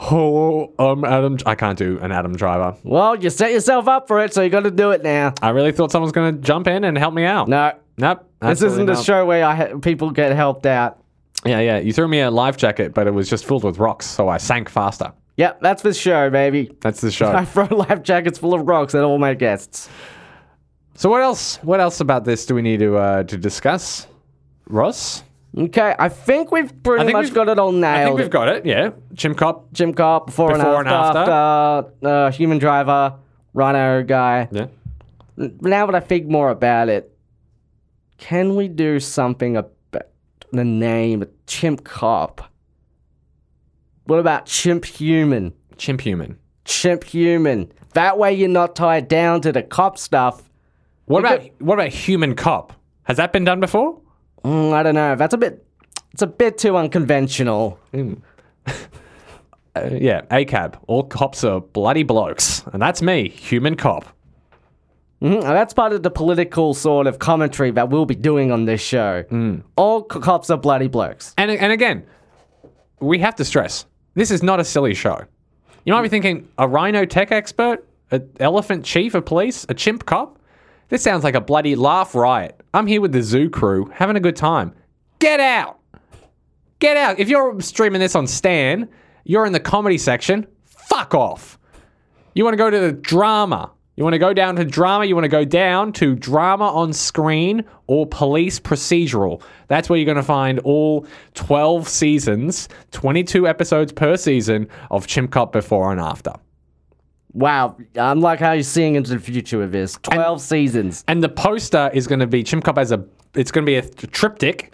Oh, 0.00 0.72
I'm 0.80 1.04
Adam. 1.04 1.38
I 1.46 1.54
can't 1.54 1.78
do 1.78 2.00
an 2.00 2.10
Adam 2.10 2.34
Driver. 2.34 2.76
Well, 2.82 3.14
you 3.14 3.30
set 3.30 3.52
yourself 3.52 3.86
up 3.86 4.08
for 4.08 4.24
it, 4.24 4.34
so 4.34 4.42
you 4.42 4.50
gotta 4.50 4.72
do 4.72 4.90
it 4.90 5.04
now. 5.04 5.32
I 5.40 5.50
really 5.50 5.70
thought 5.70 5.92
someone 5.92 6.06
was 6.06 6.12
going 6.12 6.34
to 6.34 6.40
jump 6.40 6.66
in 6.66 6.82
and 6.82 6.98
help 6.98 7.14
me 7.14 7.24
out. 7.24 7.46
No. 7.48 7.74
Nope. 7.96 8.28
This 8.40 8.62
isn't 8.62 8.88
absolutely 8.90 8.94
a 8.94 9.04
show 9.04 9.24
where 9.24 9.44
I 9.44 9.54
ha- 9.54 9.78
people 9.78 10.10
get 10.10 10.34
helped 10.34 10.66
out. 10.66 10.98
Yeah, 11.46 11.60
yeah. 11.60 11.78
You 11.78 11.92
threw 11.92 12.08
me 12.08 12.18
a 12.18 12.30
life 12.32 12.56
jacket, 12.56 12.92
but 12.94 13.06
it 13.06 13.12
was 13.12 13.30
just 13.30 13.44
filled 13.46 13.62
with 13.62 13.78
rocks, 13.78 14.06
so 14.06 14.28
I 14.28 14.38
sank 14.38 14.68
faster. 14.68 15.12
Yep, 15.36 15.60
that's 15.60 15.82
the 15.82 15.92
show, 15.94 16.30
baby. 16.30 16.70
That's 16.80 17.00
the 17.00 17.10
show. 17.10 17.32
I 17.32 17.44
throw 17.44 17.64
life 17.66 18.02
jackets 18.02 18.38
full 18.38 18.54
of 18.54 18.66
rocks 18.66 18.94
at 18.94 19.02
all 19.02 19.18
my 19.18 19.34
guests. 19.34 19.88
so 20.94 21.08
what 21.10 21.22
else? 21.22 21.56
What 21.62 21.80
else 21.80 22.00
about 22.00 22.24
this 22.24 22.46
do 22.46 22.54
we 22.54 22.62
need 22.62 22.80
to 22.80 22.96
uh, 22.96 23.22
to 23.24 23.36
discuss, 23.36 24.06
Ross? 24.68 25.24
Okay, 25.56 25.94
I 25.98 26.08
think 26.08 26.50
we've 26.50 26.72
pretty 26.82 27.04
think 27.04 27.12
much 27.16 27.24
we've- 27.26 27.34
got 27.34 27.48
it 27.48 27.58
all 27.58 27.70
nailed. 27.72 27.96
I 28.00 28.04
think 28.06 28.18
we've 28.18 28.30
got 28.30 28.48
it. 28.48 28.66
Yeah, 28.66 28.90
Chimp 29.16 29.36
Cop. 29.38 29.72
Chimp 29.72 29.96
Cop 29.96 30.26
before, 30.26 30.52
Before 30.52 30.78
and 30.80 30.88
and 30.88 30.96
after, 30.96 31.18
after. 31.18 31.30
after, 32.02 32.08
uh, 32.08 32.30
Human 32.32 32.58
Driver, 32.58 33.14
Rhino 33.54 34.02
guy. 34.02 34.48
Yeah. 34.50 34.66
Now 35.36 35.86
that 35.86 35.94
I 35.96 36.00
think 36.00 36.26
more 36.28 36.50
about 36.50 36.88
it, 36.88 37.10
can 38.18 38.54
we 38.56 38.68
do 38.68 38.98
something 39.00 39.56
about 39.56 39.72
the 40.52 40.64
name 40.64 41.24
Chimp 41.48 41.82
Cop? 41.84 42.50
What 44.06 44.18
about 44.18 44.46
Chimp 44.46 44.84
Human? 44.84 45.52
Chimp 45.76 46.00
human. 46.02 46.38
Chimp 46.64 47.04
Human. 47.04 47.70
That 47.94 48.18
way 48.18 48.32
you're 48.32 48.48
not 48.48 48.74
tied 48.76 49.08
down 49.08 49.40
to 49.42 49.52
the 49.52 49.62
cop 49.62 49.98
stuff. 49.98 50.42
What 51.06 51.22
We 51.22 51.28
about 51.28 51.40
could- 51.42 51.52
what 51.66 51.74
about 51.74 51.88
human 51.92 52.34
cop? 52.34 52.72
Has 53.04 53.16
that 53.18 53.32
been 53.32 53.44
done 53.44 53.60
before? 53.60 54.00
Mm, 54.44 54.72
I 54.72 54.82
don't 54.82 54.94
know. 54.94 55.14
That's 55.16 55.34
a 55.34 55.38
bit. 55.38 55.64
It's 56.12 56.22
a 56.22 56.26
bit 56.26 56.58
too 56.58 56.76
unconventional. 56.76 57.78
Uh, 59.76 59.90
yeah, 59.92 60.20
ACAB. 60.30 60.76
All 60.86 61.02
cops 61.02 61.42
are 61.42 61.60
bloody 61.60 62.04
blokes, 62.04 62.62
and 62.72 62.80
that's 62.80 63.02
me, 63.02 63.28
human 63.28 63.74
cop. 63.74 64.04
Mhm, 65.20 65.34
and 65.34 65.42
That's 65.42 65.74
part 65.74 65.92
of 65.92 66.04
the 66.04 66.12
political 66.12 66.74
sort 66.74 67.08
of 67.08 67.18
commentary 67.18 67.72
that 67.72 67.90
we'll 67.90 68.06
be 68.06 68.14
doing 68.14 68.52
on 68.52 68.66
this 68.66 68.80
show. 68.80 69.24
All 69.76 70.02
c- 70.12 70.20
cops 70.20 70.48
are 70.50 70.58
bloody 70.58 70.86
blokes. 70.86 71.34
And 71.38 71.50
and 71.50 71.72
again, 71.72 72.04
we 73.00 73.18
have 73.18 73.34
to 73.34 73.44
stress 73.44 73.84
this 74.14 74.30
is 74.30 74.42
not 74.42 74.60
a 74.60 74.64
silly 74.64 74.94
show. 74.94 75.24
You 75.84 75.92
might 75.92 76.02
be 76.02 76.08
thinking 76.08 76.48
a 76.58 76.66
rhino 76.66 77.04
tech 77.04 77.30
expert, 77.30 77.86
an 78.10 78.30
elephant 78.40 78.84
chief 78.84 79.14
of 79.14 79.24
police, 79.26 79.66
a 79.68 79.74
chimp 79.74 80.06
cop. 80.06 80.38
This 80.88 81.02
sounds 81.02 81.24
like 81.24 81.34
a 81.34 81.40
bloody 81.40 81.76
laugh 81.76 82.14
riot. 82.14 82.60
I'm 82.72 82.86
here 82.86 83.00
with 83.00 83.12
the 83.12 83.22
zoo 83.22 83.50
crew, 83.50 83.90
having 83.92 84.16
a 84.16 84.20
good 84.20 84.36
time. 84.36 84.74
Get 85.18 85.40
out! 85.40 85.78
Get 86.78 86.96
out! 86.96 87.18
If 87.18 87.28
you're 87.28 87.60
streaming 87.60 88.00
this 88.00 88.14
on 88.14 88.26
Stan, 88.26 88.88
you're 89.24 89.46
in 89.46 89.52
the 89.52 89.60
comedy 89.60 89.98
section. 89.98 90.46
Fuck 90.64 91.14
off. 91.14 91.58
You 92.34 92.44
want 92.44 92.54
to 92.54 92.58
go 92.58 92.70
to 92.70 92.78
the 92.78 92.92
drama. 92.92 93.70
You 93.96 94.02
want 94.02 94.14
to 94.14 94.18
go 94.18 94.34
down 94.34 94.56
to 94.56 94.64
drama. 94.64 95.04
You 95.04 95.14
want 95.14 95.24
to 95.24 95.28
go 95.28 95.44
down 95.44 95.92
to 95.94 96.16
drama 96.16 96.64
on 96.64 96.92
screen 96.92 97.64
or 97.86 98.06
police 98.06 98.58
procedural. 98.58 99.40
That's 99.68 99.88
where 99.88 99.96
you're 99.98 100.06
going 100.06 100.16
to 100.16 100.22
find 100.22 100.58
all 100.60 101.06
12 101.34 101.88
seasons, 101.88 102.68
22 102.90 103.46
episodes 103.46 103.92
per 103.92 104.16
season 104.16 104.68
of 104.90 105.06
Chimp 105.06 105.30
Cop 105.30 105.52
before 105.52 105.92
and 105.92 106.00
after. 106.00 106.32
Wow, 107.34 107.76
I'm 107.96 108.20
like 108.20 108.40
how 108.40 108.52
you're 108.52 108.62
seeing 108.62 108.94
into 108.96 109.12
the 109.12 109.18
future 109.18 109.58
with 109.58 109.72
this. 109.72 109.98
12 110.02 110.40
seasons. 110.40 111.04
And 111.06 111.22
the 111.22 111.28
poster 111.28 111.90
is 111.92 112.06
going 112.06 112.20
to 112.20 112.26
be 112.26 112.42
Chimp 112.42 112.64
Cop 112.64 112.78
as 112.78 112.90
a, 112.90 113.04
it's 113.34 113.52
going 113.52 113.64
to 113.64 113.70
be 113.70 113.76
a 113.76 113.82
triptych, 113.82 114.72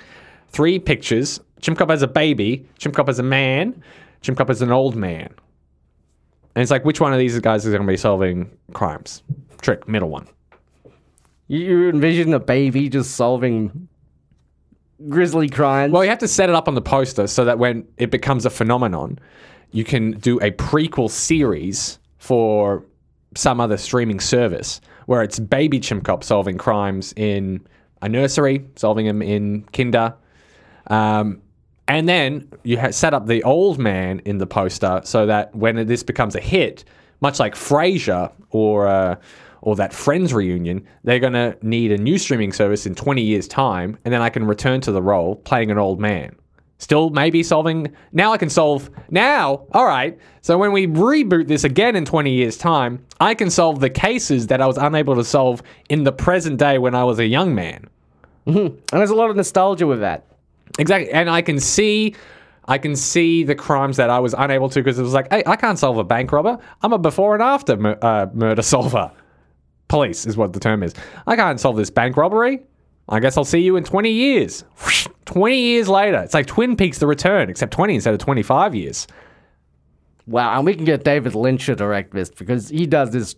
three 0.49 0.79
pictures. 0.79 1.41
Chimp 1.61 1.77
Cop 1.79 1.91
as 1.91 2.03
a 2.03 2.09
baby, 2.09 2.67
Chimp 2.79 2.95
Cop 2.95 3.09
as 3.11 3.19
a 3.19 3.23
man, 3.23 3.83
Chimp 4.23 4.39
Cop 4.39 4.49
as 4.49 4.63
an 4.63 4.73
old 4.73 4.97
man. 4.97 5.35
And 6.55 6.63
it's 6.63 6.71
like, 6.71 6.85
which 6.85 7.01
one 7.01 7.13
of 7.13 7.19
these 7.19 7.39
guys 7.39 7.65
is 7.65 7.73
going 7.73 7.87
to 7.87 7.91
be 7.91 7.97
solving 7.97 8.51
crimes? 8.73 9.23
Trick, 9.63 9.87
middle 9.89 10.09
one. 10.09 10.27
You- 11.47 11.89
envision 11.89 12.33
a 12.35 12.41
baby 12.41 12.89
just 12.89 13.13
solving 13.13 13.89
grisly 15.09 15.49
crimes. 15.49 15.93
Well, 15.93 16.05
you 16.05 16.11
have 16.11 16.19
to 16.19 16.29
set 16.29 16.49
it 16.49 16.55
up 16.55 16.69
on 16.69 16.75
the 16.75 16.83
poster 16.83 17.27
so 17.27 17.45
that 17.45 17.59
when 17.59 17.87
it 17.97 18.11
becomes 18.11 18.47
a 18.47 18.51
phenomenon, 18.51 19.19
you 19.73 19.85
can 19.85 20.13
do 20.13 20.39
a 20.41 20.51
prequel 20.51 21.11
series 21.11 21.99
for 22.19 22.85
some 23.37 23.61
other 23.61 23.77
streaming 23.77 24.21
service 24.21 24.81
where 25.07 25.23
it's 25.23 25.39
baby 25.39 25.81
chimp 25.81 26.05
cop 26.05 26.23
solving 26.25 26.59
crimes 26.59 27.13
in 27.17 27.61
a 28.03 28.09
nursery, 28.09 28.67
solving 28.77 29.07
them 29.07 29.23
in 29.23 29.63
kinder. 29.73 30.15
Um, 30.89 31.41
and 31.91 32.09
then 32.09 32.49
you 32.63 32.79
set 32.93 33.15
up 33.15 33.27
the 33.27 33.43
old 33.43 33.81
man 33.81 34.21
in 34.21 34.39
the 34.39 34.47
poster 34.47 35.01
so 35.03 35.27
that 35.27 35.53
when 35.57 35.89
this 35.89 36.05
becomes 36.05 36.37
a 36.37 36.41
hit, 36.41 36.85
much 37.21 37.41
like 37.41 37.57
Frasier 37.57 38.33
or 38.51 38.87
uh, 38.87 39.17
or 39.63 39.75
that 39.75 39.93
Friends 39.93 40.33
reunion, 40.33 40.87
they're 41.03 41.19
going 41.19 41.33
to 41.33 41.57
need 41.63 41.91
a 41.91 41.99
new 41.99 42.17
streaming 42.17 42.53
service 42.53 42.87
in 42.87 42.95
20 42.95 43.23
years' 43.23 43.49
time, 43.49 43.99
and 44.05 44.15
then 44.15 44.23
I 44.23 44.31
can 44.31 44.45
return 44.45 44.81
to 44.83 44.93
the 44.93 45.03
role 45.03 45.35
playing 45.35 45.73
an 45.73 45.79
old 45.79 45.99
man. 45.99 46.37
Still, 46.79 47.11
maybe 47.11 47.43
solving. 47.43 47.93
Now 48.13 48.33
I 48.33 48.39
can 48.39 48.49
solve. 48.49 48.89
Now, 49.11 49.67
all 49.73 49.85
right. 49.85 50.17
So 50.43 50.57
when 50.57 50.71
we 50.71 50.87
reboot 50.87 51.49
this 51.49 51.65
again 51.65 51.97
in 51.97 52.05
20 52.05 52.33
years' 52.33 52.57
time, 52.57 53.05
I 53.19 53.35
can 53.35 53.51
solve 53.51 53.81
the 53.81 53.91
cases 53.91 54.47
that 54.47 54.63
I 54.63 54.67
was 54.67 54.79
unable 54.79 55.17
to 55.17 55.25
solve 55.25 55.61
in 55.89 56.05
the 56.05 56.13
present 56.13 56.59
day 56.59 56.79
when 56.79 56.95
I 56.95 57.03
was 57.03 57.19
a 57.19 57.27
young 57.27 57.53
man. 57.55 57.89
And 58.93 58.99
there's 59.01 59.11
a 59.11 59.15
lot 59.17 59.29
of 59.29 59.37
nostalgia 59.37 59.87
with 59.89 60.01
that. 60.01 60.25
Exactly. 60.79 61.11
And 61.13 61.29
I 61.29 61.43
can 61.43 61.59
see 61.59 62.15
I 62.67 62.79
can 62.79 62.95
see 62.95 63.43
the 63.43 63.55
crimes 63.55 63.97
that 63.97 64.11
I 64.11 64.21
was 64.21 64.35
unable 64.37 64.69
to 64.69 64.81
because 64.81 64.99
it 64.99 65.03
was 65.03 65.13
like, 65.13 65.27
hey, 65.33 65.43
I 65.45 65.57
can't 65.57 65.79
solve 65.79 65.99
a 65.99 66.05
bank 66.05 66.31
robber. 66.31 66.59
I'm 66.83 66.93
a 66.93 66.99
before 66.99 67.35
and 67.35 67.43
after 67.43 67.77
mur- 67.77 67.99
uh, 68.01 68.27
murder 68.33 68.63
solver. 68.63 69.11
Police 69.89 70.25
is 70.25 70.37
what 70.37 70.53
the 70.53 70.61
term 70.61 70.85
is. 70.85 70.95
I 71.27 71.35
can't 71.35 71.59
solve 71.59 71.77
this 71.77 71.91
bank 71.91 72.17
robbery. 72.17 72.61
I 73.09 73.19
guess 73.19 73.37
I'll 73.37 73.45
see 73.45 73.59
you 73.59 73.75
in 73.75 73.83
20 73.83 74.11
years. 74.11 74.65
20 75.25 75.59
years 75.59 75.89
later. 75.89 76.19
It's 76.19 76.35
like 76.35 76.47
Twin 76.47 76.77
Peaks 76.77 76.99
The 76.99 77.09
Return, 77.09 77.51
except 77.51 77.73
20 77.73 77.97
instead 77.97 78.15
of 78.15 78.21
25 78.21 78.75
years. 78.77 79.09
Wow, 80.29 80.57
and 80.57 80.65
we 80.65 80.75
can 80.75 80.85
get 80.85 81.03
David 81.03 81.35
Lynch 81.35 81.67
to 81.67 81.75
direct 81.75 82.13
this 82.13 82.31
because 82.31 82.69
he 82.69 82.87
does 82.87 83.11
this 83.11 83.35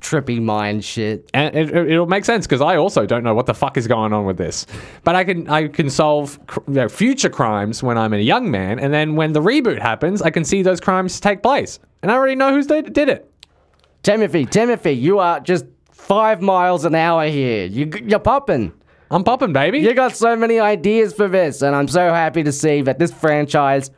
trippy 0.00 0.40
mind 0.40 0.84
shit. 0.84 1.30
And 1.34 1.54
it, 1.54 1.70
it, 1.70 1.90
it'll 1.90 2.06
make 2.06 2.24
sense 2.24 2.46
because 2.46 2.60
I 2.60 2.76
also 2.76 3.06
don't 3.06 3.22
know 3.22 3.34
what 3.34 3.46
the 3.46 3.54
fuck 3.54 3.76
is 3.76 3.86
going 3.86 4.12
on 4.12 4.24
with 4.24 4.36
this. 4.36 4.66
But 5.04 5.16
I 5.16 5.24
can 5.24 5.48
I 5.48 5.68
can 5.68 5.90
solve 5.90 6.38
cr- 6.46 6.60
you 6.68 6.74
know, 6.74 6.88
future 6.88 7.28
crimes 7.28 7.82
when 7.82 7.98
I'm 7.98 8.12
a 8.12 8.18
young 8.18 8.50
man, 8.50 8.78
and 8.78 8.92
then 8.92 9.16
when 9.16 9.32
the 9.32 9.40
reboot 9.40 9.80
happens, 9.80 10.22
I 10.22 10.30
can 10.30 10.44
see 10.44 10.62
those 10.62 10.80
crimes 10.80 11.20
take 11.20 11.42
place, 11.42 11.78
and 12.02 12.10
I 12.10 12.14
already 12.14 12.36
know 12.36 12.52
who's 12.52 12.66
did, 12.66 12.92
did 12.92 13.08
it. 13.08 13.30
Timothy, 14.02 14.46
Timothy, 14.46 14.92
you 14.92 15.18
are 15.18 15.40
just 15.40 15.66
five 15.92 16.40
miles 16.40 16.84
an 16.84 16.94
hour 16.94 17.26
here. 17.26 17.66
You, 17.66 17.90
you're 18.02 18.18
popping. 18.18 18.72
I'm 19.10 19.24
popping, 19.24 19.52
baby. 19.52 19.80
You 19.80 19.92
got 19.92 20.16
so 20.16 20.36
many 20.36 20.58
ideas 20.58 21.12
for 21.12 21.28
this, 21.28 21.62
and 21.62 21.74
I'm 21.74 21.88
so 21.88 22.10
happy 22.10 22.42
to 22.44 22.52
see 22.52 22.82
that 22.82 22.98
this 22.98 23.12
franchise 23.12 23.90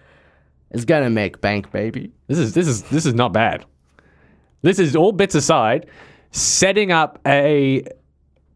is 0.70 0.84
gonna 0.84 1.10
make 1.10 1.40
bank, 1.40 1.70
baby. 1.70 2.10
This 2.28 2.38
is 2.38 2.54
this 2.54 2.66
is 2.66 2.82
this 2.84 3.06
is 3.06 3.14
not 3.14 3.32
bad. 3.32 3.64
This 4.62 4.78
is 4.78 4.96
all 4.96 5.12
bits 5.12 5.34
aside, 5.34 5.86
setting 6.30 6.92
up 6.92 7.18
a 7.26 7.84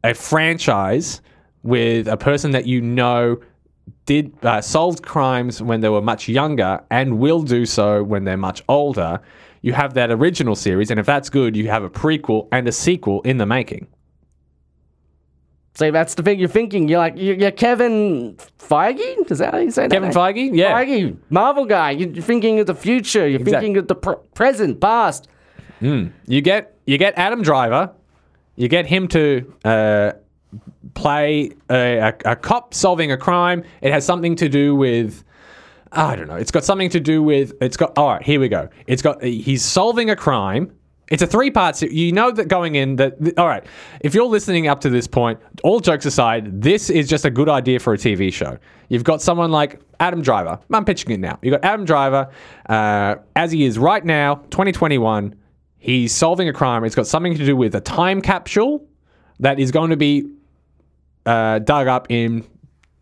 a 0.04 0.14
franchise 0.14 1.20
with 1.62 2.06
a 2.06 2.16
person 2.16 2.52
that 2.52 2.66
you 2.66 2.80
know 2.80 3.40
did 4.04 4.32
uh, 4.44 4.60
solved 4.60 5.02
crimes 5.02 5.60
when 5.60 5.80
they 5.80 5.88
were 5.88 6.00
much 6.00 6.28
younger 6.28 6.80
and 6.90 7.18
will 7.18 7.42
do 7.42 7.66
so 7.66 8.02
when 8.04 8.24
they're 8.24 8.36
much 8.36 8.62
older. 8.68 9.20
You 9.62 9.72
have 9.72 9.94
that 9.94 10.12
original 10.12 10.54
series, 10.54 10.90
and 10.92 11.00
if 11.00 11.06
that's 11.06 11.28
good, 11.28 11.56
you 11.56 11.68
have 11.68 11.82
a 11.82 11.90
prequel 11.90 12.46
and 12.52 12.68
a 12.68 12.72
sequel 12.72 13.20
in 13.22 13.38
the 13.38 13.46
making. 13.46 13.88
See, 15.74 15.90
that's 15.90 16.14
the 16.14 16.22
thing 16.22 16.38
you're 16.38 16.48
thinking. 16.48 16.88
You're 16.88 17.00
like, 17.00 17.14
you're, 17.16 17.50
Kevin 17.50 18.36
Feige? 18.58 19.30
Is 19.30 19.38
that 19.38 19.52
how 19.52 19.58
you 19.58 19.70
say 19.70 19.88
that? 19.88 19.90
Kevin? 19.90 20.10
Feige, 20.10 20.50
yeah. 20.54 20.72
Feige, 20.72 21.16
Marvel 21.28 21.66
guy. 21.66 21.90
You're 21.90 22.22
thinking 22.22 22.60
of 22.60 22.66
the 22.66 22.74
future. 22.74 23.28
You're 23.28 23.40
Exact- 23.40 23.60
thinking 23.60 23.76
of 23.76 23.88
the 23.88 23.96
pr- 23.96 24.12
present, 24.34 24.80
past. 24.80 25.28
You 26.26 26.40
get 26.40 26.76
you 26.86 26.98
get 26.98 27.14
Adam 27.16 27.42
Driver, 27.42 27.92
you 28.56 28.68
get 28.68 28.86
him 28.86 29.08
to 29.08 29.54
uh, 29.64 30.12
play 30.94 31.52
a, 31.70 31.98
a, 31.98 32.14
a 32.24 32.36
cop 32.36 32.74
solving 32.74 33.12
a 33.12 33.16
crime. 33.16 33.64
It 33.82 33.92
has 33.92 34.04
something 34.04 34.36
to 34.36 34.48
do 34.48 34.74
with 34.74 35.22
I 35.92 36.16
don't 36.16 36.28
know. 36.28 36.36
It's 36.36 36.50
got 36.50 36.64
something 36.64 36.90
to 36.90 37.00
do 37.00 37.22
with 37.22 37.52
it's 37.60 37.76
got. 37.76 37.96
All 37.96 38.08
right, 38.08 38.22
here 38.22 38.40
we 38.40 38.48
go. 38.48 38.68
It's 38.86 39.02
got 39.02 39.22
he's 39.22 39.64
solving 39.64 40.10
a 40.10 40.16
crime. 40.16 40.72
It's 41.08 41.22
a 41.22 41.26
three 41.26 41.50
part. 41.50 41.80
You 41.80 42.12
know 42.12 42.32
that 42.32 42.48
going 42.48 42.74
in 42.74 42.96
that. 42.96 43.38
All 43.38 43.46
right, 43.46 43.64
if 44.00 44.14
you're 44.14 44.26
listening 44.26 44.66
up 44.66 44.80
to 44.80 44.90
this 44.90 45.06
point, 45.06 45.38
all 45.62 45.80
jokes 45.80 46.04
aside, 46.04 46.60
this 46.60 46.90
is 46.90 47.08
just 47.08 47.24
a 47.24 47.30
good 47.30 47.48
idea 47.48 47.78
for 47.78 47.94
a 47.94 47.96
TV 47.96 48.32
show. 48.32 48.58
You've 48.88 49.04
got 49.04 49.22
someone 49.22 49.52
like 49.52 49.80
Adam 50.00 50.20
Driver. 50.20 50.58
I'm 50.72 50.84
pitching 50.84 51.12
it 51.12 51.20
now. 51.20 51.38
You've 51.42 51.52
got 51.52 51.64
Adam 51.64 51.84
Driver, 51.86 52.30
uh, 52.68 53.16
as 53.36 53.52
he 53.52 53.64
is 53.64 53.78
right 53.78 54.04
now, 54.04 54.36
2021. 54.50 55.34
He's 55.78 56.14
solving 56.14 56.48
a 56.48 56.52
crime. 56.52 56.84
It's 56.84 56.94
got 56.94 57.06
something 57.06 57.34
to 57.36 57.44
do 57.44 57.56
with 57.56 57.74
a 57.74 57.80
time 57.80 58.20
capsule 58.20 58.86
that 59.40 59.58
is 59.58 59.70
going 59.70 59.90
to 59.90 59.96
be 59.96 60.28
uh, 61.26 61.58
dug 61.60 61.86
up 61.86 62.06
in 62.10 62.46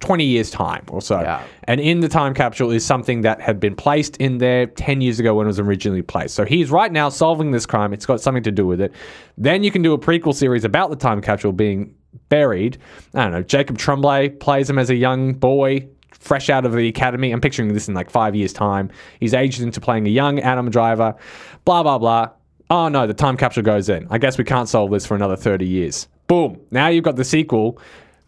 20 0.00 0.24
years' 0.24 0.50
time 0.50 0.84
or 0.88 1.00
so. 1.00 1.20
Yeah. 1.20 1.42
And 1.64 1.80
in 1.80 2.00
the 2.00 2.08
time 2.08 2.34
capsule 2.34 2.70
is 2.70 2.84
something 2.84 3.22
that 3.22 3.40
had 3.40 3.58
been 3.58 3.74
placed 3.74 4.16
in 4.18 4.38
there 4.38 4.66
10 4.66 5.00
years 5.00 5.18
ago 5.18 5.34
when 5.34 5.46
it 5.46 5.48
was 5.48 5.60
originally 5.60 6.02
placed. 6.02 6.34
So 6.34 6.44
he's 6.44 6.70
right 6.70 6.92
now 6.92 7.08
solving 7.08 7.52
this 7.52 7.64
crime. 7.64 7.92
It's 7.92 8.04
got 8.04 8.20
something 8.20 8.42
to 8.42 8.52
do 8.52 8.66
with 8.66 8.80
it. 8.80 8.92
Then 9.38 9.62
you 9.62 9.70
can 9.70 9.82
do 9.82 9.94
a 9.94 9.98
prequel 9.98 10.34
series 10.34 10.64
about 10.64 10.90
the 10.90 10.96
time 10.96 11.22
capsule 11.22 11.52
being 11.52 11.94
buried. 12.28 12.78
I 13.14 13.24
don't 13.24 13.32
know. 13.32 13.42
Jacob 13.42 13.78
Tremblay 13.78 14.30
plays 14.30 14.68
him 14.68 14.78
as 14.78 14.90
a 14.90 14.94
young 14.94 15.32
boy. 15.32 15.88
Fresh 16.10 16.48
out 16.48 16.64
of 16.64 16.72
the 16.72 16.88
academy. 16.88 17.32
I'm 17.32 17.40
picturing 17.40 17.72
this 17.72 17.88
in 17.88 17.94
like 17.94 18.10
five 18.10 18.34
years' 18.34 18.52
time. 18.52 18.90
He's 19.20 19.34
aged 19.34 19.62
into 19.62 19.80
playing 19.80 20.06
a 20.06 20.10
young 20.10 20.38
Adam 20.40 20.70
Driver. 20.70 21.14
Blah, 21.64 21.82
blah, 21.82 21.98
blah. 21.98 22.30
Oh 22.70 22.88
no, 22.88 23.06
the 23.06 23.14
time 23.14 23.36
capsule 23.36 23.62
goes 23.62 23.88
in. 23.88 24.06
I 24.10 24.18
guess 24.18 24.38
we 24.38 24.44
can't 24.44 24.68
solve 24.68 24.90
this 24.90 25.04
for 25.06 25.14
another 25.14 25.36
30 25.36 25.66
years. 25.66 26.08
Boom. 26.26 26.60
Now 26.70 26.88
you've 26.88 27.04
got 27.04 27.16
the 27.16 27.24
sequel. 27.24 27.78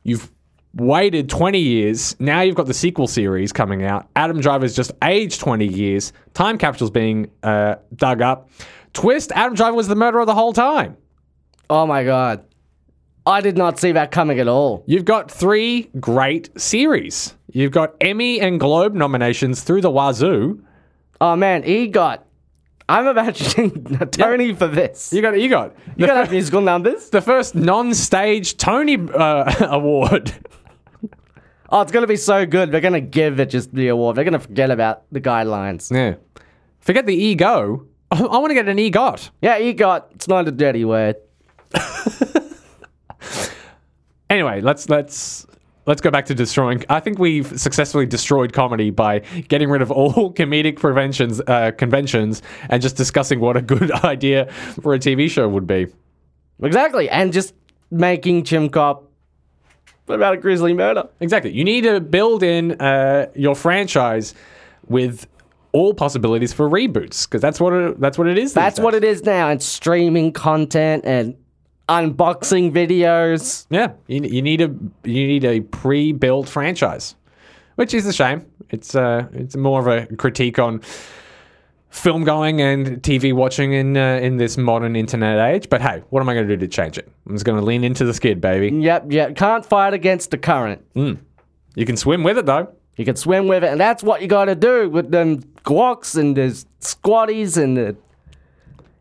You've 0.02 0.30
waited 0.74 1.28
20 1.30 1.58
years. 1.58 2.14
Now 2.20 2.42
you've 2.42 2.54
got 2.54 2.66
the 2.66 2.74
sequel 2.74 3.06
series 3.06 3.52
coming 3.52 3.84
out. 3.84 4.08
Adam 4.14 4.40
Driver's 4.40 4.76
just 4.76 4.92
aged 5.02 5.40
20 5.40 5.66
years. 5.66 6.12
Time 6.34 6.58
capsule's 6.58 6.90
being 6.90 7.30
uh, 7.42 7.76
dug 7.94 8.20
up. 8.20 8.50
Twist, 8.92 9.32
Adam 9.34 9.54
Driver 9.54 9.76
was 9.76 9.88
the 9.88 9.96
murderer 9.96 10.24
the 10.24 10.34
whole 10.34 10.52
time. 10.52 10.96
Oh 11.68 11.86
my 11.86 12.04
god. 12.04 12.44
I 13.26 13.40
did 13.40 13.56
not 13.56 13.78
see 13.80 13.92
that 13.92 14.12
coming 14.12 14.38
at 14.38 14.46
all. 14.46 14.84
You've 14.86 15.04
got 15.04 15.30
three 15.30 15.90
great 15.98 16.48
series. 16.60 17.34
You've 17.52 17.72
got 17.72 17.94
Emmy 18.00 18.40
and 18.40 18.60
Globe 18.60 18.94
nominations 18.94 19.62
through 19.62 19.80
the 19.80 19.90
wazoo. 19.90 20.62
Oh 21.20 21.34
man, 21.34 21.62
he 21.62 21.88
got. 21.88 22.25
I'm 22.88 23.06
imagining 23.06 23.84
Tony 24.12 24.54
for 24.54 24.68
this. 24.68 25.12
You 25.12 25.20
got, 25.22 25.40
you 25.40 25.48
got, 25.48 25.74
You 25.96 26.06
gotta 26.06 26.20
have 26.20 26.30
musical 26.30 26.60
numbers. 26.60 27.10
the 27.10 27.20
first 27.20 27.54
non-stage 27.54 28.56
Tony 28.56 28.96
uh, 28.96 29.52
award. 29.70 30.32
Oh, 31.68 31.80
it's 31.80 31.90
gonna 31.90 32.06
be 32.06 32.14
so 32.16 32.46
good. 32.46 32.70
They're 32.70 32.80
gonna 32.80 33.00
give 33.00 33.40
it 33.40 33.46
just 33.50 33.74
the 33.74 33.88
award. 33.88 34.14
They're 34.14 34.22
gonna 34.24 34.38
forget 34.38 34.70
about 34.70 35.02
the 35.10 35.20
guidelines. 35.20 35.90
Yeah. 35.90 36.14
Forget 36.78 37.06
the 37.06 37.14
ego. 37.16 37.84
I, 38.12 38.22
I 38.22 38.38
want 38.38 38.50
to 38.50 38.54
get 38.54 38.68
an 38.68 38.76
EGOT. 38.76 39.30
Yeah, 39.42 39.56
you 39.56 39.74
got. 39.74 40.06
It's 40.14 40.28
not 40.28 40.46
a 40.46 40.52
dirty 40.52 40.84
word. 40.84 41.16
Anyway, 44.30 44.60
let's 44.60 44.88
let's 44.88 45.44
let's 45.86 46.00
go 46.00 46.10
back 46.10 46.26
to 46.26 46.34
destroying. 46.34 46.84
I 46.88 47.00
think 47.00 47.18
we've 47.18 47.58
successfully 47.58 48.06
destroyed 48.06 48.52
comedy 48.52 48.90
by 48.90 49.20
getting 49.48 49.70
rid 49.70 49.82
of 49.82 49.90
all 49.90 50.32
comedic 50.34 50.78
preventions 50.78 51.40
uh, 51.46 51.72
conventions 51.72 52.42
and 52.68 52.82
just 52.82 52.96
discussing 52.96 53.40
what 53.40 53.56
a 53.56 53.62
good 53.62 53.90
idea 54.04 54.50
for 54.82 54.94
a 54.94 54.98
TV 54.98 55.30
show 55.30 55.48
would 55.48 55.66
be. 55.66 55.86
Exactly, 56.62 57.08
and 57.10 57.32
just 57.32 57.54
making 57.90 58.44
Chimp 58.44 58.72
Cop 58.72 59.04
about 60.08 60.34
a 60.34 60.36
grisly 60.36 60.72
murder. 60.72 61.08
Exactly. 61.20 61.52
You 61.52 61.64
need 61.64 61.82
to 61.82 62.00
build 62.00 62.42
in 62.42 62.80
uh, 62.80 63.26
your 63.34 63.54
franchise 63.54 64.34
with 64.88 65.26
all 65.72 65.92
possibilities 65.92 66.52
for 66.52 66.70
reboots 66.70 67.28
because 67.28 67.42
that's 67.42 67.60
what 67.60 67.72
it, 67.72 68.00
that's 68.00 68.16
what 68.16 68.26
it 68.26 68.38
is. 68.38 68.54
That's 68.54 68.78
what 68.78 68.94
it 68.94 69.04
is 69.04 69.24
now. 69.24 69.50
And 69.50 69.62
streaming 69.62 70.32
content 70.32 71.04
and 71.04 71.36
unboxing 71.88 72.72
videos. 72.72 73.66
Yeah, 73.70 73.92
you, 74.06 74.20
you 74.22 74.42
need 74.42 74.60
a 74.60 74.74
you 75.04 75.26
need 75.26 75.44
a 75.44 75.60
pre-built 75.60 76.48
franchise, 76.48 77.16
which 77.76 77.94
is 77.94 78.06
a 78.06 78.12
shame. 78.12 78.46
It's 78.70 78.94
uh 78.94 79.28
it's 79.32 79.56
more 79.56 79.80
of 79.80 79.86
a 79.86 80.06
critique 80.16 80.58
on 80.58 80.80
film 81.90 82.24
going 82.24 82.60
and 82.60 83.02
TV 83.02 83.32
watching 83.32 83.72
in 83.72 83.96
uh, 83.96 84.18
in 84.22 84.36
this 84.36 84.56
modern 84.56 84.96
internet 84.96 85.38
age. 85.54 85.68
But 85.68 85.80
hey, 85.80 86.02
what 86.10 86.20
am 86.20 86.28
I 86.28 86.34
going 86.34 86.46
to 86.48 86.56
do 86.56 86.60
to 86.60 86.68
change 86.68 86.98
it? 86.98 87.08
I'm 87.26 87.34
just 87.34 87.44
going 87.44 87.58
to 87.58 87.64
lean 87.64 87.84
into 87.84 88.04
the 88.04 88.12
skid, 88.12 88.40
baby. 88.40 88.76
Yep, 88.76 89.06
yep. 89.10 89.36
Can't 89.36 89.64
fight 89.64 89.94
against 89.94 90.30
the 90.30 90.38
current. 90.38 90.84
You 91.74 91.86
can 91.86 91.96
swim 91.96 92.22
with 92.22 92.38
it 92.38 92.46
though. 92.46 92.72
You 92.96 93.04
can 93.04 93.16
swim 93.16 93.46
with 93.46 93.62
it, 93.62 93.68
and 93.68 93.78
that's 93.78 94.02
what 94.02 94.22
you 94.22 94.26
gotta 94.28 94.54
do 94.54 94.88
with 94.88 95.10
them 95.10 95.42
guacs 95.64 96.16
and 96.18 96.34
the 96.34 96.64
squatties 96.80 97.62
and 97.62 97.76
the 97.76 97.96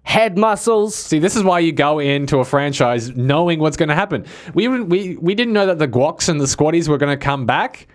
head 0.06 0.38
muscles. 0.38 0.96
See, 0.96 1.20
this 1.20 1.36
is 1.36 1.44
why 1.44 1.60
you 1.60 1.74
go 1.74 2.00
into 2.00 2.40
a 2.40 2.46
franchise 2.46 3.14
knowing 3.16 3.60
what's 3.60 3.76
going 3.76 3.90
to 3.90 3.96
happen. 3.96 4.26
We 4.54 4.68
we 4.70 5.18
we 5.18 5.36
didn't 5.36 5.54
know 5.54 5.66
that 5.66 5.80
the 5.80 5.88
Guoks 5.88 6.30
and 6.30 6.40
the 6.40 6.46
Squatties 6.46 6.88
were 6.88 6.98
going 6.98 7.18
to 7.18 7.22
come 7.22 7.46
back. 7.46 7.88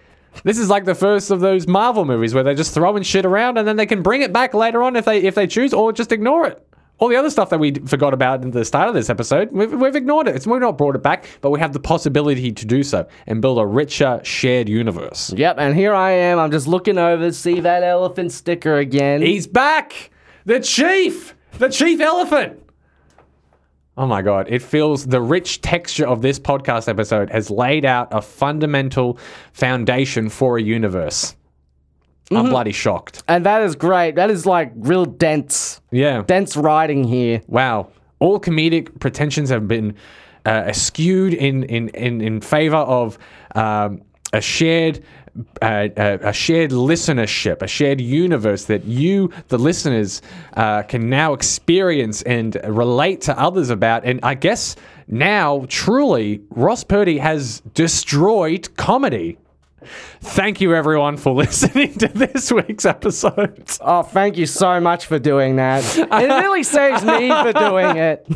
This 0.44 0.58
is 0.58 0.68
like 0.68 0.84
the 0.84 0.94
first 0.94 1.30
of 1.30 1.40
those 1.40 1.66
Marvel 1.66 2.04
movies 2.04 2.34
where 2.34 2.44
they're 2.44 2.54
just 2.54 2.74
throwing 2.74 3.02
shit 3.02 3.24
around 3.24 3.58
and 3.58 3.66
then 3.66 3.76
they 3.76 3.86
can 3.86 4.02
bring 4.02 4.22
it 4.22 4.32
back 4.32 4.54
later 4.54 4.82
on 4.82 4.96
if 4.96 5.04
they 5.04 5.22
if 5.22 5.34
they 5.34 5.46
choose 5.46 5.72
or 5.72 5.92
just 5.92 6.12
ignore 6.12 6.46
it. 6.46 6.66
All 6.98 7.08
the 7.08 7.16
other 7.16 7.30
stuff 7.30 7.48
that 7.48 7.58
we 7.58 7.72
forgot 7.72 8.12
about 8.12 8.44
at 8.44 8.52
the 8.52 8.64
start 8.64 8.88
of 8.88 8.94
this 8.94 9.08
episode, 9.08 9.50
we've, 9.52 9.72
we've 9.72 9.96
ignored 9.96 10.28
it. 10.28 10.36
It's, 10.36 10.46
we've 10.46 10.60
not 10.60 10.76
brought 10.76 10.94
it 10.94 11.02
back, 11.02 11.24
but 11.40 11.48
we 11.48 11.58
have 11.58 11.72
the 11.72 11.80
possibility 11.80 12.52
to 12.52 12.66
do 12.66 12.82
so 12.82 13.08
and 13.26 13.40
build 13.40 13.58
a 13.58 13.64
richer 13.64 14.20
shared 14.22 14.68
universe. 14.68 15.32
Yep, 15.32 15.56
and 15.58 15.74
here 15.74 15.94
I 15.94 16.10
am. 16.10 16.38
I'm 16.38 16.50
just 16.50 16.66
looking 16.66 16.98
over, 16.98 17.32
see 17.32 17.60
that 17.60 17.82
elephant 17.82 18.32
sticker 18.32 18.76
again. 18.76 19.22
He's 19.22 19.46
back! 19.46 20.10
The 20.44 20.60
chief! 20.60 21.34
The 21.58 21.68
chief 21.68 22.00
elephant! 22.00 22.62
Oh 23.96 24.06
my 24.06 24.22
God. 24.22 24.46
It 24.48 24.62
feels 24.62 25.06
the 25.06 25.20
rich 25.20 25.60
texture 25.60 26.06
of 26.06 26.22
this 26.22 26.38
podcast 26.38 26.88
episode 26.88 27.28
has 27.30 27.50
laid 27.50 27.84
out 27.84 28.08
a 28.12 28.22
fundamental 28.22 29.18
foundation 29.52 30.28
for 30.30 30.56
a 30.56 30.62
universe. 30.62 31.34
I'm 32.32 32.48
bloody 32.48 32.70
shocked. 32.72 33.24
And 33.26 33.44
that 33.44 33.60
is 33.62 33.74
great. 33.74 34.14
That 34.14 34.30
is 34.30 34.46
like 34.46 34.72
real 34.76 35.04
dense, 35.04 35.80
Yeah. 35.90 36.22
dense 36.22 36.56
writing 36.56 37.02
here. 37.02 37.42
Wow. 37.48 37.88
All 38.20 38.38
comedic 38.40 39.00
pretensions 39.00 39.50
have 39.50 39.66
been 39.66 39.96
uh, 40.46 40.50
eschewed 40.66 41.34
in, 41.34 41.64
in, 41.64 41.88
in, 41.88 42.20
in 42.20 42.40
favor 42.40 42.76
of 42.76 43.18
um, 43.56 44.02
a 44.32 44.40
shared. 44.40 45.02
A, 45.62 45.90
a 46.22 46.32
shared 46.32 46.70
listenership, 46.70 47.62
a 47.62 47.66
shared 47.66 48.00
universe 48.00 48.64
that 48.64 48.84
you, 48.84 49.30
the 49.48 49.58
listeners, 49.58 50.22
uh, 50.54 50.82
can 50.82 51.08
now 51.08 51.32
experience 51.32 52.22
and 52.22 52.56
relate 52.64 53.20
to 53.22 53.38
others 53.38 53.70
about. 53.70 54.04
And 54.04 54.20
I 54.22 54.34
guess 54.34 54.76
now, 55.06 55.66
truly, 55.68 56.40
Ross 56.50 56.84
Purdy 56.84 57.18
has 57.18 57.60
destroyed 57.74 58.74
comedy. 58.76 59.38
Thank 60.20 60.60
you, 60.60 60.74
everyone, 60.74 61.16
for 61.16 61.32
listening 61.34 61.94
to 61.98 62.08
this 62.08 62.52
week's 62.52 62.84
episode. 62.84 63.62
Oh, 63.80 64.02
thank 64.02 64.36
you 64.36 64.46
so 64.46 64.80
much 64.80 65.06
for 65.06 65.18
doing 65.18 65.56
that. 65.56 65.82
It 65.96 66.08
really 66.10 66.62
saves 66.62 67.04
me 67.04 67.28
for 67.30 67.52
doing 67.52 67.96
it. 67.96 68.26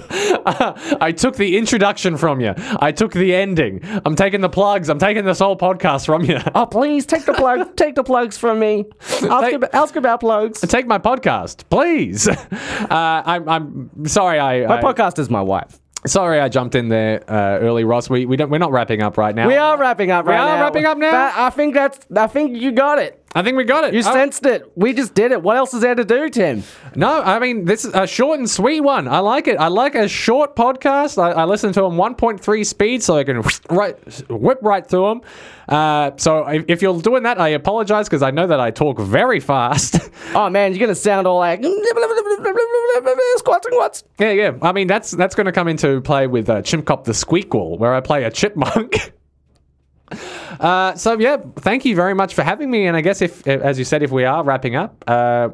I 1.00 1.12
took 1.16 1.36
the 1.36 1.56
introduction 1.56 2.16
from 2.16 2.40
you. 2.40 2.54
I 2.56 2.92
took 2.92 3.12
the 3.12 3.34
ending. 3.34 3.80
I'm 4.04 4.16
taking 4.16 4.40
the 4.40 4.48
plugs. 4.48 4.88
I'm 4.88 4.98
taking 4.98 5.24
this 5.24 5.38
whole 5.38 5.56
podcast 5.56 6.06
from 6.06 6.22
you. 6.24 6.38
Oh, 6.54 6.66
please 6.66 7.06
take 7.06 7.24
the 7.24 7.34
plug, 7.34 7.76
take 7.76 7.94
the 7.94 8.04
plugs 8.04 8.36
from 8.38 8.58
me. 8.58 8.84
Ask, 9.00 9.20
Take- 9.44 9.54
about, 9.54 9.74
ask 9.74 9.96
about 9.96 10.20
plugs. 10.20 10.60
Take 10.60 10.86
my 10.86 10.98
podcast, 10.98 11.68
please. 11.68 12.26
Uh, 12.28 12.86
I'm, 12.90 13.48
I'm 13.48 14.06
sorry. 14.06 14.38
I, 14.38 14.66
My 14.66 14.78
I 14.78 14.82
podcast 14.82 15.18
is 15.18 15.28
my 15.30 15.42
wife. 15.42 15.80
Sorry 16.06 16.40
I 16.40 16.48
jumped 16.48 16.74
in 16.74 16.88
there 16.88 17.22
uh, 17.30 17.58
early, 17.60 17.84
Ross. 17.84 18.08
We 18.10 18.26
we 18.26 18.36
don't 18.36 18.50
we're 18.50 18.58
not 18.58 18.72
wrapping 18.72 19.02
up 19.02 19.16
right 19.18 19.34
now. 19.34 19.46
We 19.48 19.56
are 19.56 19.78
wrapping 19.78 20.10
up 20.10 20.26
right 20.26 20.38
are 20.38 20.56
now. 20.56 20.62
wrapping 20.62 20.84
up 20.84 20.98
now? 20.98 21.10
That- 21.10 21.36
I 21.36 21.50
think 21.50 21.74
that's. 21.74 21.98
I 22.16 22.26
think 22.26 22.56
you 22.60 22.72
got 22.72 22.98
it. 22.98 23.20
I 23.36 23.42
think 23.42 23.56
we 23.56 23.64
got 23.64 23.82
it. 23.82 23.94
You 23.94 23.98
Oh, 23.98 24.12
sensed 24.12 24.46
it. 24.46 24.70
We 24.76 24.92
just 24.92 25.12
did 25.12 25.32
it. 25.32 25.42
What 25.42 25.56
else 25.56 25.74
is 25.74 25.80
there 25.80 25.96
to 25.96 26.04
do, 26.04 26.28
Tim? 26.28 26.62
No, 26.94 27.20
I 27.20 27.40
mean 27.40 27.64
this 27.64 27.84
is 27.84 27.92
a 27.92 28.06
short 28.06 28.38
and 28.38 28.48
sweet 28.48 28.80
one. 28.80 29.08
I 29.08 29.18
like 29.18 29.48
it. 29.48 29.56
I 29.58 29.66
like 29.66 29.96
a 29.96 30.06
short 30.06 30.54
podcast. 30.54 31.20
I, 31.20 31.32
I 31.32 31.44
listen 31.44 31.72
to 31.72 31.80
them 31.80 31.94
1.3 31.96 32.64
speed, 32.64 33.02
so 33.02 33.16
I 33.16 33.24
can 33.24 33.40
right 33.70 33.96
whip 34.30 34.58
right 34.62 34.86
through 34.86 35.08
them. 35.08 35.20
Uh, 35.68 36.12
so 36.16 36.46
if, 36.46 36.64
if 36.68 36.82
you're 36.82 37.00
doing 37.00 37.24
that, 37.24 37.40
I 37.40 37.48
apologize 37.48 38.06
because 38.06 38.22
I 38.22 38.30
know 38.30 38.46
that 38.46 38.60
I 38.60 38.70
talk 38.70 39.00
very 39.00 39.40
fast. 39.40 39.98
Oh 40.36 40.48
man, 40.50 40.72
you're 40.72 40.80
gonna 40.80 40.94
sound 40.96 41.28
all 41.28 41.38
like 41.38 41.60
yeah, 44.18 44.30
yeah. 44.30 44.52
I 44.62 44.72
mean 44.72 44.86
that's 44.86 45.10
that's 45.10 45.34
going 45.34 45.46
to 45.46 45.52
come 45.52 45.68
into 45.68 46.00
play 46.00 46.26
with 46.26 46.48
uh, 46.48 46.62
Chimp 46.62 46.86
Cop 46.86 47.04
the 47.04 47.12
Squeakquel, 47.12 47.78
where 47.78 47.94
I 47.94 48.00
play 48.00 48.24
a 48.24 48.30
chipmunk. 48.30 49.12
Uh, 50.60 50.94
so 50.94 51.18
yeah, 51.18 51.38
thank 51.56 51.84
you 51.84 51.96
very 51.96 52.14
much 52.14 52.34
for 52.34 52.42
having 52.42 52.70
me. 52.70 52.86
And 52.86 52.96
I 52.96 53.00
guess 53.00 53.22
if, 53.22 53.46
as 53.48 53.78
you 53.78 53.84
said, 53.84 54.02
if 54.02 54.12
we 54.12 54.24
are 54.24 54.44
wrapping 54.44 54.76
up, 54.76 55.02
uh, 55.08 55.48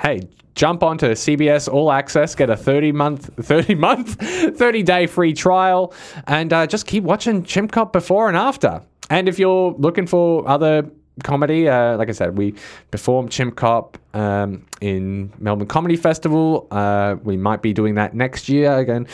hey, 0.00 0.22
jump 0.54 0.82
onto 0.82 1.08
CBS 1.08 1.70
All 1.70 1.92
Access, 1.92 2.34
get 2.34 2.48
a 2.48 2.56
thirty 2.56 2.92
month, 2.92 3.30
thirty 3.44 3.74
month, 3.74 4.14
thirty 4.56 4.82
day 4.82 5.06
free 5.06 5.34
trial, 5.34 5.92
and 6.26 6.52
uh, 6.52 6.66
just 6.66 6.86
keep 6.86 7.04
watching 7.04 7.42
Chimp 7.42 7.72
Cop 7.72 7.92
before 7.92 8.28
and 8.28 8.36
after. 8.36 8.80
And 9.10 9.28
if 9.28 9.38
you're 9.38 9.72
looking 9.72 10.06
for 10.06 10.48
other 10.48 10.90
comedy, 11.22 11.68
uh, 11.68 11.96
like 11.96 12.08
I 12.08 12.12
said, 12.12 12.36
we 12.36 12.54
performed 12.90 13.30
Chimp 13.30 13.56
Cop 13.56 13.98
um, 14.14 14.66
in 14.80 15.32
Melbourne 15.38 15.66
Comedy 15.66 15.96
Festival. 15.96 16.66
Uh, 16.70 17.16
we 17.22 17.36
might 17.36 17.62
be 17.62 17.72
doing 17.72 17.94
that 17.94 18.14
next 18.14 18.48
year 18.48 18.76
again 18.78 19.06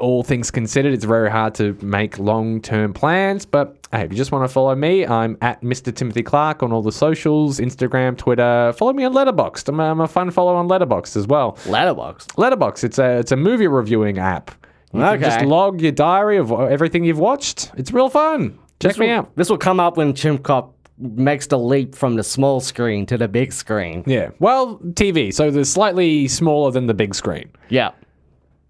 all 0.00 0.22
things 0.22 0.50
considered, 0.50 0.92
it's 0.92 1.04
very 1.04 1.30
hard 1.30 1.54
to 1.54 1.76
make 1.82 2.18
long 2.18 2.60
term 2.60 2.92
plans. 2.92 3.46
But 3.46 3.86
hey, 3.92 4.02
if 4.04 4.10
you 4.10 4.16
just 4.16 4.32
want 4.32 4.48
to 4.48 4.52
follow 4.52 4.74
me, 4.74 5.06
I'm 5.06 5.36
at 5.42 5.60
Mr. 5.62 5.94
Timothy 5.94 6.22
Clark 6.22 6.62
on 6.62 6.72
all 6.72 6.82
the 6.82 6.92
socials 6.92 7.60
Instagram, 7.60 8.16
Twitter. 8.16 8.72
Follow 8.76 8.92
me 8.92 9.04
on 9.04 9.12
Letterboxd. 9.12 9.68
I'm 9.68 9.80
a, 9.80 9.84
I'm 9.84 10.00
a 10.00 10.08
fun 10.08 10.30
follow 10.30 10.56
on 10.56 10.68
Letterboxd 10.68 11.16
as 11.16 11.26
well. 11.26 11.58
Letterbox. 11.66 12.26
Letterboxd, 12.28 12.84
it's 12.84 12.98
a, 12.98 13.18
it's 13.18 13.32
a 13.32 13.36
movie 13.36 13.68
reviewing 13.68 14.18
app. 14.18 14.50
You 14.92 15.00
can 15.00 15.20
just 15.20 15.42
log 15.42 15.80
your 15.80 15.92
diary 15.92 16.38
of 16.38 16.50
everything 16.50 17.04
you've 17.04 17.20
watched. 17.20 17.70
It's 17.76 17.92
real 17.92 18.08
fun. 18.08 18.58
Check 18.80 18.92
This 18.92 18.98
me 18.98 19.06
will, 19.06 19.14
out. 19.14 19.36
This 19.36 19.48
will 19.48 19.58
come 19.58 19.78
up 19.78 19.96
when 19.96 20.14
Chimp 20.14 20.42
Cop 20.42 20.74
makes 21.00 21.46
the 21.46 21.58
leap 21.58 21.94
from 21.94 22.16
the 22.16 22.22
small 22.22 22.60
screen 22.60 23.06
to 23.06 23.18
the 23.18 23.28
big 23.28 23.52
screen. 23.52 24.04
Yeah. 24.06 24.30
Well, 24.38 24.78
TV, 24.78 25.32
so 25.32 25.50
they're 25.50 25.64
slightly 25.64 26.28
smaller 26.28 26.70
than 26.70 26.86
the 26.86 26.94
big 26.94 27.14
screen. 27.14 27.50
Yeah. 27.68 27.90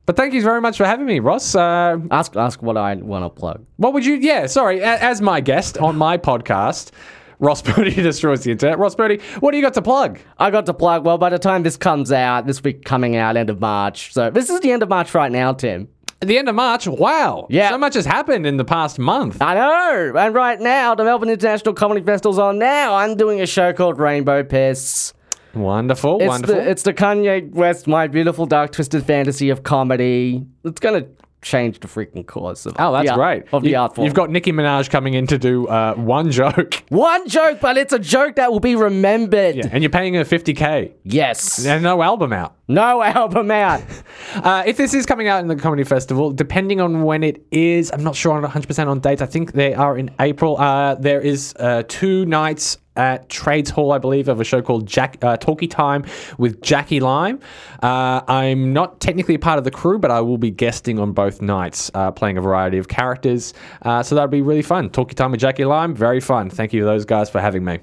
But 0.06 0.16
thank 0.16 0.34
you 0.34 0.42
very 0.42 0.60
much 0.60 0.76
for 0.76 0.84
having 0.86 1.06
me, 1.06 1.20
Ross. 1.20 1.54
Uh, 1.54 1.98
Ask 2.10 2.34
ask 2.36 2.62
what 2.62 2.76
I 2.76 2.94
want 2.96 3.24
to 3.24 3.30
plug. 3.30 3.64
What 3.76 3.92
would 3.92 4.04
you? 4.04 4.14
Yeah, 4.14 4.46
sorry. 4.46 4.80
a- 4.80 4.98
As 5.00 5.20
my 5.20 5.40
guest 5.40 5.78
on 5.78 5.96
my 5.96 6.18
podcast, 6.18 6.90
Ross 7.38 7.62
Purdy 7.68 7.92
destroys 7.94 8.42
the 8.42 8.50
internet. 8.50 8.78
Ross 8.78 8.94
Purdy, 8.96 9.20
what 9.38 9.52
do 9.52 9.56
you 9.56 9.62
got 9.62 9.74
to 9.74 9.82
plug? 9.82 10.18
I 10.38 10.50
got 10.50 10.66
to 10.66 10.74
plug. 10.74 11.04
Well, 11.06 11.16
by 11.18 11.28
the 11.30 11.38
time 11.38 11.62
this 11.62 11.76
comes 11.76 12.10
out, 12.10 12.46
this 12.46 12.62
week 12.62 12.84
coming 12.84 13.14
out 13.16 13.36
end 13.36 13.50
of 13.50 13.60
March. 13.60 14.12
So 14.12 14.30
this 14.30 14.50
is 14.50 14.60
the 14.60 14.72
end 14.72 14.82
of 14.82 14.88
March 14.88 15.14
right 15.14 15.30
now, 15.30 15.52
Tim. 15.52 15.88
At 16.22 16.28
the 16.28 16.36
end 16.36 16.48
of 16.50 16.54
March. 16.54 16.86
Wow. 16.86 17.46
Yeah. 17.48 17.70
So 17.70 17.78
much 17.78 17.94
has 17.94 18.04
happened 18.04 18.46
in 18.46 18.58
the 18.58 18.64
past 18.64 18.98
month. 18.98 19.40
I 19.40 19.54
know. 19.54 20.12
And 20.18 20.34
right 20.34 20.60
now, 20.60 20.94
the 20.94 21.04
Melbourne 21.04 21.30
International 21.30 21.72
Comedy 21.74 22.02
Festival's 22.04 22.38
on 22.38 22.58
now. 22.58 22.94
I'm 22.94 23.16
doing 23.16 23.40
a 23.40 23.46
show 23.46 23.72
called 23.72 23.98
Rainbow 23.98 24.44
Piss. 24.44 25.14
Wonderful. 25.54 26.20
It's 26.20 26.28
wonderful. 26.28 26.56
the 26.56 26.70
it's 26.70 26.82
the 26.82 26.92
Kanye 26.92 27.50
West, 27.52 27.86
my 27.86 28.06
beautiful 28.06 28.46
dark 28.46 28.72
twisted 28.72 29.04
fantasy 29.04 29.50
of 29.50 29.62
comedy. 29.62 30.46
It's 30.64 30.78
gonna 30.78 31.06
change 31.42 31.80
the 31.80 31.88
freaking 31.88 32.26
course 32.26 32.66
of 32.66 32.74
oh, 32.78 32.92
that's 32.92 33.06
the 33.06 33.12
art- 33.12 33.18
great. 33.18 33.54
of 33.54 33.62
the 33.62 33.74
art 33.76 33.94
form. 33.94 34.04
You've 34.04 34.14
got 34.14 34.30
Nicki 34.30 34.52
Minaj 34.52 34.90
coming 34.90 35.14
in 35.14 35.26
to 35.28 35.38
do 35.38 35.66
uh, 35.66 35.94
one 35.94 36.30
joke. 36.30 36.82
one 36.88 37.28
joke, 37.28 37.60
but 37.60 37.76
it's 37.78 37.92
a 37.92 37.98
joke 37.98 38.36
that 38.36 38.52
will 38.52 38.60
be 38.60 38.76
remembered. 38.76 39.56
Yeah, 39.56 39.68
and 39.70 39.82
you're 39.82 39.90
paying 39.90 40.14
her 40.14 40.24
50K. 40.24 40.92
Yes. 41.04 41.64
And 41.64 41.82
no 41.82 42.02
album 42.02 42.32
out. 42.32 42.54
No 42.68 43.02
album 43.02 43.50
out. 43.50 43.82
Uh, 44.32 44.62
if 44.64 44.76
this 44.76 44.94
is 44.94 45.06
coming 45.06 45.26
out 45.26 45.40
in 45.40 45.48
the 45.48 45.56
comedy 45.56 45.82
festival, 45.82 46.30
depending 46.30 46.80
on 46.80 47.02
when 47.02 47.24
it 47.24 47.44
is, 47.50 47.90
I'm 47.90 48.04
not 48.04 48.14
sure 48.14 48.32
on 48.32 48.44
100% 48.44 48.86
on 48.86 49.00
dates. 49.00 49.20
I 49.20 49.26
think 49.26 49.52
they 49.52 49.74
are 49.74 49.98
in 49.98 50.10
April. 50.20 50.56
Uh, 50.56 50.94
there 50.94 51.20
is 51.20 51.52
uh, 51.58 51.82
two 51.88 52.26
nights 52.26 52.78
at 53.00 53.30
Trades 53.30 53.70
Hall, 53.70 53.92
I 53.92 53.98
believe, 53.98 54.28
of 54.28 54.40
a 54.40 54.44
show 54.44 54.60
called 54.60 54.86
Jack 54.86 55.16
uh, 55.24 55.38
Talkie 55.38 55.66
Time 55.66 56.04
with 56.36 56.60
Jackie 56.60 57.00
Lime. 57.00 57.40
Uh, 57.82 58.20
I'm 58.28 58.74
not 58.74 59.00
technically 59.00 59.36
a 59.36 59.38
part 59.38 59.56
of 59.56 59.64
the 59.64 59.70
crew, 59.70 59.98
but 59.98 60.10
I 60.10 60.20
will 60.20 60.36
be 60.36 60.50
guesting 60.50 60.98
on 60.98 61.12
both 61.12 61.40
nights, 61.40 61.90
uh, 61.94 62.10
playing 62.10 62.36
a 62.36 62.42
variety 62.42 62.76
of 62.76 62.88
characters. 62.88 63.54
Uh, 63.80 64.02
so 64.02 64.14
that'll 64.14 64.28
be 64.28 64.42
really 64.42 64.60
fun. 64.60 64.90
Talkie 64.90 65.14
Time 65.14 65.30
with 65.30 65.40
Jackie 65.40 65.64
Lime, 65.64 65.94
very 65.94 66.20
fun. 66.20 66.50
Thank 66.50 66.74
you 66.74 66.80
to 66.80 66.86
those 66.86 67.06
guys 67.06 67.30
for 67.30 67.40
having 67.40 67.64
me. 67.64 67.78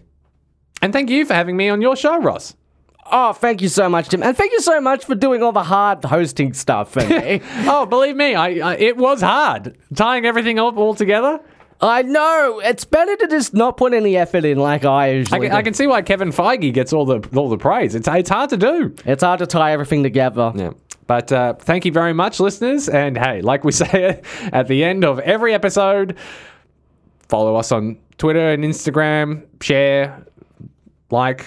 And 0.84 0.94
thank 0.94 1.10
you 1.10 1.26
for 1.26 1.34
having 1.34 1.58
me 1.58 1.70
on 1.70 1.82
your 1.82 1.96
show, 1.96 2.20
Ross. 2.20 2.56
Oh, 3.12 3.34
thank 3.34 3.64
you 3.64 3.70
so 3.70 3.90
much, 3.90 4.10
Tim. 4.10 4.22
And 4.22 4.38
thank 4.38 4.52
you 4.52 4.62
so 4.62 4.80
much 4.82 5.06
for 5.06 5.16
doing 5.16 5.42
all 5.42 5.54
the 5.54 5.64
hard 5.64 6.04
hosting 6.06 6.54
stuff 6.54 6.92
for 6.92 7.04
me. 7.08 7.42
Oh, 7.70 7.88
believe 7.88 8.16
me, 8.16 8.36
I, 8.36 8.74
I 8.74 8.76
it 8.76 8.98
was 8.98 9.22
hard 9.22 9.78
tying 9.96 10.26
everything 10.26 10.60
up 10.60 10.78
all 10.78 10.94
together. 10.94 11.40
I 11.80 12.02
know. 12.02 12.60
It's 12.64 12.86
better 12.86 13.16
to 13.18 13.28
just 13.28 13.54
not 13.54 13.78
put 13.78 13.94
any 13.94 14.18
effort 14.18 14.46
in 14.46 14.58
like 14.58 14.84
I 14.84 14.90
I 14.90 15.08
usually 15.10 15.42
can, 15.42 15.52
do. 15.52 15.56
I 15.58 15.62
can 15.62 15.74
see 15.74 15.86
why 15.88 16.02
Kevin 16.02 16.32
Feige 16.32 16.74
gets 16.74 16.92
all 16.94 17.06
the 17.06 17.28
all 17.36 17.50
the 17.50 17.58
praise. 17.58 17.94
It's 17.96 18.08
it's 18.08 18.30
hard 18.30 18.50
to 18.52 18.58
do. 18.58 18.96
It's 19.06 19.24
hard 19.24 19.40
to 19.40 19.48
tie 19.48 19.72
everything 19.74 20.04
together. 20.04 20.52
Yeah. 20.56 20.72
But 21.06 21.32
uh, 21.32 21.54
thank 21.54 21.86
you 21.86 21.92
very 21.92 22.14
much, 22.14 22.40
listeners. 22.40 22.90
And 22.90 23.18
hey, 23.18 23.42
like 23.42 23.64
we 23.64 23.72
say 23.84 24.22
at 24.52 24.68
the 24.68 24.84
end 24.84 25.06
of 25.06 25.20
every 25.20 25.54
episode, 25.54 26.18
follow 27.30 27.56
us 27.56 27.72
on 27.72 27.98
Twitter 28.18 28.50
and 28.50 28.64
Instagram, 28.64 29.46
share, 29.62 30.26
like, 31.12 31.46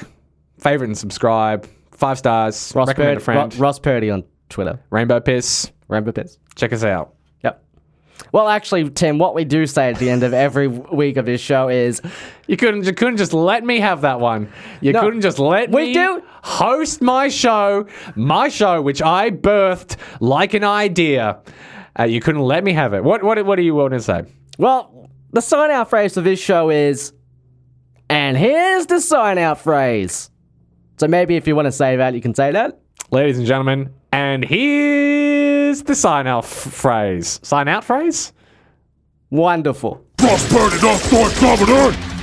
favorite, 0.59 0.87
and 0.89 0.97
subscribe. 0.99 1.69
Five 1.93 2.17
stars. 2.19 2.73
Ross, 2.75 2.89
recommend 2.89 3.09
Purdy, 3.09 3.21
a 3.21 3.25
friend. 3.25 3.55
Ro- 3.55 3.61
Ross 3.61 3.79
Purdy 3.79 4.11
on 4.11 4.25
Twitter. 4.49 4.81
Rainbow 4.91 5.21
Piss. 5.21 5.71
Rainbow 5.89 6.13
Piss. 6.13 6.39
Check 6.55 6.73
us 6.73 6.85
out. 6.85 7.15
Well, 8.33 8.49
actually, 8.49 8.89
Tim, 8.91 9.19
what 9.19 9.35
we 9.35 9.45
do 9.45 9.67
say 9.67 9.91
at 9.91 9.99
the 9.99 10.11
end 10.11 10.23
of 10.23 10.33
every 10.33 10.69
week 10.69 11.17
of 11.17 11.27
this 11.27 11.41
show 11.41 11.69
is 11.69 12.01
You 12.47 12.57
couldn't 12.57 12.85
you 12.85 12.93
couldn't 12.93 13.17
just 13.17 13.33
let 13.33 13.65
me 13.65 13.81
have 13.81 14.01
that 14.03 14.21
one. 14.21 14.49
You 14.81 14.93
No. 14.93 15.01
couldn't 15.01 15.21
just 15.21 15.39
let 15.39 15.71
We 15.71 15.87
me 15.89 15.95
do- 15.95 16.23
host 16.43 17.01
my 17.03 17.29
show, 17.29 17.87
my 18.17 18.49
show 18.49 18.83
which 18.83 19.01
I 19.03 19.31
birthed 19.31 19.97
like 20.21 20.55
an 20.55 20.65
idea. 20.65 21.39
Uh, 21.99 22.05
you 22.05 22.21
couldn't 22.21 22.43
let 22.43 22.63
me 22.65 22.73
have 22.73 22.95
it. 22.95 23.03
What 23.05 23.23
what 23.23 23.45
what 23.45 23.57
do 23.57 23.63
you 23.63 23.75
want 23.75 23.93
to 23.95 24.01
say? 24.01 24.23
Well, 24.59 25.09
the 25.33 25.41
sign 25.41 25.71
out 25.71 25.91
phrase 25.91 26.15
for 26.15 26.21
this 26.23 26.41
show 26.41 26.71
is, 26.71 27.13
and 28.09 28.37
here's 28.37 28.87
the 28.87 29.01
sign 29.01 29.39
out 29.39 29.61
phrase. 29.61 30.31
So 30.99 31.07
maybe 31.09 31.37
if 31.37 31.47
you 31.47 31.55
want 31.57 31.67
to 31.67 31.73
say 31.73 31.97
that, 31.97 32.15
you 32.15 32.21
can 32.21 32.35
say 32.35 32.53
that. 32.53 32.79
Ladies 33.11 33.39
and 33.39 33.47
gentlemen, 33.47 33.91
and 34.13 34.45
here's 34.45 35.83
the 35.83 35.95
sign 35.95 36.27
out 36.27 36.45
f- 36.45 36.51
phrase. 36.51 37.41
Sign 37.43 37.69
out 37.69 37.85
phrase? 37.85 38.33
Wonderful. 39.31 40.05
Prosperity, 40.19 40.79
that's 40.79 41.13
not 41.13 41.33
coming 41.33 41.69
in! 41.95 42.20